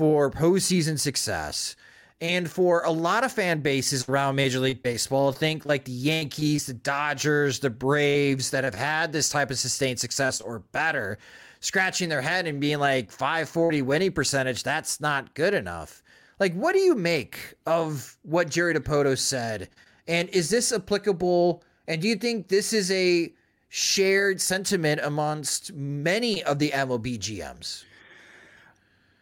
for 0.00 0.30
postseason 0.30 0.98
success 0.98 1.76
and 2.22 2.50
for 2.50 2.82
a 2.84 2.90
lot 2.90 3.22
of 3.22 3.30
fan 3.32 3.60
bases 3.60 4.08
around 4.08 4.34
Major 4.34 4.58
League 4.58 4.82
Baseball, 4.82 5.30
think 5.30 5.66
like 5.66 5.84
the 5.84 5.92
Yankees, 5.92 6.64
the 6.64 6.72
Dodgers, 6.72 7.58
the 7.58 7.68
Braves 7.68 8.48
that 8.48 8.64
have 8.64 8.74
had 8.74 9.12
this 9.12 9.28
type 9.28 9.50
of 9.50 9.58
sustained 9.58 10.00
success 10.00 10.40
or 10.40 10.60
better, 10.72 11.18
scratching 11.60 12.08
their 12.08 12.22
head 12.22 12.46
and 12.46 12.62
being 12.62 12.78
like 12.78 13.10
540 13.10 13.82
winning 13.82 14.12
percentage, 14.12 14.62
that's 14.62 15.02
not 15.02 15.34
good 15.34 15.52
enough. 15.52 16.02
Like, 16.38 16.54
what 16.54 16.72
do 16.72 16.78
you 16.78 16.94
make 16.94 17.52
of 17.66 18.16
what 18.22 18.48
Jerry 18.48 18.72
Dipoto 18.72 19.18
said? 19.18 19.68
And 20.08 20.30
is 20.30 20.48
this 20.48 20.72
applicable? 20.72 21.62
And 21.88 22.00
do 22.00 22.08
you 22.08 22.16
think 22.16 22.48
this 22.48 22.72
is 22.72 22.90
a 22.90 23.34
shared 23.68 24.40
sentiment 24.40 25.02
amongst 25.04 25.74
many 25.74 26.42
of 26.44 26.58
the 26.58 26.70
MLB 26.70 27.18
GMs? 27.18 27.84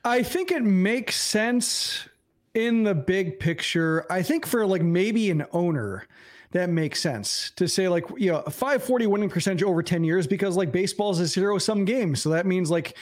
I 0.08 0.22
think 0.22 0.50
it 0.50 0.62
makes 0.62 1.16
sense 1.16 2.08
in 2.54 2.82
the 2.82 2.94
big 2.94 3.38
picture. 3.38 4.06
I 4.10 4.22
think 4.22 4.46
for 4.46 4.64
like 4.66 4.80
maybe 4.80 5.30
an 5.30 5.44
owner, 5.52 6.06
that 6.52 6.70
makes 6.70 7.02
sense 7.02 7.52
to 7.56 7.68
say 7.68 7.88
like 7.88 8.06
you 8.16 8.32
know 8.32 8.38
a 8.46 8.50
540 8.50 9.06
winning 9.06 9.28
percentage 9.28 9.62
over 9.62 9.82
10 9.82 10.04
years 10.04 10.26
because 10.26 10.56
like 10.56 10.72
baseball 10.72 11.10
is 11.10 11.20
a 11.20 11.26
zero 11.26 11.58
sum 11.58 11.84
game. 11.84 12.16
So 12.16 12.30
that 12.30 12.46
means 12.46 12.70
like 12.70 12.96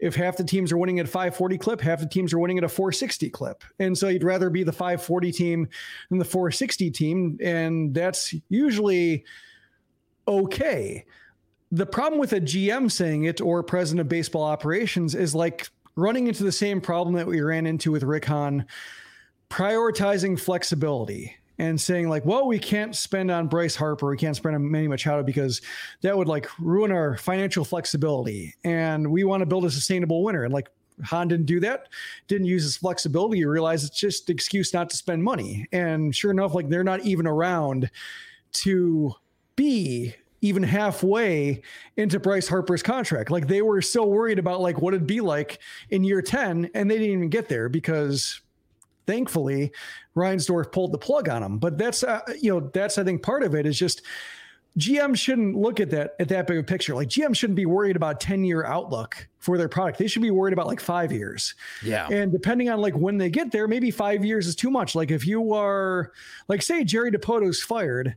if 0.00 0.16
half 0.16 0.36
the 0.36 0.42
teams 0.42 0.72
are 0.72 0.76
winning 0.76 0.98
at 0.98 1.06
a 1.06 1.08
540 1.08 1.58
clip 1.58 1.80
half 1.80 2.00
the 2.00 2.08
teams 2.08 2.32
are 2.32 2.40
winning 2.40 2.58
at 2.58 2.64
a 2.64 2.68
460 2.68 3.30
clip. 3.30 3.62
And 3.78 3.96
so 3.96 4.08
you'd 4.08 4.24
rather 4.24 4.50
be 4.50 4.64
the 4.64 4.72
540 4.72 5.30
team 5.30 5.68
than 6.08 6.18
the 6.18 6.24
460 6.24 6.90
team 6.90 7.38
and 7.40 7.94
that's 7.94 8.34
usually 8.48 9.24
okay. 10.26 11.04
The 11.70 11.86
problem 11.86 12.18
with 12.18 12.32
a 12.32 12.40
gm 12.40 12.90
saying 12.90 13.24
it 13.24 13.40
or 13.40 13.62
president 13.62 14.00
of 14.00 14.08
baseball 14.08 14.42
operations 14.42 15.14
is 15.14 15.36
like 15.36 15.68
running 15.98 16.28
into 16.28 16.44
the 16.44 16.52
same 16.52 16.80
problem 16.80 17.16
that 17.16 17.26
we 17.26 17.40
ran 17.40 17.66
into 17.66 17.90
with 17.90 18.04
Rick 18.04 18.26
Hahn, 18.26 18.64
prioritizing 19.50 20.38
flexibility 20.38 21.34
and 21.58 21.80
saying 21.80 22.08
like, 22.08 22.24
well, 22.24 22.46
we 22.46 22.58
can't 22.58 22.94
spend 22.94 23.32
on 23.32 23.48
Bryce 23.48 23.74
Harper, 23.74 24.08
we 24.08 24.16
can't 24.16 24.36
spend 24.36 24.54
on 24.54 24.70
Manny 24.70 24.86
Machado 24.86 25.24
because 25.24 25.60
that 26.02 26.16
would 26.16 26.28
like 26.28 26.48
ruin 26.60 26.92
our 26.92 27.16
financial 27.16 27.64
flexibility, 27.64 28.54
and 28.62 29.10
we 29.10 29.24
want 29.24 29.40
to 29.40 29.46
build 29.46 29.64
a 29.64 29.70
sustainable 29.70 30.22
winner. 30.22 30.44
And 30.44 30.54
like 30.54 30.68
Hahn 31.02 31.26
didn't 31.26 31.46
do 31.46 31.58
that, 31.60 31.88
didn't 32.28 32.46
use 32.46 32.62
his 32.62 32.76
flexibility. 32.76 33.38
You 33.38 33.50
realize 33.50 33.82
it's 33.82 33.98
just 33.98 34.30
excuse 34.30 34.72
not 34.72 34.90
to 34.90 34.96
spend 34.96 35.24
money. 35.24 35.66
And 35.72 36.14
sure 36.14 36.30
enough, 36.30 36.54
like 36.54 36.68
they're 36.68 36.84
not 36.84 37.00
even 37.00 37.26
around 37.26 37.90
to 38.52 39.14
be 39.56 40.14
even 40.40 40.62
halfway 40.62 41.62
into 41.96 42.20
Bryce 42.20 42.48
Harper's 42.48 42.82
contract. 42.82 43.30
Like 43.30 43.48
they 43.48 43.62
were 43.62 43.82
so 43.82 44.06
worried 44.06 44.38
about 44.38 44.60
like 44.60 44.80
what 44.80 44.94
it'd 44.94 45.06
be 45.06 45.20
like 45.20 45.58
in 45.90 46.04
year 46.04 46.22
10 46.22 46.70
and 46.74 46.90
they 46.90 46.98
didn't 46.98 47.12
even 47.12 47.28
get 47.28 47.48
there 47.48 47.68
because 47.68 48.40
thankfully 49.06 49.72
Reinsdorf 50.14 50.70
pulled 50.70 50.92
the 50.92 50.98
plug 50.98 51.28
on 51.28 51.42
him. 51.42 51.58
But 51.58 51.78
that's 51.78 52.04
uh, 52.04 52.20
you 52.40 52.52
know 52.52 52.70
that's 52.72 52.98
I 52.98 53.04
think 53.04 53.22
part 53.22 53.42
of 53.42 53.54
it 53.54 53.66
is 53.66 53.78
just 53.78 54.02
GM 54.78 55.16
shouldn't 55.16 55.56
look 55.56 55.80
at 55.80 55.90
that 55.90 56.14
at 56.20 56.28
that 56.28 56.46
big 56.46 56.58
a 56.58 56.62
picture. 56.62 56.94
Like 56.94 57.08
GM 57.08 57.34
shouldn't 57.34 57.56
be 57.56 57.66
worried 57.66 57.96
about 57.96 58.20
10 58.20 58.44
year 58.44 58.64
outlook 58.64 59.26
for 59.38 59.58
their 59.58 59.68
product. 59.68 59.98
They 59.98 60.06
should 60.06 60.22
be 60.22 60.30
worried 60.30 60.52
about 60.52 60.66
like 60.66 60.80
5 60.80 61.10
years. 61.10 61.54
Yeah. 61.82 62.06
And 62.08 62.30
depending 62.30 62.68
on 62.68 62.80
like 62.80 62.94
when 62.94 63.18
they 63.18 63.30
get 63.30 63.50
there, 63.50 63.66
maybe 63.66 63.90
5 63.90 64.24
years 64.24 64.46
is 64.46 64.54
too 64.54 64.70
much. 64.70 64.94
Like 64.94 65.10
if 65.10 65.26
you 65.26 65.52
are 65.52 66.12
like 66.46 66.62
say 66.62 66.84
Jerry 66.84 67.10
Dipoto's 67.10 67.60
fired 67.62 68.14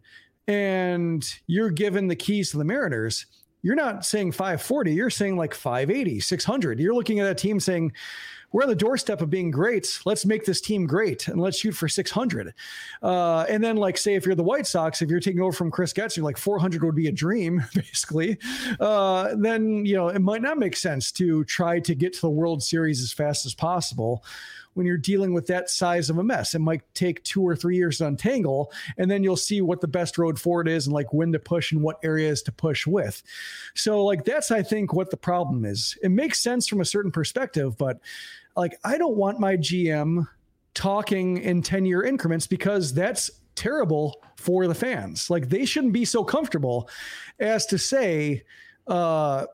and 0.48 1.28
you're 1.48 1.72
given 1.72 2.08
the 2.08 2.16
keys 2.16 2.52
to 2.52 2.58
the 2.58 2.66
Mariners, 2.66 3.26
you're 3.62 3.76
not 3.76 4.06
saying 4.06 4.32
540, 4.32 4.94
you're 4.94 5.10
saying 5.10 5.38
like 5.38 5.54
580, 5.54 6.20
600. 6.20 6.80
You're 6.80 6.96
looking 6.96 7.20
at 7.20 7.30
a 7.30 7.36
team 7.36 7.60
saying, 7.60 7.94
we're 8.52 8.64
on 8.64 8.70
the 8.70 8.76
doorstep 8.76 9.22
of 9.22 9.30
being 9.30 9.50
great. 9.50 10.00
Let's 10.06 10.26
make 10.26 10.46
this 10.46 10.60
team 10.60 10.86
great 10.86 11.28
and 11.28 11.40
let's 11.40 11.58
shoot 11.58 11.72
for 11.72 11.88
600. 11.88 12.54
Uh, 13.02 13.46
and 13.48 13.64
then, 13.64 13.78
like, 13.78 13.98
say, 13.98 14.16
if 14.16 14.26
you're 14.26 14.36
the 14.36 14.44
White 14.44 14.68
Sox, 14.68 15.02
if 15.02 15.10
you're 15.10 15.22
taking 15.22 15.42
over 15.42 15.54
from 15.54 15.72
Chris 15.72 15.94
Getz, 15.94 16.18
you're 16.18 16.26
like 16.26 16.38
400 16.38 16.84
would 16.84 16.96
be 16.96 17.08
a 17.08 17.12
dream, 17.12 17.64
basically. 17.74 18.38
Uh, 18.80 19.36
then, 19.38 19.86
you 19.86 19.96
know, 19.96 20.10
it 20.10 20.20
might 20.20 20.42
not 20.42 20.58
make 20.58 20.76
sense 20.76 21.12
to 21.14 21.46
try 21.46 21.80
to 21.80 21.96
get 21.96 22.14
to 22.14 22.22
the 22.22 22.30
World 22.30 22.62
Series 22.62 23.02
as 23.02 23.14
fast 23.14 23.46
as 23.46 23.54
possible 23.54 24.24
when 24.74 24.86
you're 24.86 24.98
dealing 24.98 25.34
with 25.34 25.48
that 25.48 25.70
size 25.70 26.10
of 26.10 26.18
a 26.18 26.24
mess. 26.24 26.56
It 26.56 26.60
might 26.60 26.82
take 26.94 27.24
two 27.24 27.46
or 27.46 27.56
three 27.56 27.76
years 27.76 27.98
to 27.98 28.08
untangle, 28.08 28.72
and 28.98 29.10
then 29.10 29.24
you'll 29.24 29.38
see 29.38 29.62
what 29.62 29.82
the 29.82 29.88
best 29.88 30.18
road 30.18 30.40
forward 30.40 30.68
is 30.68 30.88
and 30.88 30.94
like 30.94 31.14
when 31.14 31.32
to 31.34 31.40
push 31.40 31.72
and 31.72 31.82
what 31.82 32.00
areas 32.04 32.42
to 32.44 32.52
push 32.52 32.88
with. 32.88 33.22
So, 33.76 34.04
like, 34.06 34.26
that's, 34.26 34.52
I 34.52 34.64
think, 34.64 34.94
what 34.94 35.10
the 35.10 35.18
problem 35.18 35.66
is. 35.66 35.98
It 36.02 36.10
makes 36.10 36.40
sense 36.40 36.68
from 36.68 36.82
a 36.82 36.86
certain 36.86 37.12
perspective, 37.12 37.78
but 37.78 38.00
like, 38.56 38.78
I 38.84 38.98
don't 38.98 39.16
want 39.16 39.40
my 39.40 39.58
GM 39.58 40.28
talking 40.74 41.38
in 41.38 41.62
10 41.62 41.86
year 41.86 42.04
increments 42.04 42.48
because 42.48 42.94
that's 42.94 43.30
terrible 43.56 44.24
for 44.38 44.68
the 44.68 44.76
fans. 44.76 45.30
Like, 45.30 45.50
they 45.50 45.66
shouldn't 45.66 45.94
be 45.94 46.06
so 46.06 46.24
comfortable 46.24 46.90
as 47.40 47.66
to 47.68 47.78
say, 47.78 48.44
uh, 48.88 49.46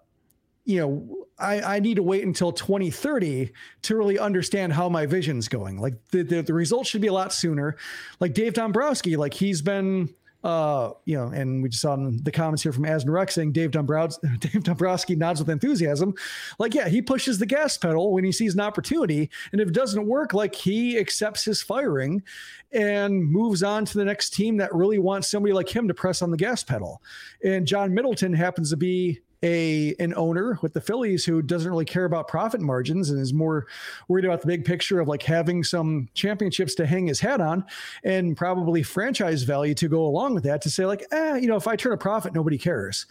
you 0.65 0.79
know, 0.79 1.26
I, 1.39 1.75
I 1.75 1.79
need 1.79 1.95
to 1.95 2.03
wait 2.03 2.23
until 2.23 2.51
2030 2.51 3.51
to 3.83 3.95
really 3.95 4.17
understand 4.17 4.73
how 4.73 4.89
my 4.89 5.05
vision's 5.05 5.47
going. 5.47 5.79
Like 5.79 5.93
the, 6.11 6.23
the, 6.23 6.41
the 6.41 6.53
results 6.53 6.89
should 6.89 7.01
be 7.01 7.07
a 7.07 7.13
lot 7.13 7.31
sooner. 7.31 7.77
Like 8.19 8.33
Dave 8.33 8.53
Dombrowski, 8.53 9.17
like 9.17 9.33
he's 9.33 9.61
been, 9.61 10.09
uh, 10.43 10.91
you 11.05 11.15
know, 11.15 11.27
and 11.27 11.61
we 11.61 11.69
just 11.69 11.81
saw 11.81 11.93
in 11.93 12.23
the 12.23 12.31
comments 12.31 12.63
here 12.63 12.71
from 12.71 12.85
Rex 12.85 13.35
saying 13.35 13.51
Dave, 13.51 13.71
Dombrowski, 13.71 14.27
Dave 14.39 14.63
Dombrowski 14.63 15.15
nods 15.15 15.39
with 15.39 15.49
enthusiasm. 15.49 16.15
Like, 16.57 16.73
yeah, 16.73 16.87
he 16.87 17.03
pushes 17.03 17.37
the 17.37 17.45
gas 17.45 17.77
pedal 17.77 18.13
when 18.13 18.23
he 18.23 18.31
sees 18.31 18.55
an 18.55 18.61
opportunity. 18.61 19.29
And 19.51 19.61
if 19.61 19.67
it 19.67 19.73
doesn't 19.73 20.07
work, 20.07 20.33
like 20.33 20.55
he 20.55 20.97
accepts 20.97 21.45
his 21.45 21.61
firing 21.61 22.23
and 22.71 23.23
moves 23.23 23.61
on 23.61 23.85
to 23.85 23.97
the 23.97 24.05
next 24.05 24.31
team 24.31 24.57
that 24.57 24.73
really 24.73 24.99
wants 24.99 25.29
somebody 25.29 25.53
like 25.53 25.69
him 25.69 25.87
to 25.87 25.93
press 25.93 26.23
on 26.23 26.31
the 26.31 26.37
gas 26.37 26.63
pedal. 26.63 27.01
And 27.43 27.67
John 27.67 27.93
Middleton 27.93 28.33
happens 28.33 28.71
to 28.71 28.77
be 28.77 29.21
a 29.43 29.95
an 29.99 30.13
owner 30.15 30.57
with 30.61 30.73
the 30.73 30.81
Phillies 30.81 31.25
who 31.25 31.41
doesn't 31.41 31.69
really 31.69 31.85
care 31.85 32.05
about 32.05 32.27
profit 32.27 32.61
margins 32.61 33.09
and 33.09 33.19
is 33.19 33.33
more 33.33 33.67
worried 34.07 34.25
about 34.25 34.41
the 34.41 34.47
big 34.47 34.65
picture 34.65 34.99
of 34.99 35.07
like 35.07 35.23
having 35.23 35.63
some 35.63 36.09
championships 36.13 36.73
to 36.75 36.85
hang 36.85 37.07
his 37.07 37.19
hat 37.19 37.39
on 37.39 37.63
and 38.03 38.35
probably 38.35 38.81
franchise 38.81 39.43
value 39.43 39.75
to 39.75 39.87
go 39.87 40.05
along 40.05 40.33
with 40.33 40.43
that 40.43 40.61
to 40.61 40.69
say 40.69 40.85
like 40.85 41.05
eh 41.11 41.35
you 41.35 41.47
know 41.47 41.55
if 41.55 41.67
I 41.67 41.75
turn 41.75 41.93
a 41.93 41.97
profit 41.97 42.33
nobody 42.33 42.57
cares. 42.57 43.05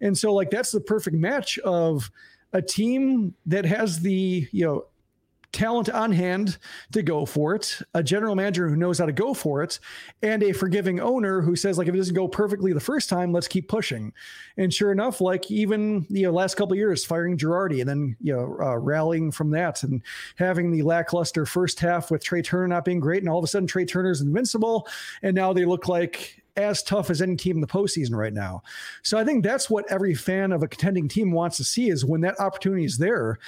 And 0.00 0.16
so 0.16 0.32
like 0.32 0.50
that's 0.50 0.70
the 0.70 0.80
perfect 0.80 1.16
match 1.16 1.58
of 1.60 2.10
a 2.52 2.62
team 2.62 3.34
that 3.46 3.64
has 3.64 4.00
the 4.00 4.48
you 4.52 4.64
know 4.64 4.84
talent 5.52 5.90
on 5.90 6.10
hand 6.12 6.58
to 6.92 7.02
go 7.02 7.26
for 7.26 7.54
it, 7.54 7.78
a 7.94 8.02
general 8.02 8.34
manager 8.34 8.68
who 8.68 8.76
knows 8.76 8.98
how 8.98 9.06
to 9.06 9.12
go 9.12 9.34
for 9.34 9.62
it, 9.62 9.78
and 10.22 10.42
a 10.42 10.52
forgiving 10.52 10.98
owner 10.98 11.40
who 11.42 11.54
says 11.54 11.78
like 11.78 11.88
if 11.88 11.94
it 11.94 11.98
doesn't 11.98 12.14
go 12.14 12.26
perfectly 12.26 12.72
the 12.72 12.80
first 12.80 13.08
time, 13.08 13.32
let's 13.32 13.48
keep 13.48 13.68
pushing. 13.68 14.12
And 14.56 14.72
sure 14.72 14.92
enough, 14.92 15.20
like 15.20 15.50
even 15.50 16.06
you 16.08 16.22
know 16.22 16.32
last 16.32 16.56
couple 16.56 16.76
years, 16.76 17.04
firing 17.04 17.36
Girardi 17.36 17.80
and 17.80 17.88
then 17.88 18.16
you 18.20 18.34
know 18.34 18.56
uh, 18.60 18.78
rallying 18.78 19.30
from 19.30 19.50
that 19.50 19.82
and 19.82 20.02
having 20.36 20.70
the 20.70 20.82
lackluster 20.82 21.46
first 21.46 21.78
half 21.80 22.10
with 22.10 22.24
Trea 22.24 22.42
Turner 22.42 22.68
not 22.68 22.84
being 22.84 23.00
great, 23.00 23.22
and 23.22 23.28
all 23.28 23.38
of 23.38 23.44
a 23.44 23.48
sudden 23.48 23.66
Trea 23.66 23.84
Turner's 23.84 24.20
invincible, 24.20 24.88
and 25.22 25.34
now 25.34 25.52
they 25.52 25.64
look 25.64 25.88
like 25.88 26.42
as 26.56 26.82
tough 26.82 27.10
as 27.10 27.22
any 27.22 27.36
team 27.36 27.56
in 27.56 27.60
the 27.60 27.66
postseason 27.66 28.14
right 28.14 28.32
now. 28.32 28.62
So 29.02 29.18
I 29.18 29.24
think 29.24 29.42
that's 29.42 29.70
what 29.70 29.90
every 29.90 30.14
fan 30.14 30.52
of 30.52 30.62
a 30.62 30.68
contending 30.68 31.08
team 31.08 31.32
wants 31.32 31.56
to 31.58 31.64
see 31.64 31.88
is 31.88 32.04
when 32.04 32.20
that 32.22 32.38
opportunity 32.40 32.84
is 32.84 32.98
there, 32.98 33.38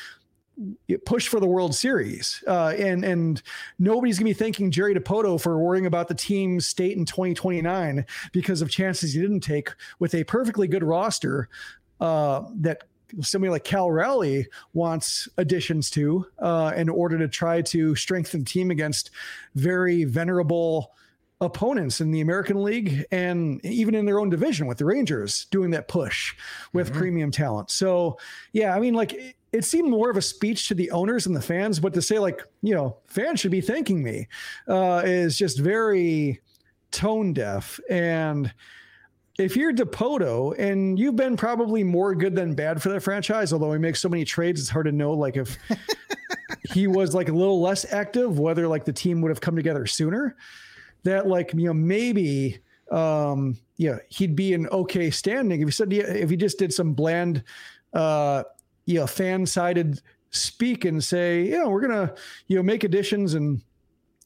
push 1.07 1.29
for 1.29 1.41
the 1.41 1.47
World 1.47 1.75
Series. 1.75 2.43
Uh, 2.47 2.75
and 2.79 3.05
and 3.05 3.43
nobody's 3.79 4.19
gonna 4.19 4.31
be 4.31 4.35
thanking 4.35 4.71
Jerry 4.71 4.95
Dipoto 4.95 5.41
for 5.41 5.59
worrying 5.59 5.87
about 5.87 6.09
the 6.09 6.15
team's 6.15 6.67
state 6.67 6.97
in 6.97 7.05
2029 7.05 8.07
because 8.33 8.63
of 8.63 8.71
chances 8.71 9.15
he 9.15 9.21
didn't 9.21 9.41
take 9.41 9.71
with 9.99 10.15
a 10.15 10.25
perfectly 10.25 10.69
good 10.69 10.85
roster 10.85 11.49
uh, 12.01 12.43
that 12.57 12.85
somebody 13.21 13.51
like 13.51 13.65
Cal 13.65 13.91
Raleigh 13.91 14.47
wants 14.73 15.29
additions 15.39 15.91
to 15.91 16.27
uh, 16.39 16.73
in 16.77 16.89
order 16.89 17.19
to 17.19 17.29
try 17.29 17.63
to 17.63 17.95
strengthen 17.95 18.41
the 18.41 18.47
team 18.47 18.71
against 18.71 19.11
very 19.55 20.05
venerable 20.05 20.93
opponents 21.41 22.01
in 22.01 22.11
the 22.11 22.21
American 22.21 22.63
League 22.63 23.05
and 23.11 23.65
even 23.65 23.95
in 23.95 24.07
their 24.07 24.19
own 24.19 24.31
division 24.31 24.67
with 24.67 24.79
the 24.79 24.85
Rangers 24.85 25.47
doing 25.51 25.71
that 25.71 25.89
push 25.89 26.35
with 26.73 26.89
mm-hmm. 26.89 26.99
premium 26.99 27.31
talent. 27.31 27.71
So, 27.71 28.19
yeah, 28.53 28.75
I 28.75 28.81
mean, 28.81 28.95
like 28.95 29.37
it 29.55 29.65
seemed 29.65 29.89
more 29.89 30.11
of 30.11 30.17
a 30.17 30.23
speech 30.23 30.67
to 30.67 30.75
the 30.75 30.91
owners 30.91 31.27
and 31.27 31.37
the 31.37 31.41
fans, 31.41 31.79
but 31.79 31.95
to 31.95 32.03
say 32.03 32.19
like, 32.19 32.43
you 32.63 32.75
know, 32.75 32.97
fans 33.07 33.39
should 33.39 33.53
be 33.53 33.61
thanking 33.61 34.03
me 34.03 34.27
uh, 34.67 35.01
is 35.05 35.39
just 35.39 35.61
very 35.61 36.41
tone 36.91 37.33
deaf. 37.33 37.79
And 37.89 38.53
if 39.39 39.57
you're 39.57 39.73
Dipoto 39.73 40.59
and 40.59 40.99
you've 40.99 41.15
been 41.15 41.37
probably 41.37 41.85
more 41.85 42.17
good 42.17 42.35
than 42.35 42.55
bad 42.55 42.83
for 42.83 42.89
that 42.89 43.03
franchise, 43.03 43.53
although 43.53 43.73
he 43.73 43.79
makes 43.79 44.01
so 44.01 44.09
many 44.09 44.25
trades, 44.25 44.61
it's 44.61 44.69
hard 44.69 44.87
to 44.87 44.93
know 44.93 45.13
like 45.13 45.37
if 45.37 45.57
he 46.73 46.89
was 46.89 47.15
like 47.15 47.29
a 47.29 47.33
little 47.33 47.61
less 47.61 47.93
active, 47.93 48.41
whether 48.41 48.67
like 48.67 48.85
the 48.85 48.93
team 48.93 49.21
would 49.21 49.29
have 49.29 49.41
come 49.41 49.55
together 49.55 49.87
sooner 49.87 50.35
that 51.05 51.29
like 51.29 51.53
you 51.55 51.67
know 51.67 51.75
maybe 51.75 52.59
um 52.91 53.57
yeah 53.77 53.99
he'd 54.09 54.35
be 54.35 54.53
an 54.53 54.67
okay 54.69 55.11
standing 55.11 55.61
if 55.61 55.69
he 55.69 55.73
said 55.73 55.93
if 55.93 56.29
he 56.29 56.37
just 56.37 56.59
did 56.59 56.73
some 56.73 56.93
bland 56.93 57.43
uh 57.93 58.43
you 58.87 59.01
know 59.01 59.07
fan 59.07 59.47
sided 59.47 60.01
speak 60.31 60.85
and 60.85 61.03
say 61.03 61.45
you 61.45 61.59
know 61.59 61.69
we're 61.69 61.81
gonna 61.81 62.13
you 62.49 62.57
know 62.57 62.63
make 62.63 62.85
additions 62.85 63.35
and 63.35 63.63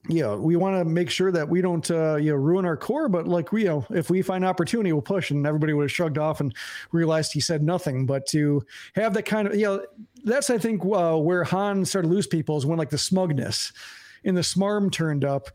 you 0.09 0.22
know 0.22 0.38
we 0.38 0.56
want 0.56 0.76
to 0.76 0.84
make 0.84 1.11
sure 1.11 1.30
that 1.30 1.46
we 1.46 1.61
don't 1.61 1.90
uh 1.90 2.16
you 2.16 2.30
know 2.30 2.36
ruin 2.36 2.64
our 2.64 2.76
core 2.76 3.09
but 3.09 3.28
like 3.28 3.52
we 3.52 3.62
you 3.62 3.68
know 3.68 3.86
if 3.90 4.09
we 4.09 4.22
find 4.22 4.44
opportunity 4.44 4.92
we'll 4.92 5.02
push 5.02 5.30
and 5.30 5.46
everybody 5.46 5.72
would 5.72 5.84
have 5.84 5.92
shrugged 5.92 6.16
off 6.16 6.40
and 6.40 6.54
realized 6.92 7.32
he 7.32 7.40
said 7.40 7.62
nothing. 7.62 8.06
But 8.06 8.26
to 8.28 8.62
have 8.94 9.12
that 9.14 9.24
kind 9.24 9.48
of 9.48 9.54
you 9.54 9.64
know 9.64 9.84
that's 10.24 10.50
i 10.50 10.59
think 10.59 10.82
uh, 10.84 11.16
where 11.16 11.44
Hahn 11.44 11.84
started 11.84 12.09
to 12.09 12.14
lose 12.14 12.26
people 12.26 12.56
is 12.56 12.64
when 12.64 12.78
like 12.78 12.90
the 12.90 12.98
smugness 12.98 13.72
and 14.24 14.36
the 14.36 14.40
smarm 14.42 14.90
turned 14.90 15.24
up 15.24 15.50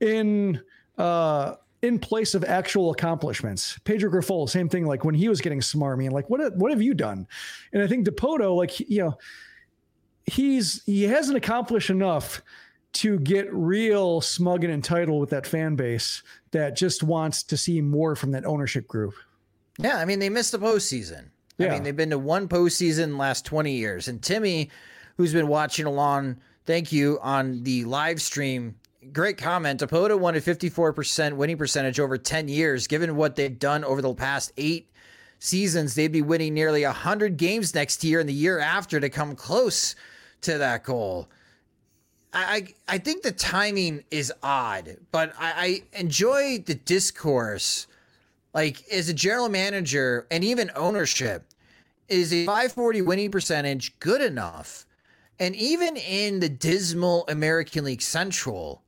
in 0.00 0.60
uh 0.98 1.54
in 1.84 1.98
place 1.98 2.34
of 2.34 2.42
actual 2.44 2.90
accomplishments. 2.90 3.78
Pedro 3.84 4.10
Grifol, 4.10 4.48
same 4.48 4.68
thing. 4.68 4.86
Like 4.86 5.04
when 5.04 5.14
he 5.14 5.28
was 5.28 5.40
getting 5.40 5.60
smarmy, 5.60 6.04
and 6.04 6.12
like 6.12 6.28
what 6.30 6.56
what 6.56 6.70
have 6.70 6.82
you 6.82 6.94
done? 6.94 7.28
And 7.72 7.82
I 7.82 7.86
think 7.86 8.06
Dipoto, 8.06 8.56
like 8.56 8.80
you 8.80 9.00
know, 9.00 9.18
he's 10.24 10.82
he 10.84 11.04
hasn't 11.04 11.36
accomplished 11.36 11.90
enough 11.90 12.42
to 12.94 13.18
get 13.18 13.52
real 13.52 14.20
smug 14.20 14.64
and 14.64 14.72
entitled 14.72 15.20
with 15.20 15.30
that 15.30 15.46
fan 15.46 15.74
base 15.74 16.22
that 16.52 16.76
just 16.76 17.02
wants 17.02 17.42
to 17.42 17.56
see 17.56 17.80
more 17.80 18.16
from 18.16 18.30
that 18.30 18.46
ownership 18.46 18.88
group. 18.88 19.14
Yeah, 19.78 19.98
I 19.98 20.06
mean 20.06 20.20
they 20.20 20.30
missed 20.30 20.52
the 20.52 20.58
postseason. 20.58 21.26
Yeah. 21.58 21.68
I 21.68 21.70
mean 21.70 21.82
they've 21.82 21.94
been 21.94 22.10
to 22.10 22.18
one 22.18 22.48
postseason 22.48 23.04
in 23.04 23.12
the 23.12 23.18
last 23.18 23.44
twenty 23.44 23.74
years, 23.74 24.08
and 24.08 24.22
Timmy, 24.22 24.70
who's 25.18 25.34
been 25.34 25.48
watching 25.48 25.84
along, 25.84 26.38
thank 26.64 26.92
you 26.92 27.18
on 27.20 27.62
the 27.62 27.84
live 27.84 28.22
stream 28.22 28.76
great 29.14 29.38
comment. 29.38 29.80
Dipoto 29.80 30.18
won 30.18 30.34
a 30.34 30.40
54% 30.40 31.34
winning 31.34 31.56
percentage 31.56 32.00
over 32.00 32.18
10 32.18 32.48
years. 32.48 32.86
Given 32.86 33.16
what 33.16 33.36
they've 33.36 33.58
done 33.58 33.84
over 33.84 34.02
the 34.02 34.12
past 34.12 34.52
eight 34.58 34.90
seasons, 35.38 35.94
they'd 35.94 36.12
be 36.12 36.20
winning 36.20 36.52
nearly 36.52 36.84
100 36.84 37.36
games 37.36 37.74
next 37.74 38.04
year 38.04 38.20
and 38.20 38.28
the 38.28 38.34
year 38.34 38.58
after 38.58 39.00
to 39.00 39.08
come 39.08 39.36
close 39.36 39.94
to 40.42 40.58
that 40.58 40.84
goal. 40.84 41.28
I, 42.32 42.66
I 42.88 42.98
think 42.98 43.22
the 43.22 43.30
timing 43.30 44.02
is 44.10 44.32
odd, 44.42 44.96
but 45.12 45.32
I, 45.38 45.82
I 45.94 45.98
enjoy 45.98 46.58
the 46.58 46.74
discourse. 46.74 47.86
Like, 48.52 48.88
as 48.88 49.08
a 49.08 49.14
general 49.14 49.48
manager 49.48 50.26
and 50.30 50.42
even 50.42 50.70
ownership, 50.74 51.44
is 52.08 52.32
a 52.32 52.44
540 52.44 53.02
winning 53.02 53.30
percentage 53.30 53.98
good 54.00 54.20
enough? 54.20 54.84
And 55.38 55.54
even 55.56 55.96
in 55.96 56.40
the 56.40 56.48
dismal 56.48 57.24
American 57.28 57.84
League 57.84 58.02
Central, 58.02 58.83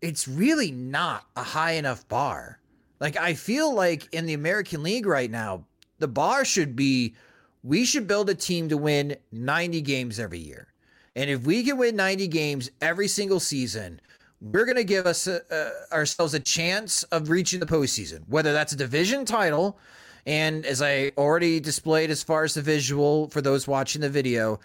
it's 0.00 0.28
really 0.28 0.70
not 0.70 1.24
a 1.36 1.42
high 1.42 1.72
enough 1.72 2.06
bar. 2.08 2.60
Like 3.00 3.16
I 3.16 3.34
feel 3.34 3.74
like 3.74 4.12
in 4.12 4.26
the 4.26 4.34
American 4.34 4.82
League 4.82 5.06
right 5.06 5.30
now, 5.30 5.64
the 5.98 6.08
bar 6.08 6.44
should 6.44 6.76
be 6.76 7.14
we 7.62 7.84
should 7.84 8.06
build 8.06 8.30
a 8.30 8.34
team 8.34 8.68
to 8.68 8.76
win 8.76 9.16
90 9.32 9.80
games 9.82 10.20
every 10.20 10.38
year. 10.38 10.68
And 11.16 11.28
if 11.28 11.44
we 11.44 11.64
can 11.64 11.76
win 11.76 11.96
90 11.96 12.28
games 12.28 12.70
every 12.80 13.08
single 13.08 13.40
season, 13.40 14.00
we're 14.40 14.64
going 14.64 14.76
to 14.76 14.84
give 14.84 15.06
us 15.06 15.26
a, 15.26 15.42
uh, 15.52 15.94
ourselves 15.94 16.34
a 16.34 16.40
chance 16.40 17.02
of 17.04 17.28
reaching 17.28 17.58
the 17.58 17.66
postseason, 17.66 18.20
whether 18.28 18.52
that's 18.52 18.72
a 18.72 18.76
division 18.76 19.24
title. 19.24 19.78
And 20.26 20.64
as 20.64 20.80
I 20.80 21.10
already 21.18 21.58
displayed 21.58 22.10
as 22.10 22.22
far 22.22 22.44
as 22.44 22.54
the 22.54 22.62
visual 22.62 23.28
for 23.30 23.40
those 23.40 23.66
watching 23.66 24.00
the 24.00 24.10
video, 24.10 24.60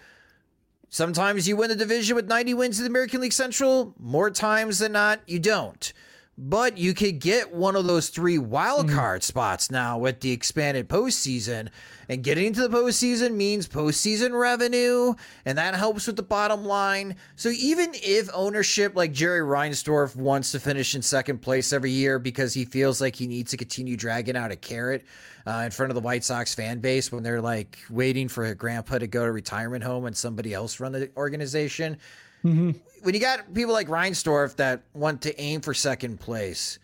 Sometimes 0.94 1.48
you 1.48 1.56
win 1.56 1.70
the 1.70 1.74
division 1.74 2.14
with 2.14 2.28
90 2.28 2.54
wins 2.54 2.78
in 2.78 2.84
the 2.84 2.88
American 2.88 3.20
League 3.20 3.32
Central. 3.32 3.96
More 3.98 4.30
times 4.30 4.78
than 4.78 4.92
not, 4.92 5.18
you 5.26 5.40
don't. 5.40 5.92
But 6.38 6.78
you 6.78 6.94
could 6.94 7.18
get 7.18 7.52
one 7.52 7.74
of 7.74 7.88
those 7.88 8.10
three 8.10 8.38
wild 8.38 8.86
mm-hmm. 8.86 8.94
card 8.94 9.22
mm. 9.22 9.24
spots 9.24 9.72
now 9.72 9.98
with 9.98 10.20
the 10.20 10.30
expanded 10.30 10.88
postseason. 10.88 11.70
And 12.08 12.22
getting 12.22 12.46
into 12.46 12.60
the 12.60 12.76
postseason 12.76 13.34
means 13.34 13.66
postseason 13.66 14.38
revenue, 14.38 15.14
and 15.44 15.58
that 15.58 15.74
helps 15.74 16.06
with 16.06 16.14
the 16.14 16.22
bottom 16.22 16.64
line. 16.64 17.16
So 17.34 17.48
even 17.48 17.90
if 17.94 18.30
ownership 18.32 18.94
like 18.94 19.12
Jerry 19.12 19.40
Reinsdorf 19.40 20.14
wants 20.14 20.52
to 20.52 20.60
finish 20.60 20.94
in 20.94 21.02
second 21.02 21.38
place 21.38 21.72
every 21.72 21.90
year 21.90 22.20
because 22.20 22.54
he 22.54 22.64
feels 22.64 23.00
like 23.00 23.16
he 23.16 23.26
needs 23.26 23.50
to 23.50 23.56
continue 23.56 23.96
dragging 23.96 24.36
out 24.36 24.52
a 24.52 24.56
carrot, 24.56 25.04
uh, 25.46 25.62
in 25.64 25.70
front 25.70 25.90
of 25.90 25.94
the 25.94 26.00
White 26.00 26.24
Sox 26.24 26.54
fan 26.54 26.80
base 26.80 27.12
when 27.12 27.22
they're 27.22 27.40
like 27.40 27.78
waiting 27.90 28.28
for 28.28 28.44
a 28.46 28.54
grandpa 28.54 28.98
to 28.98 29.06
go 29.06 29.24
to 29.24 29.32
retirement 29.32 29.84
home 29.84 30.06
and 30.06 30.16
somebody 30.16 30.54
else 30.54 30.80
run 30.80 30.92
the 30.92 31.10
organization. 31.16 31.98
Mm-hmm. 32.44 32.70
When 33.02 33.14
you 33.14 33.20
got 33.20 33.52
people 33.52 33.72
like 33.72 33.88
Reinsdorf 33.88 34.56
that 34.56 34.82
want 34.94 35.22
to 35.22 35.38
aim 35.40 35.60
for 35.60 35.74
second 35.74 36.20
place, 36.20 36.78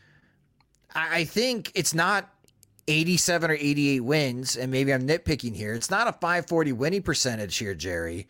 I, 0.94 1.20
I 1.20 1.24
think 1.24 1.72
it's 1.74 1.94
not 1.94 2.28
87 2.88 3.50
or 3.50 3.54
88 3.54 4.00
wins, 4.00 4.56
and 4.56 4.70
maybe 4.70 4.92
I'm 4.92 5.06
nitpicking 5.06 5.54
here. 5.54 5.74
It's 5.74 5.90
not 5.90 6.08
a 6.08 6.12
540 6.12 6.72
winning 6.72 7.02
percentage 7.02 7.56
here, 7.56 7.74
Jerry 7.74 8.28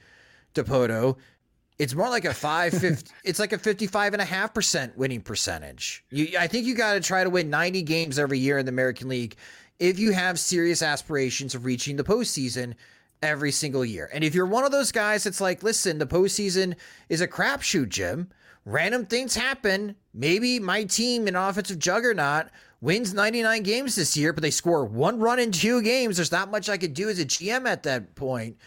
Dipoto. 0.55 1.17
It's 1.79 1.95
more 1.95 2.11
like 2.11 2.27
a 2.27 2.35
five 2.35 2.75
fifty. 2.75 3.11
it's 3.25 3.39
like 3.39 3.55
a 3.55 3.59
fifty-five 3.59 4.13
and 4.13 4.21
a 4.21 4.25
half 4.27 4.53
percent 4.53 4.99
winning 4.99 5.23
percentage. 5.23 6.05
You, 6.11 6.37
I 6.39 6.47
think 6.47 6.67
you 6.67 6.75
got 6.75 6.93
to 6.93 7.01
try 7.01 7.25
to 7.25 7.31
win 7.31 7.49
ninety 7.49 7.81
games 7.81 8.19
every 8.19 8.39
year 8.39 8.59
in 8.59 8.67
the 8.67 8.71
American 8.71 9.09
League 9.09 9.37
if 9.81 9.99
you 9.99 10.13
have 10.13 10.39
serious 10.39 10.83
aspirations 10.83 11.55
of 11.55 11.65
reaching 11.65 11.97
the 11.97 12.05
postseason 12.05 12.75
every 13.23 13.51
single 13.51 13.85
year. 13.85 14.09
And 14.13 14.23
if 14.23 14.35
you're 14.35 14.47
one 14.47 14.65
of 14.65 14.71
those 14.71 14.93
guys 14.93 15.25
that's 15.25 15.41
like, 15.41 15.63
listen, 15.63 15.99
the 15.99 16.07
postseason 16.07 16.77
is 17.09 17.21
a 17.21 17.29
crapshoot, 17.29 17.89
Jim. 17.89 18.29
Random 18.67 19.07
things 19.07 19.35
happen. 19.35 19.97
Maybe 20.13 20.61
my 20.61 20.85
team, 20.85 21.27
an 21.27 21.35
offensive 21.35 21.79
juggernaut, 21.79 22.49
wins 22.83 23.15
99 23.15 23.63
games 23.63 23.97
this 23.97 24.17
year, 24.17 24.33
but 24.35 24.43
they 24.43 24.51
score 24.51 24.85
one 24.85 25.19
run 25.19 25.39
in 25.39 25.51
two 25.51 25.83
games. 25.83 26.17
There's 26.17 26.31
not 26.31 26.51
much 26.51 26.69
I 26.69 26.77
could 26.77 26.95
do 26.95 27.09
as 27.09 27.19
a 27.19 27.25
GM 27.25 27.67
at 27.67 27.83
that 27.85 28.15
point. 28.15 28.59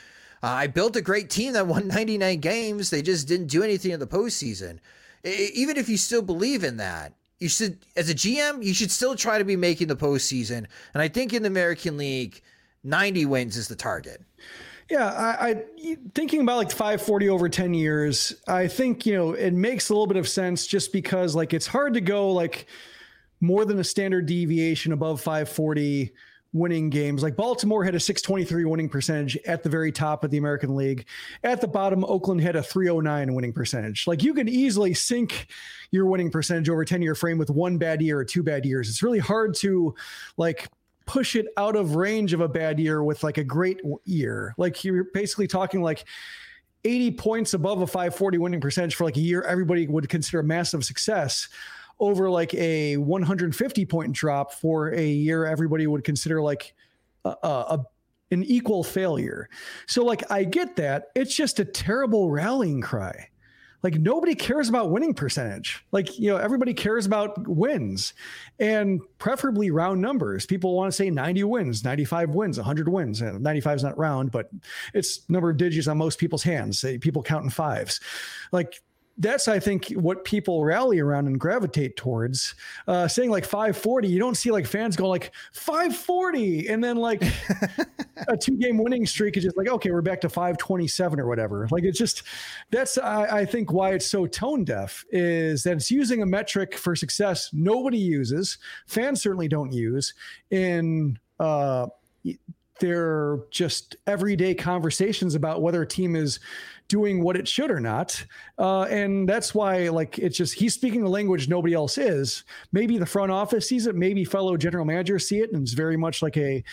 Uh, 0.41 0.47
I 0.47 0.68
built 0.68 0.95
a 0.95 1.01
great 1.01 1.30
team 1.30 1.53
that 1.53 1.68
won 1.68 1.88
99 1.88 2.39
games. 2.39 2.89
They 2.89 3.03
just 3.03 3.28
didn't 3.28 3.47
do 3.47 3.64
anything 3.64 3.91
in 3.91 3.99
the 3.99 4.07
postseason. 4.07 4.80
Even 5.24 5.78
if 5.78 5.88
you 5.88 5.97
still 5.97 6.22
believe 6.22 6.64
in 6.64 6.78
that, 6.78 7.14
you 7.43 7.49
should, 7.49 7.77
as 7.97 8.09
a 8.09 8.15
GM, 8.15 8.63
you 8.63 8.73
should 8.73 8.89
still 8.89 9.15
try 9.15 9.37
to 9.37 9.43
be 9.43 9.57
making 9.57 9.89
the 9.89 9.97
postseason. 9.97 10.65
And 10.93 11.01
I 11.01 11.09
think 11.09 11.33
in 11.33 11.43
the 11.43 11.47
American 11.47 11.97
League, 11.97 12.41
90 12.85 13.25
wins 13.25 13.57
is 13.57 13.67
the 13.67 13.75
target. 13.75 14.21
Yeah, 14.89 15.11
I, 15.11 15.49
I, 15.49 15.97
thinking 16.15 16.41
about 16.41 16.57
like 16.57 16.71
540 16.71 17.29
over 17.29 17.49
10 17.49 17.73
years. 17.73 18.33
I 18.47 18.67
think 18.67 19.05
you 19.05 19.15
know 19.15 19.31
it 19.33 19.53
makes 19.53 19.89
a 19.89 19.93
little 19.93 20.07
bit 20.07 20.17
of 20.17 20.27
sense 20.27 20.67
just 20.67 20.93
because 20.93 21.35
like 21.35 21.53
it's 21.53 21.67
hard 21.67 21.93
to 21.95 22.01
go 22.01 22.31
like 22.31 22.67
more 23.41 23.65
than 23.65 23.79
a 23.79 23.83
standard 23.83 24.25
deviation 24.25 24.91
above 24.91 25.19
540 25.21 26.13
winning 26.54 26.89
games. 26.89 27.24
Like 27.24 27.36
Baltimore 27.36 27.84
had 27.84 27.95
a 27.95 27.99
623 27.99 28.66
winning 28.66 28.88
percentage 28.88 29.38
at 29.45 29.64
the 29.64 29.70
very 29.70 29.91
top 29.91 30.24
of 30.24 30.32
the 30.32 30.38
American 30.38 30.76
League. 30.76 31.06
At 31.43 31.60
the 31.60 31.68
bottom, 31.68 32.06
Oakland 32.06 32.41
had 32.41 32.56
a 32.56 32.64
309 32.64 33.34
winning 33.34 33.54
percentage. 33.54 34.08
Like 34.08 34.24
you 34.24 34.34
can 34.34 34.47
easily 34.47 34.93
sink 34.93 35.47
your 35.91 36.06
winning 36.06 36.30
percentage 36.30 36.70
over 36.70 36.86
10 36.86 37.01
year 37.01 37.16
frame 37.16 37.38
with 37.38 37.49
one 37.49 37.78
bad 37.78 38.01
year 38.01 38.20
or 38.20 38.26
two 38.26 38.43
bad 38.43 38.66
years. 38.66 38.88
It's 38.88 39.04
really 39.04 39.20
hard 39.20 39.56
to 39.56 39.95
like 40.38 40.70
push 41.06 41.36
it 41.36 41.47
out 41.58 41.76
of 41.76 41.95
range 41.95 42.34
of 42.34 42.39
a 42.39 42.47
bad 42.47 42.80
year 42.80 43.04
with 43.04 43.24
like 43.24 43.38
a 43.38 43.43
great 43.43 43.82
year. 44.06 44.54
Like 44.58 44.84
you're 44.84 45.06
basically 45.06 45.47
talking 45.47 45.82
like 45.82 46.06
80 46.86 47.12
points 47.12 47.54
above 47.54 47.82
a 47.82 47.88
540 47.88 48.38
winning 48.38 48.62
percentage 48.62 48.95
for 48.95 49.06
like 49.06 49.16
a 49.16 49.22
year 49.22 49.41
everybody 49.43 49.88
would 49.88 50.10
consider 50.10 50.41
a 50.41 50.43
massive 50.43 50.84
success 50.84 51.47
over 52.04 52.30
like 52.30 52.54
a 52.54 52.97
150 52.97 53.86
point 53.86 54.14
drop 54.14 54.54
for 54.54 54.93
a 54.93 55.06
year 55.06 55.45
everybody 55.45 55.88
would 55.88 56.04
consider 56.04 56.41
like 56.41 56.74
a, 57.26 57.30
a, 57.43 57.86
an 58.32 58.43
equal 58.43 58.84
failure. 58.84 59.49
So 59.88 60.04
like 60.04 60.30
I 60.32 60.43
get 60.43 60.76
that. 60.78 61.06
It's 61.16 61.36
just 61.36 61.60
a 61.60 61.66
terrible 61.66 62.30
rallying 62.30 62.82
cry. 62.82 63.30
Like 63.84 63.95
nobody 63.95 64.34
cares 64.34 64.70
about 64.70 64.91
winning 64.91 65.14
percentage. 65.14 65.86
Like, 65.91 66.18
you 66.18 66.30
know, 66.30 66.38
everybody 66.38 66.74
cares 66.74 67.06
about 67.06 67.47
wins 67.47 68.14
and 68.58 69.01
preferably 69.18 69.72
round 69.72 70.01
numbers. 70.01 70.45
People 70.45 70.74
want 70.74 70.89
to 70.89 70.95
say 70.95 71.10
90 71.10 71.43
wins, 71.43 71.84
95 71.84 72.30
wins, 72.30 72.58
100 72.58 72.88
wins. 72.88 73.22
Uh, 73.22 73.38
95 73.39 73.76
is 73.76 73.84
not 73.84 73.97
round, 73.97 74.32
but 74.32 74.49
it's 74.93 75.30
number 75.30 75.49
of 75.49 75.58
digits 75.58 75.89
on 75.89 75.97
most 75.97 76.18
people's 76.18 76.43
hands. 76.43 76.86
People 77.01 77.22
count 77.22 77.43
in 77.43 77.49
fives. 77.49 77.99
Like 78.54 78.82
that's 79.18 79.47
I 79.47 79.59
think 79.59 79.89
what 79.89 80.26
people 80.26 80.64
rally 80.64 80.99
around 80.99 81.28
and 81.28 81.39
gravitate 81.39 81.95
towards. 81.95 82.55
Uh, 82.88 83.07
saying 83.07 83.30
like 83.30 83.45
540, 83.45 84.07
you 84.07 84.20
don't 84.20 84.36
see 84.36 84.51
like 84.51 84.66
fans 84.66 84.95
go 84.95 85.07
like 85.07 85.32
540, 85.53 86.68
and 86.68 86.84
then 86.84 86.97
like 86.97 87.22
a 88.28 88.36
two 88.36 88.57
game 88.57 88.78
winning 88.78 89.05
streak 89.05 89.38
is 89.38 89.43
just 89.43 89.57
like 89.57 89.68
okay, 89.68 89.91
we're 89.91 90.01
back 90.01 90.22
to 90.22 90.30
527 90.30 91.20
or 91.20 91.28
whatever. 91.28 91.68
Like 91.72 91.84
it's 91.84 91.97
just 91.97 92.24
that's 92.72 92.97
I, 92.97 93.39
I 93.39 93.45
think 93.45 93.72
why 93.72 93.91
it's 93.91 94.07
so 94.07 94.26
tone 94.26 94.64
deaf 94.64 95.05
is 95.11 95.64
that 95.64 95.74
it's 95.74 95.91
using 95.91 96.24
a 96.24 96.26
metric 96.26 96.76
for 96.76 96.95
success 96.95 97.51
nobody 97.53 97.99
uses, 97.99 98.57
fans 98.88 99.22
certainly 99.22 99.47
don't 99.47 99.72
use 99.72 100.14
in. 100.49 101.20
Uh, 101.39 101.88
they're 102.80 103.39
just 103.51 103.95
everyday 104.07 104.53
conversations 104.53 105.36
about 105.36 105.61
whether 105.61 105.84
a 105.84 105.88
team 105.88 106.16
is 106.16 106.39
doing 106.88 107.23
what 107.23 107.36
it 107.36 107.47
should 107.47 107.71
or 107.71 107.79
not. 107.79 108.23
Uh, 108.57 108.84
and 108.84 109.27
that's 109.27 109.55
why, 109.55 109.89
like, 109.89 110.19
it's 110.19 110.38
just 110.38 110.53
he's 110.53 110.73
speaking 110.73 111.03
a 111.03 111.09
language 111.09 111.47
nobody 111.47 111.73
else 111.73 111.97
is. 111.97 112.43
Maybe 112.71 112.97
the 112.97 113.05
front 113.05 113.31
office 113.31 113.67
sees 113.67 113.88
it, 113.88 113.95
maybe 113.95 114.25
fellow 114.25 114.57
general 114.57 114.86
managers 114.86 115.27
see 115.27 115.39
it, 115.39 115.51
and 115.51 115.63
it's 115.63 115.73
very 115.73 115.97
much 115.97 116.21
like 116.21 116.38
a 116.38 116.63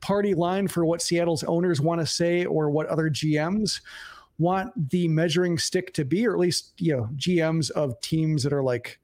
party 0.00 0.34
line 0.34 0.68
for 0.68 0.84
what 0.84 1.02
Seattle's 1.02 1.44
owners 1.44 1.80
want 1.80 2.00
to 2.00 2.06
say 2.06 2.44
or 2.44 2.70
what 2.70 2.86
other 2.86 3.10
GMs 3.10 3.80
want 4.38 4.90
the 4.90 5.08
measuring 5.08 5.58
stick 5.58 5.92
to 5.94 6.04
be, 6.04 6.26
or 6.26 6.32
at 6.32 6.38
least, 6.38 6.72
you 6.78 6.96
know, 6.96 7.08
GMs 7.16 7.70
of 7.70 8.00
teams 8.00 8.42
that 8.44 8.52
are 8.52 8.62
like 8.62 8.98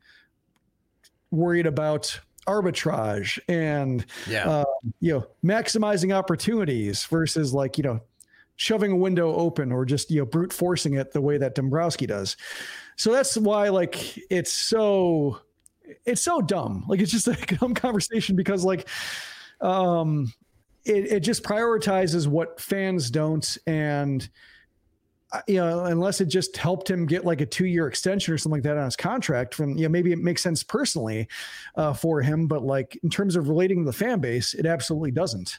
worried 1.30 1.66
about 1.66 2.20
arbitrage 2.46 3.38
and 3.48 4.04
yeah. 4.28 4.48
uh, 4.48 4.64
you 5.00 5.12
know 5.12 5.26
maximizing 5.44 6.14
opportunities 6.14 7.04
versus 7.06 7.54
like 7.54 7.78
you 7.78 7.84
know 7.84 8.00
shoving 8.56 8.92
a 8.92 8.96
window 8.96 9.34
open 9.34 9.72
or 9.72 9.84
just 9.84 10.10
you 10.10 10.20
know 10.20 10.26
brute 10.26 10.52
forcing 10.52 10.94
it 10.94 11.12
the 11.12 11.20
way 11.20 11.38
that 11.38 11.54
Dombrowski 11.54 12.06
does. 12.06 12.36
So 12.96 13.12
that's 13.12 13.36
why 13.36 13.68
like 13.68 14.18
it's 14.30 14.52
so 14.52 15.40
it's 16.04 16.22
so 16.22 16.40
dumb. 16.40 16.84
Like 16.88 17.00
it's 17.00 17.10
just 17.10 17.28
a 17.28 17.56
dumb 17.56 17.74
conversation 17.74 18.36
because 18.36 18.64
like 18.64 18.88
um 19.60 20.32
it, 20.84 21.12
it 21.12 21.20
just 21.20 21.42
prioritizes 21.42 22.26
what 22.26 22.60
fans 22.60 23.10
don't 23.10 23.56
and 23.66 24.28
uh, 25.32 25.40
you 25.48 25.56
know, 25.56 25.86
unless 25.86 26.20
it 26.20 26.26
just 26.26 26.56
helped 26.56 26.88
him 26.88 27.06
get 27.06 27.24
like 27.24 27.40
a 27.40 27.46
two 27.46 27.66
year 27.66 27.88
extension 27.88 28.32
or 28.32 28.38
something 28.38 28.58
like 28.58 28.62
that 28.62 28.76
on 28.76 28.84
his 28.84 28.94
contract 28.94 29.52
from, 29.52 29.76
you 29.76 29.82
know, 29.82 29.88
maybe 29.88 30.12
it 30.12 30.18
makes 30.18 30.42
sense 30.42 30.62
personally 30.62 31.26
uh, 31.74 31.92
for 31.92 32.22
him, 32.22 32.46
but 32.46 32.62
like 32.62 32.96
in 33.02 33.10
terms 33.10 33.34
of 33.34 33.48
relating 33.48 33.80
to 33.80 33.84
the 33.84 33.92
fan 33.92 34.20
base, 34.20 34.54
it 34.54 34.64
absolutely 34.64 35.10
doesn't. 35.10 35.58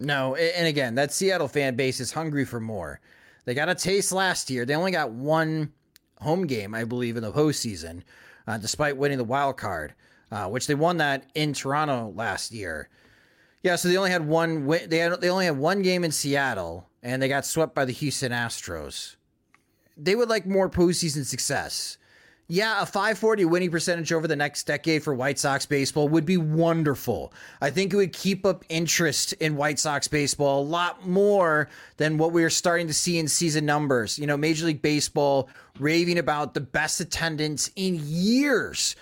No, 0.00 0.34
and 0.34 0.66
again, 0.66 0.94
that 0.94 1.12
Seattle 1.12 1.46
fan 1.46 1.76
base 1.76 2.00
is 2.00 2.12
hungry 2.12 2.46
for 2.46 2.58
more. 2.58 3.00
They 3.44 3.52
got 3.52 3.68
a 3.68 3.74
taste 3.74 4.12
last 4.12 4.48
year. 4.48 4.64
They 4.64 4.74
only 4.74 4.92
got 4.92 5.12
one 5.12 5.72
home 6.20 6.46
game, 6.46 6.74
I 6.74 6.84
believe, 6.84 7.16
in 7.16 7.22
the 7.22 7.30
postseason, 7.30 8.02
uh, 8.46 8.56
despite 8.56 8.96
winning 8.96 9.18
the 9.18 9.24
wild 9.24 9.58
card, 9.58 9.94
uh, 10.32 10.48
which 10.48 10.66
they 10.66 10.74
won 10.74 10.96
that 10.96 11.26
in 11.34 11.52
Toronto 11.52 12.12
last 12.16 12.50
year. 12.50 12.88
Yeah, 13.62 13.76
so 13.76 13.88
they 13.88 13.98
only 13.98 14.10
had 14.10 14.26
one. 14.26 14.64
Win- 14.64 14.88
they 14.88 14.98
had, 14.98 15.20
they 15.20 15.28
only 15.28 15.44
had 15.44 15.58
one 15.58 15.82
game 15.82 16.02
in 16.02 16.12
Seattle, 16.12 16.88
and 17.02 17.20
they 17.20 17.28
got 17.28 17.44
swept 17.44 17.74
by 17.74 17.84
the 17.84 17.92
Houston 17.92 18.32
Astros. 18.32 19.16
They 19.98 20.14
would 20.14 20.30
like 20.30 20.46
more 20.46 20.70
postseason 20.70 21.26
success. 21.26 21.98
Yeah, 22.52 22.82
a 22.82 22.84
540 22.84 23.44
winning 23.44 23.70
percentage 23.70 24.12
over 24.12 24.26
the 24.26 24.34
next 24.34 24.64
decade 24.64 25.04
for 25.04 25.14
White 25.14 25.38
Sox 25.38 25.66
baseball 25.66 26.08
would 26.08 26.26
be 26.26 26.36
wonderful. 26.36 27.32
I 27.60 27.70
think 27.70 27.92
it 27.92 27.96
would 27.96 28.12
keep 28.12 28.44
up 28.44 28.64
interest 28.68 29.34
in 29.34 29.54
White 29.54 29.78
Sox 29.78 30.08
baseball 30.08 30.60
a 30.60 30.64
lot 30.64 31.06
more 31.06 31.68
than 31.98 32.18
what 32.18 32.32
we 32.32 32.42
are 32.42 32.50
starting 32.50 32.88
to 32.88 32.92
see 32.92 33.20
in 33.20 33.28
season 33.28 33.66
numbers. 33.66 34.18
You 34.18 34.26
know, 34.26 34.36
Major 34.36 34.66
League 34.66 34.82
Baseball 34.82 35.48
raving 35.78 36.18
about 36.18 36.54
the 36.54 36.60
best 36.60 37.00
attendance 37.00 37.70
in 37.76 38.00
years 38.02 38.96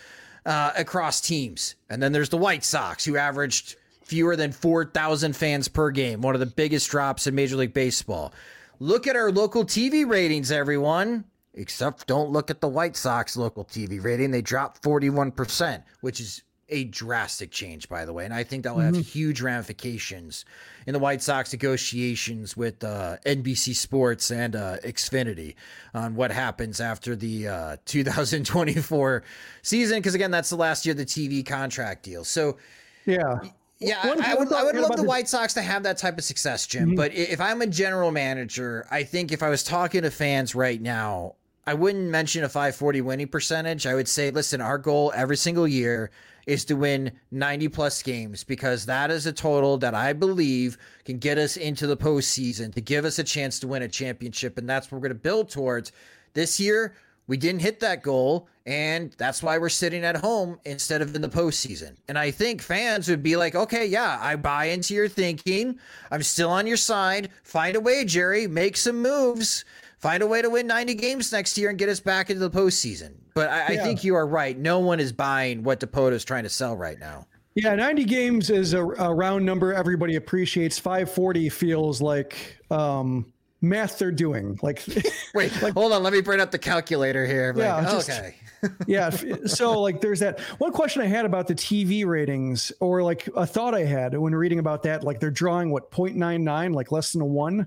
uh, 0.45 0.73
across 0.77 1.23
teams. 1.23 1.75
And 1.89 2.03
then 2.03 2.13
there's 2.13 2.29
the 2.29 2.37
White 2.37 2.65
Sox, 2.65 3.07
who 3.07 3.17
averaged 3.17 3.77
fewer 4.03 4.37
than 4.37 4.53
4,000 4.53 5.35
fans 5.35 5.69
per 5.69 5.91
game, 5.91 6.21
one 6.21 6.35
of 6.35 6.41
the 6.41 6.45
biggest 6.45 6.91
drops 6.91 7.27
in 7.27 7.35
Major 7.35 7.57
League 7.57 7.73
Baseball. 7.73 8.35
Look 8.79 9.07
at 9.07 9.17
our 9.17 9.33
local 9.33 9.65
TV 9.65 10.07
ratings, 10.07 10.53
everyone. 10.53 11.25
Except 11.55 12.07
don't 12.07 12.31
look 12.31 12.51
at 12.51 12.61
the 12.61 12.69
White 12.69 12.97
Sox 12.97 13.37
local 13.37 13.65
TV 13.65 14.03
rating. 14.03 14.31
They 14.31 14.43
dropped 14.43 14.83
41%, 14.83 15.83
which 16.01 16.21
is 16.21 16.43
a 16.69 16.85
drastic 16.85 17.51
change, 17.51 17.89
by 17.89 18.05
the 18.05 18.13
way. 18.13 18.25
And 18.25 18.35
I 18.35 18.45
think 18.45 18.65
that 18.65 18.75
will 18.75 18.83
have 18.83 18.95
mm-hmm. 18.95 19.03
huge 19.03 19.41
ramifications 19.41 20.45
in 20.87 20.93
the 20.93 20.99
White 20.99 21.23
Sox 21.23 21.53
negotiations 21.53 22.57
with 22.57 22.85
uh, 22.85 23.17
NBC 23.25 23.75
Sports 23.75 24.31
and 24.31 24.55
uh, 24.55 24.77
Xfinity 24.85 25.55
on 25.95 26.15
what 26.15 26.31
happens 26.31 26.81
after 26.81 27.17
the 27.17 27.49
uh, 27.49 27.77
2024 27.87 29.23
season. 29.63 29.99
Because, 29.99 30.15
again, 30.15 30.31
that's 30.31 30.51
the 30.51 30.57
last 30.57 30.85
year 30.85 30.93
of 30.93 30.99
the 30.99 31.07
TV 31.07 31.45
contract 31.45 32.03
deal. 32.03 32.25
So, 32.25 32.59
yeah. 33.07 33.41
Yeah, 33.81 34.01
I, 34.03 34.33
I, 34.33 34.35
would, 34.35 34.53
I 34.53 34.65
would 34.65 34.75
love 34.75 34.97
the 34.97 35.05
White 35.05 35.29
Sox 35.29 35.55
to 35.55 35.63
have 35.63 35.85
that 35.85 35.99
type 35.99 36.19
of 36.19 36.25
success, 36.25 36.67
Jim. 36.67 36.89
Mm-hmm. 36.89 36.97
But 36.97 37.15
if 37.15 37.41
I'm 37.41 37.63
a 37.63 37.67
general 37.67 38.11
manager, 38.11 38.89
I 38.91 39.05
think 39.05 39.31
if 39.31 39.41
I 39.41 39.49
was 39.49 39.63
talking 39.63 40.03
to 40.03 40.11
fans 40.11 40.57
right 40.57 40.83
now, 40.83 41.37
I 41.69 41.75
wouldn't 41.75 42.09
mention 42.09 42.45
a 42.45 42.49
540 42.49 43.03
winning 43.03 43.29
percentage. 43.29 43.87
I 43.87 43.95
would 43.95 44.09
say, 44.09 44.31
listen, 44.31 44.63
our 44.63 44.79
goal 44.79 45.13
every 45.15 45.37
single 45.37 45.69
year 45.69 46.11
is 46.47 46.65
to 46.65 46.75
win 46.75 47.13
90 47.31 47.69
plus 47.69 48.03
games 48.03 48.43
because 48.43 48.87
that 48.87 49.11
is 49.11 49.27
a 49.27 49.35
total 49.35 49.77
that 49.77 49.95
I 49.95 50.15
believe 50.15 50.79
can 51.05 51.19
get 51.19 51.37
us 51.37 51.59
into 51.59 51.87
the 51.87 51.95
postseason 51.95 52.73
to 52.73 52.81
give 52.81 53.05
us 53.05 53.19
a 53.19 53.23
chance 53.23 53.61
to 53.61 53.69
win 53.69 53.83
a 53.83 53.89
championship. 53.89 54.57
And 54.57 54.67
that's 54.67 54.91
what 54.91 54.97
we're 54.97 55.09
going 55.09 55.19
to 55.19 55.23
build 55.23 55.51
towards. 55.51 55.93
This 56.33 56.59
year, 56.59 56.95
we 57.27 57.37
didn't 57.37 57.61
hit 57.61 57.81
that 57.81 58.03
goal, 58.03 58.49
and 58.65 59.13
that's 59.19 59.43
why 59.43 59.59
we're 59.59 59.69
sitting 59.69 60.05
at 60.05 60.17
home 60.17 60.59
instead 60.65 61.03
of 61.03 61.15
in 61.15 61.21
the 61.21 61.29
postseason. 61.29 61.97
And 62.09 62.19
I 62.19 62.31
think 62.31 62.63
fans 62.63 63.11
would 63.11 63.23
be 63.23 63.37
like, 63.37 63.55
okay, 63.55 63.85
yeah, 63.85 64.19
I 64.23 64.37
buy 64.37 64.67
into 64.67 64.95
your 64.95 65.09
thinking. 65.09 65.79
I'm 66.11 66.23
still 66.23 66.49
on 66.49 66.67
your 66.67 66.79
side. 66.79 67.29
Find 67.43 67.77
a 67.77 67.81
way, 67.81 68.07
Jerry. 68.07 68.47
Make 68.47 68.79
some 68.79 69.03
moves 69.03 69.67
find 69.99 70.23
a 70.23 70.27
way 70.27 70.43
to 70.43 70.51
win 70.51 70.67
90 70.67 70.95
games 70.95 71.33
next 71.33 71.59
year 71.59 71.71
and 71.71 71.79
get 71.79 71.89
us 71.89 72.01
back 72.01 72.31
into 72.31 72.47
the 72.47 72.51
postseason. 72.51 73.15
But 73.35 73.51
I, 73.51 73.73
yeah. 73.73 73.81
I 73.81 73.85
think 73.85 74.05
you 74.05 74.15
are 74.15 74.27
right. 74.27 74.57
No 74.57 74.79
one 74.79 75.01
is 75.01 75.13
buying 75.13 75.63
what 75.63 75.81
Dipoto 75.81 76.13
is 76.13 76.25
trying 76.25 76.45
to 76.45 76.49
sell 76.49 76.77
right 76.77 76.99
now. 76.99 77.27
Yeah, 77.55 77.75
90 77.75 78.05
games 78.05 78.51
is 78.51 78.73
a, 78.73 78.85
a 78.85 79.13
round 79.13 79.45
number 79.45 79.75
everybody 79.75 80.15
appreciates. 80.15 80.79
540 80.79 81.49
feels 81.49 82.01
like 82.01 82.57
um, 82.71 83.33
math 83.61 83.99
they're 83.99 84.13
doing. 84.13 84.59
Like, 84.63 84.85
wait, 85.35 85.61
like, 85.63 85.75
hold 85.75 85.93
on, 85.93 86.03
let 86.03 86.13
me 86.13 86.21
bring 86.21 86.41
up 86.41 86.53
the 86.53 86.59
calculator 86.59 87.27
here. 87.27 87.53
Like, 87.55 87.65
yeah, 87.65 87.83
just, 87.83 88.11
okay. 88.11 88.37
yeah. 88.87 89.11
So, 89.47 89.81
like, 89.81 90.01
there's 90.01 90.21
that 90.21 90.41
one 90.59 90.73
question 90.73 91.03
I 91.03 91.07
had 91.07 91.25
about 91.25 91.49
the 91.49 91.55
TV 91.55 92.07
ratings, 92.07 92.71
or 92.81 93.03
like 93.03 93.29
a 93.37 93.47
thought 93.47 93.75
I 93.75 93.85
had 93.85 94.17
when 94.17 94.35
reading 94.35 94.59
about 94.59 94.85
that. 94.85 95.03
Like, 95.03 95.19
they're 95.19 95.31
drawing 95.31 95.71
what 95.71 95.91
0.99, 95.91 96.75
like 96.75 96.93
less 96.93 97.13
than 97.13 97.23
a 97.23 97.27
one, 97.27 97.67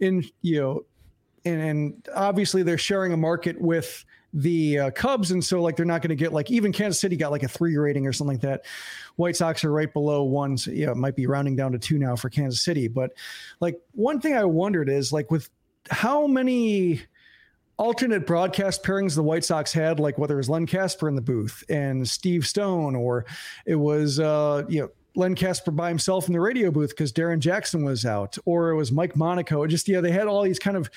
in 0.00 0.24
you 0.42 0.60
know 0.60 0.84
and, 1.44 1.60
and 1.60 2.08
obviously 2.14 2.62
they're 2.62 2.78
sharing 2.78 3.12
a 3.12 3.16
market 3.16 3.60
with 3.60 4.04
the 4.32 4.78
uh, 4.78 4.90
Cubs, 4.92 5.32
and 5.32 5.44
so 5.44 5.60
like 5.60 5.76
they're 5.76 5.86
not 5.86 6.02
going 6.02 6.10
to 6.10 6.16
get 6.16 6.32
like 6.32 6.50
even 6.50 6.72
Kansas 6.72 7.00
City 7.00 7.16
got 7.16 7.30
like 7.30 7.42
a 7.42 7.48
three 7.48 7.76
rating 7.76 8.06
or 8.06 8.12
something 8.12 8.36
like 8.36 8.42
that. 8.42 8.64
White 9.16 9.36
Sox 9.36 9.64
are 9.64 9.72
right 9.72 9.92
below 9.92 10.22
one, 10.22 10.56
so 10.56 10.70
yeah, 10.70 10.90
it 10.90 10.96
might 10.96 11.16
be 11.16 11.26
rounding 11.26 11.56
down 11.56 11.72
to 11.72 11.78
two 11.78 11.98
now 11.98 12.16
for 12.16 12.30
Kansas 12.30 12.62
City. 12.62 12.88
But 12.88 13.12
like 13.60 13.80
one 13.92 14.20
thing 14.20 14.34
I 14.34 14.44
wondered 14.44 14.88
is 14.88 15.12
like 15.12 15.30
with 15.30 15.50
how 15.90 16.26
many 16.26 17.02
alternate 17.76 18.26
broadcast 18.26 18.84
pairings 18.84 19.14
the 19.14 19.22
White 19.22 19.44
Sox 19.44 19.72
had, 19.72 19.98
like 19.98 20.18
whether 20.18 20.34
it 20.34 20.38
was 20.38 20.50
Len 20.50 20.66
Kasper 20.66 21.08
in 21.08 21.16
the 21.16 21.22
booth 21.22 21.64
and 21.68 22.06
Steve 22.08 22.46
Stone, 22.46 22.94
or 22.94 23.24
it 23.66 23.76
was 23.76 24.20
uh, 24.20 24.64
you 24.68 24.82
know 24.82 24.90
Len 25.16 25.34
Kasper 25.34 25.70
by 25.70 25.88
himself 25.88 26.28
in 26.28 26.34
the 26.34 26.40
radio 26.40 26.70
booth 26.70 26.90
because 26.90 27.10
Darrin 27.10 27.40
Jackson 27.40 27.84
was 27.84 28.06
out, 28.06 28.38
or 28.44 28.70
it 28.70 28.76
was 28.76 28.92
Mike 28.92 29.16
Monaco. 29.16 29.66
Just 29.66 29.88
yeah, 29.88 30.00
they 30.00 30.12
had 30.12 30.28
all 30.28 30.42
these 30.42 30.58
kind 30.58 30.76
of 30.76 30.90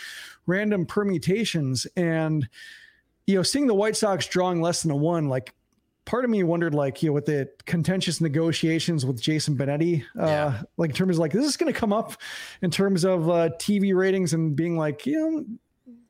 random 0.46 0.86
permutations, 0.86 1.86
and 1.96 2.48
you 3.28 3.36
know, 3.36 3.44
seeing 3.44 3.68
the 3.68 3.74
White 3.74 3.96
Sox 3.96 4.28
drawing 4.28 4.62
less 4.62 4.82
than 4.82 4.92
a 4.92 4.96
one, 4.96 5.30
like 5.30 5.54
part 6.06 6.26
of 6.26 6.30
me 6.30 6.44
wondered, 6.44 6.76
like, 6.76 7.02
you 7.02 7.10
know, 7.10 7.14
with 7.14 7.26
the 7.26 7.50
contentious 7.66 8.20
negotiations 8.20 9.06
with 9.06 9.22
Jason 9.22 9.56
Benetti, 9.58 10.04
uh, 10.20 10.26
yeah. 10.26 10.62
like 10.78 10.90
in 10.90 10.96
terms 10.96 11.16
of 11.16 11.20
like, 11.20 11.32
this 11.32 11.46
is 11.46 11.58
going 11.58 11.72
to 11.72 11.80
come 11.80 11.94
up 11.94 12.14
in 12.62 12.70
terms 12.70 13.04
of 13.04 13.30
uh, 13.30 13.50
TV 13.58 13.96
ratings 13.96 14.34
and 14.34 14.56
being 14.56 14.78
like, 14.78 15.06
you 15.06 15.20
know, 15.20 15.46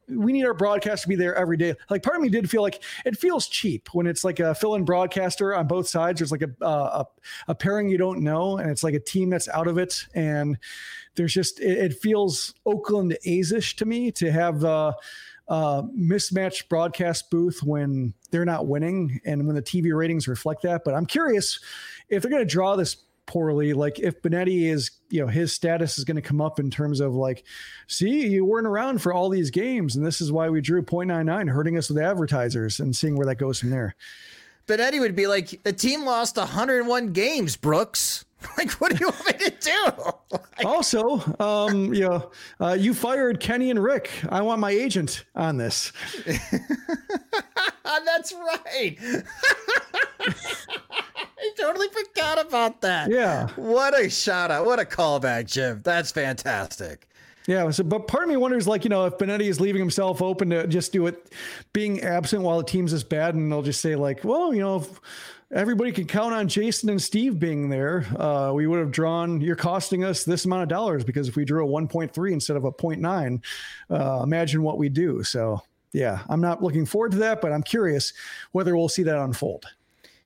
we 0.08 0.34
need 0.34 0.46
our 0.46 0.54
broadcast 0.54 1.04
to 1.04 1.10
be 1.10 1.16
there 1.16 1.36
every 1.36 1.58
day. 1.58 1.76
Like 1.90 2.04
part 2.04 2.18
of 2.18 2.22
me 2.22 2.30
did 2.30 2.50
feel 2.50 2.62
like 2.62 2.84
it 3.06 3.18
feels 3.18 3.48
cheap 3.48 3.90
when 3.94 4.08
it's 4.08 4.24
like 4.24 4.40
a 4.40 4.56
fill-in 4.56 4.86
broadcaster 4.86 5.56
on 5.56 5.68
both 5.68 5.88
sides. 5.88 6.20
There's 6.20 6.32
like 6.32 6.44
a, 6.44 6.52
uh, 6.64 7.04
a, 7.04 7.52
a 7.52 7.56
pairing 7.56 7.90
you 7.90 7.98
don't 7.98 8.22
know, 8.22 8.58
and 8.58 8.70
it's 8.70 8.84
like 8.84 8.94
a 8.94 9.00
team 9.00 9.30
that's 9.30 9.50
out 9.50 9.68
of 9.68 9.78
it. 9.78 10.06
And 10.14 10.58
there's 11.16 11.34
just 11.34 11.60
it, 11.60 11.78
it 11.78 11.94
feels 11.94 12.54
Oakland 12.66 13.18
A's-ish 13.26 13.76
to 13.78 13.86
me 13.86 14.12
to 14.12 14.32
have 14.32 14.64
uh, 14.64 14.94
uh, 15.48 15.84
mismatched 15.94 16.70
broadcast 16.70 17.30
booth 17.30 17.62
when 17.64 18.14
they're 18.32 18.46
not 18.46 18.68
winning 18.68 19.20
and 19.26 19.46
when 19.46 19.56
the 19.56 19.62
TV 19.62 19.96
ratings 19.96 20.28
reflect 20.28 20.62
that. 20.64 20.84
But 20.84 20.94
I'm 20.94 21.06
curious 21.06 21.60
if 22.10 22.22
they're 22.22 22.32
going 22.32 22.46
to 22.46 22.52
draw 22.52 22.76
this 22.76 22.98
poorly. 23.26 23.74
Like 23.74 24.00
if 24.00 24.22
Benetti 24.22 24.70
is, 24.70 24.92
you 25.10 25.22
know, 25.22 25.28
his 25.28 25.54
status 25.54 25.98
is 25.98 26.04
going 26.04 26.16
to 26.16 26.22
come 26.22 26.42
up 26.42 26.60
in 26.60 26.70
terms 26.70 27.00
of 27.00 27.14
like, 27.14 27.44
see, 27.88 28.28
you 28.28 28.46
weren't 28.46 28.68
around 28.68 29.02
for 29.02 29.14
all 29.14 29.30
these 29.30 29.50
games, 29.52 29.96
and 29.96 30.06
this 30.06 30.22
is 30.22 30.32
why 30.32 30.50
we 30.50 30.62
drew 30.62 30.82
0.99, 30.82 31.50
hurting 31.50 31.78
us 31.78 31.90
with 31.90 31.98
advertisers, 31.98 32.80
and 32.80 32.96
seeing 32.96 33.16
where 33.16 33.26
that 33.28 33.36
goes 33.36 33.60
from 33.60 33.70
there. 33.70 33.96
Benetti 34.68 35.00
would 35.00 35.16
be 35.16 35.28
like, 35.28 35.62
the 35.64 35.74
team 35.74 36.06
lost 36.06 36.38
101 36.38 37.08
games, 37.08 37.56
Brooks. 37.56 38.26
Like, 38.58 38.72
what 38.72 38.92
do 38.92 38.98
you 39.00 39.08
want 39.08 39.26
me 39.26 39.34
to 39.50 39.52
do? 39.52 40.14
Like, 40.32 40.66
also, 40.66 41.22
um, 41.40 41.94
you 41.94 42.02
know, 42.02 42.32
uh, 42.60 42.76
you 42.78 42.94
fired 42.94 43.40
Kenny 43.40 43.70
and 43.70 43.82
Rick. 43.82 44.12
I 44.28 44.42
want 44.42 44.60
my 44.60 44.72
agent 44.72 45.24
on 45.34 45.58
this. 45.58 45.94
That's 47.86 48.34
right. 48.34 48.98
I 51.44 51.52
totally 51.58 51.88
forgot 51.90 52.40
about 52.46 52.82
that. 52.82 53.10
Yeah. 53.12 53.50
What 53.58 54.00
a 54.00 54.10
shout 54.10 54.50
out. 54.50 54.66
What 54.66 54.80
a 54.80 54.86
callback, 54.86 55.46
Jim. 55.52 55.82
That's 55.84 56.12
fantastic. 56.12 57.10
Yeah, 57.48 57.70
so, 57.72 57.84
but 57.84 58.08
part 58.08 58.24
of 58.24 58.30
me 58.30 58.38
wonders, 58.38 58.66
like, 58.66 58.86
you 58.86 58.90
know, 58.90 59.06
if 59.06 59.18
Benetti 59.18 59.42
is 59.42 59.60
leaving 59.60 59.82
himself 59.82 60.22
open 60.22 60.50
to 60.52 60.66
just 60.68 60.94
do 60.94 61.08
it, 61.08 61.34
being 61.74 62.02
absent 62.02 62.42
while 62.42 62.58
the 62.58 62.64
team's 62.64 62.94
this 62.94 63.04
bad, 63.04 63.36
and 63.36 63.52
they'll 63.52 63.62
just 63.62 63.82
say, 63.82 63.96
like, 63.96 64.24
well, 64.24 64.54
you 64.54 64.62
know, 64.62 64.88
everybody 65.52 65.92
can 65.92 66.08
count 66.08 66.34
on 66.34 66.48
Jason 66.48 66.90
and 66.90 67.02
Steve 67.02 67.40
being 67.40 67.68
there. 67.68 68.06
Uh, 68.18 68.54
we 68.54 68.66
would 68.66 68.80
have 68.80 68.92
drawn, 68.92 69.42
you're 69.42 69.58
costing 69.58 70.06
us 70.06 70.24
this 70.24 70.46
amount 70.46 70.64
of 70.64 70.70
dollars 70.70 71.04
because 71.04 71.28
if 71.28 71.36
we 71.36 71.44
drew 71.44 71.66
a 71.66 71.70
1.3 71.70 72.32
instead 72.32 72.56
of 72.56 72.64
a 72.64 72.72
0.9, 72.72 73.44
uh, 73.90 74.24
imagine 74.24 74.64
what 74.64 74.78
we 74.78 74.88
do. 74.88 75.22
So, 75.24 75.62
yeah, 75.92 76.24
I'm 76.30 76.40
not 76.40 76.64
looking 76.64 76.86
forward 76.86 77.12
to 77.12 77.18
that, 77.18 77.42
but 77.42 77.52
I'm 77.52 77.64
curious 77.64 78.14
whether 78.54 78.78
we'll 78.78 78.88
see 78.88 79.04
that 79.04 79.18
unfold. 79.18 79.66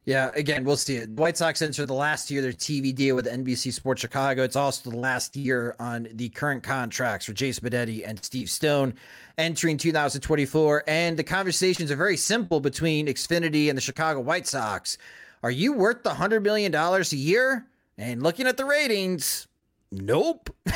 Yeah, 0.08 0.32
again, 0.36 0.64
we'll 0.64 0.78
see 0.78 0.96
it. 0.96 1.10
White 1.10 1.36
Sox 1.36 1.62
enter 1.62 1.86
the 1.86 1.94
last 1.94 2.32
year 2.32 2.42
their 2.42 2.54
TV 2.54 2.96
deal 2.96 3.14
with 3.14 3.26
NBC 3.26 3.74
Sports 3.74 4.00
Chicago. 4.00 4.42
It's 4.42 4.56
also 4.56 4.90
the 4.90 4.96
last 4.96 5.36
year 5.36 5.76
on 5.82 6.08
the 6.14 6.30
current 6.30 6.64
contracts 6.64 7.26
for 7.26 7.34
Jason 7.34 7.70
Benetti 7.70 8.08
and 8.08 8.24
Steve 8.24 8.50
Stone 8.50 8.94
entering 9.38 9.76
2024. 9.76 10.86
And 10.88 11.20
the 11.20 11.26
conversations 11.26 11.92
are 11.92 11.98
very 11.98 12.16
simple 12.16 12.62
between 12.62 13.08
Xfinity 13.08 13.68
and 13.68 13.78
the 13.78 13.82
Chicago 13.82 14.22
White 14.22 14.48
Sox. 14.48 14.98
Are 15.44 15.52
you 15.52 15.74
worth 15.74 16.04
the 16.04 16.12
$100 16.12 16.42
million 16.42 16.74
a 16.74 17.04
year? 17.14 17.68
And 17.98 18.24
looking 18.24 18.48
at 18.48 18.56
the 18.56 18.64
ratings, 18.64 19.46
nope. 19.92 20.50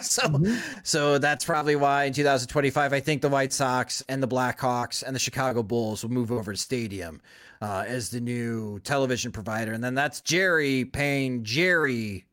so 0.00 0.22
mm-hmm. 0.22 0.56
so 0.82 1.18
that's 1.18 1.44
probably 1.44 1.76
why 1.76 2.04
in 2.04 2.14
2025 2.14 2.94
I 2.94 3.00
think 3.00 3.20
the 3.20 3.28
White 3.28 3.52
Sox 3.52 4.02
and 4.08 4.22
the 4.22 4.28
Blackhawks 4.28 5.02
and 5.02 5.14
the 5.14 5.20
Chicago 5.20 5.62
Bulls 5.62 6.02
will 6.02 6.10
move 6.10 6.32
over 6.32 6.52
to 6.52 6.58
Stadium 6.58 7.20
uh, 7.60 7.84
as 7.86 8.10
the 8.10 8.20
new 8.20 8.78
television 8.80 9.32
provider, 9.32 9.72
and 9.72 9.82
then 9.82 9.94
that's 9.94 10.20
Jerry 10.20 10.84
paying 10.84 11.44
Jerry 11.44 12.26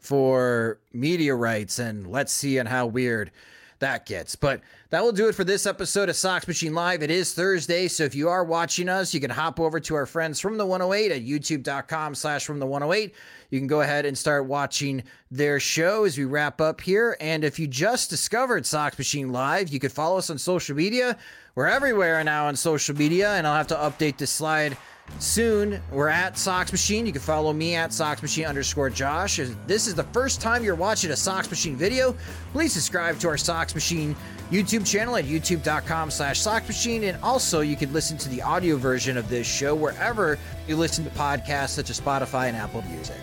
for 0.00 0.80
media 0.92 1.34
rights, 1.34 1.78
and 1.78 2.06
let's 2.06 2.32
see 2.32 2.58
and 2.58 2.68
how 2.68 2.86
weird 2.86 3.30
that 3.78 4.06
gets. 4.06 4.36
But 4.36 4.60
that 4.90 5.02
will 5.02 5.12
do 5.12 5.28
it 5.28 5.34
for 5.34 5.44
this 5.44 5.66
episode 5.66 6.08
of 6.08 6.16
Sox 6.16 6.46
Machine 6.46 6.74
Live. 6.74 7.02
It 7.02 7.10
is 7.10 7.34
Thursday, 7.34 7.88
so 7.88 8.04
if 8.04 8.14
you 8.14 8.28
are 8.28 8.44
watching 8.44 8.88
us, 8.88 9.12
you 9.12 9.20
can 9.20 9.30
hop 9.30 9.60
over 9.60 9.80
to 9.80 9.94
our 9.94 10.06
friends 10.06 10.40
from 10.40 10.56
the 10.56 10.66
108 10.66 11.12
at 11.12 11.22
youtube.com 11.22 12.14
slash 12.14 12.44
from 12.44 12.58
the 12.58 12.66
108. 12.66 13.14
You 13.50 13.58
can 13.58 13.66
go 13.66 13.80
ahead 13.80 14.06
and 14.06 14.16
start 14.16 14.46
watching 14.46 15.02
their 15.30 15.60
show 15.60 16.04
as 16.04 16.16
we 16.16 16.24
wrap 16.24 16.60
up 16.60 16.80
here. 16.80 17.16
And 17.20 17.44
if 17.44 17.58
you 17.58 17.66
just 17.66 18.10
discovered 18.10 18.64
Sox 18.66 18.96
Machine 18.96 19.30
Live, 19.30 19.68
you 19.68 19.78
could 19.78 19.92
follow 19.92 20.18
us 20.18 20.30
on 20.30 20.38
social 20.38 20.76
media. 20.76 21.16
We're 21.56 21.68
everywhere 21.68 22.22
now 22.22 22.48
on 22.48 22.54
social 22.54 22.94
media, 22.94 23.32
and 23.32 23.46
I'll 23.46 23.56
have 23.56 23.66
to 23.68 23.76
update 23.76 24.18
this 24.18 24.30
slide 24.30 24.76
soon. 25.20 25.80
We're 25.90 26.08
at 26.08 26.36
Sox 26.36 26.70
Machine. 26.70 27.06
You 27.06 27.12
can 27.12 27.22
follow 27.22 27.54
me 27.54 27.74
at 27.76 27.94
Sox 27.94 28.20
Machine 28.20 28.44
underscore 28.44 28.90
Josh. 28.90 29.38
If 29.38 29.56
this 29.66 29.86
is 29.86 29.94
the 29.94 30.02
first 30.02 30.42
time 30.42 30.62
you're 30.62 30.74
watching 30.74 31.12
a 31.12 31.16
Sox 31.16 31.48
Machine 31.48 31.74
video, 31.74 32.14
please 32.52 32.74
subscribe 32.74 33.18
to 33.20 33.28
our 33.28 33.38
Sox 33.38 33.74
Machine 33.74 34.14
YouTube 34.50 34.86
channel 34.86 35.16
at 35.16 35.24
youtube.com 35.24 36.10
slash 36.10 36.40
Sox 36.40 36.68
Machine. 36.68 37.04
And 37.04 37.16
also 37.22 37.62
you 37.62 37.74
can 37.74 37.90
listen 37.90 38.18
to 38.18 38.28
the 38.28 38.42
audio 38.42 38.76
version 38.76 39.16
of 39.16 39.30
this 39.30 39.46
show 39.46 39.74
wherever 39.74 40.38
you 40.68 40.76
listen 40.76 41.04
to 41.04 41.10
podcasts 41.12 41.70
such 41.70 41.88
as 41.88 41.98
Spotify 41.98 42.48
and 42.48 42.56
Apple 42.58 42.82
Music. 42.90 43.16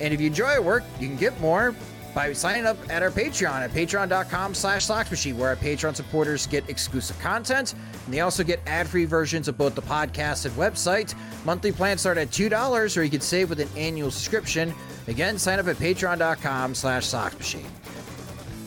And 0.00 0.12
if 0.12 0.20
you 0.20 0.26
enjoy 0.26 0.46
our 0.46 0.62
work, 0.62 0.82
you 0.98 1.06
can 1.06 1.16
get 1.16 1.40
more 1.40 1.76
by 2.18 2.32
signing 2.32 2.66
up 2.66 2.76
at 2.90 3.00
our 3.00 3.12
Patreon 3.12 3.60
at 3.60 3.70
patreon.com 3.70 4.52
slash 4.52 4.84
soxmachine, 4.84 5.36
where 5.36 5.50
our 5.50 5.56
Patreon 5.56 5.94
supporters 5.94 6.48
get 6.48 6.68
exclusive 6.68 7.16
content. 7.20 7.74
And 8.06 8.12
they 8.12 8.22
also 8.22 8.42
get 8.42 8.58
ad-free 8.66 9.04
versions 9.04 9.46
of 9.46 9.56
both 9.56 9.76
the 9.76 9.82
podcast 9.82 10.44
and 10.44 10.52
website. 10.56 11.14
Monthly 11.44 11.70
plans 11.70 12.00
start 12.00 12.18
at 12.18 12.30
$2, 12.30 12.96
or 12.96 13.02
you 13.04 13.10
can 13.10 13.20
save 13.20 13.50
with 13.50 13.60
an 13.60 13.68
annual 13.76 14.10
subscription. 14.10 14.74
Again, 15.06 15.38
sign 15.38 15.60
up 15.60 15.68
at 15.68 15.76
patreon.com 15.76 16.74
slash 16.74 17.04
soxmachine. 17.04 17.68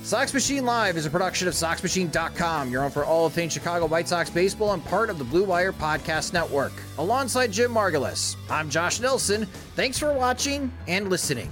Sox 0.02 0.34
Machine 0.34 0.64
Live 0.64 0.96
is 0.96 1.06
a 1.06 1.10
production 1.10 1.50
of 1.50 1.54
SoxMachine.com, 1.54 2.72
your 2.72 2.84
home 2.84 2.92
for 2.92 3.04
all 3.04 3.30
things 3.30 3.52
Chicago 3.52 3.86
White 3.86 4.08
Sox 4.08 4.30
baseball 4.30 4.72
and 4.72 4.84
part 4.86 5.10
of 5.10 5.18
the 5.18 5.26
Blue 5.26 5.44
Wire 5.44 5.74
Podcast 5.74 6.32
Network. 6.32 6.72
Alongside 6.98 7.52
Jim 7.52 7.74
Margalus, 7.74 8.38
I'm 8.50 8.70
Josh 8.70 9.02
Nelson. 9.02 9.46
Thanks 9.76 10.00
for 10.00 10.14
watching 10.14 10.72
and 10.88 11.10
listening. 11.10 11.52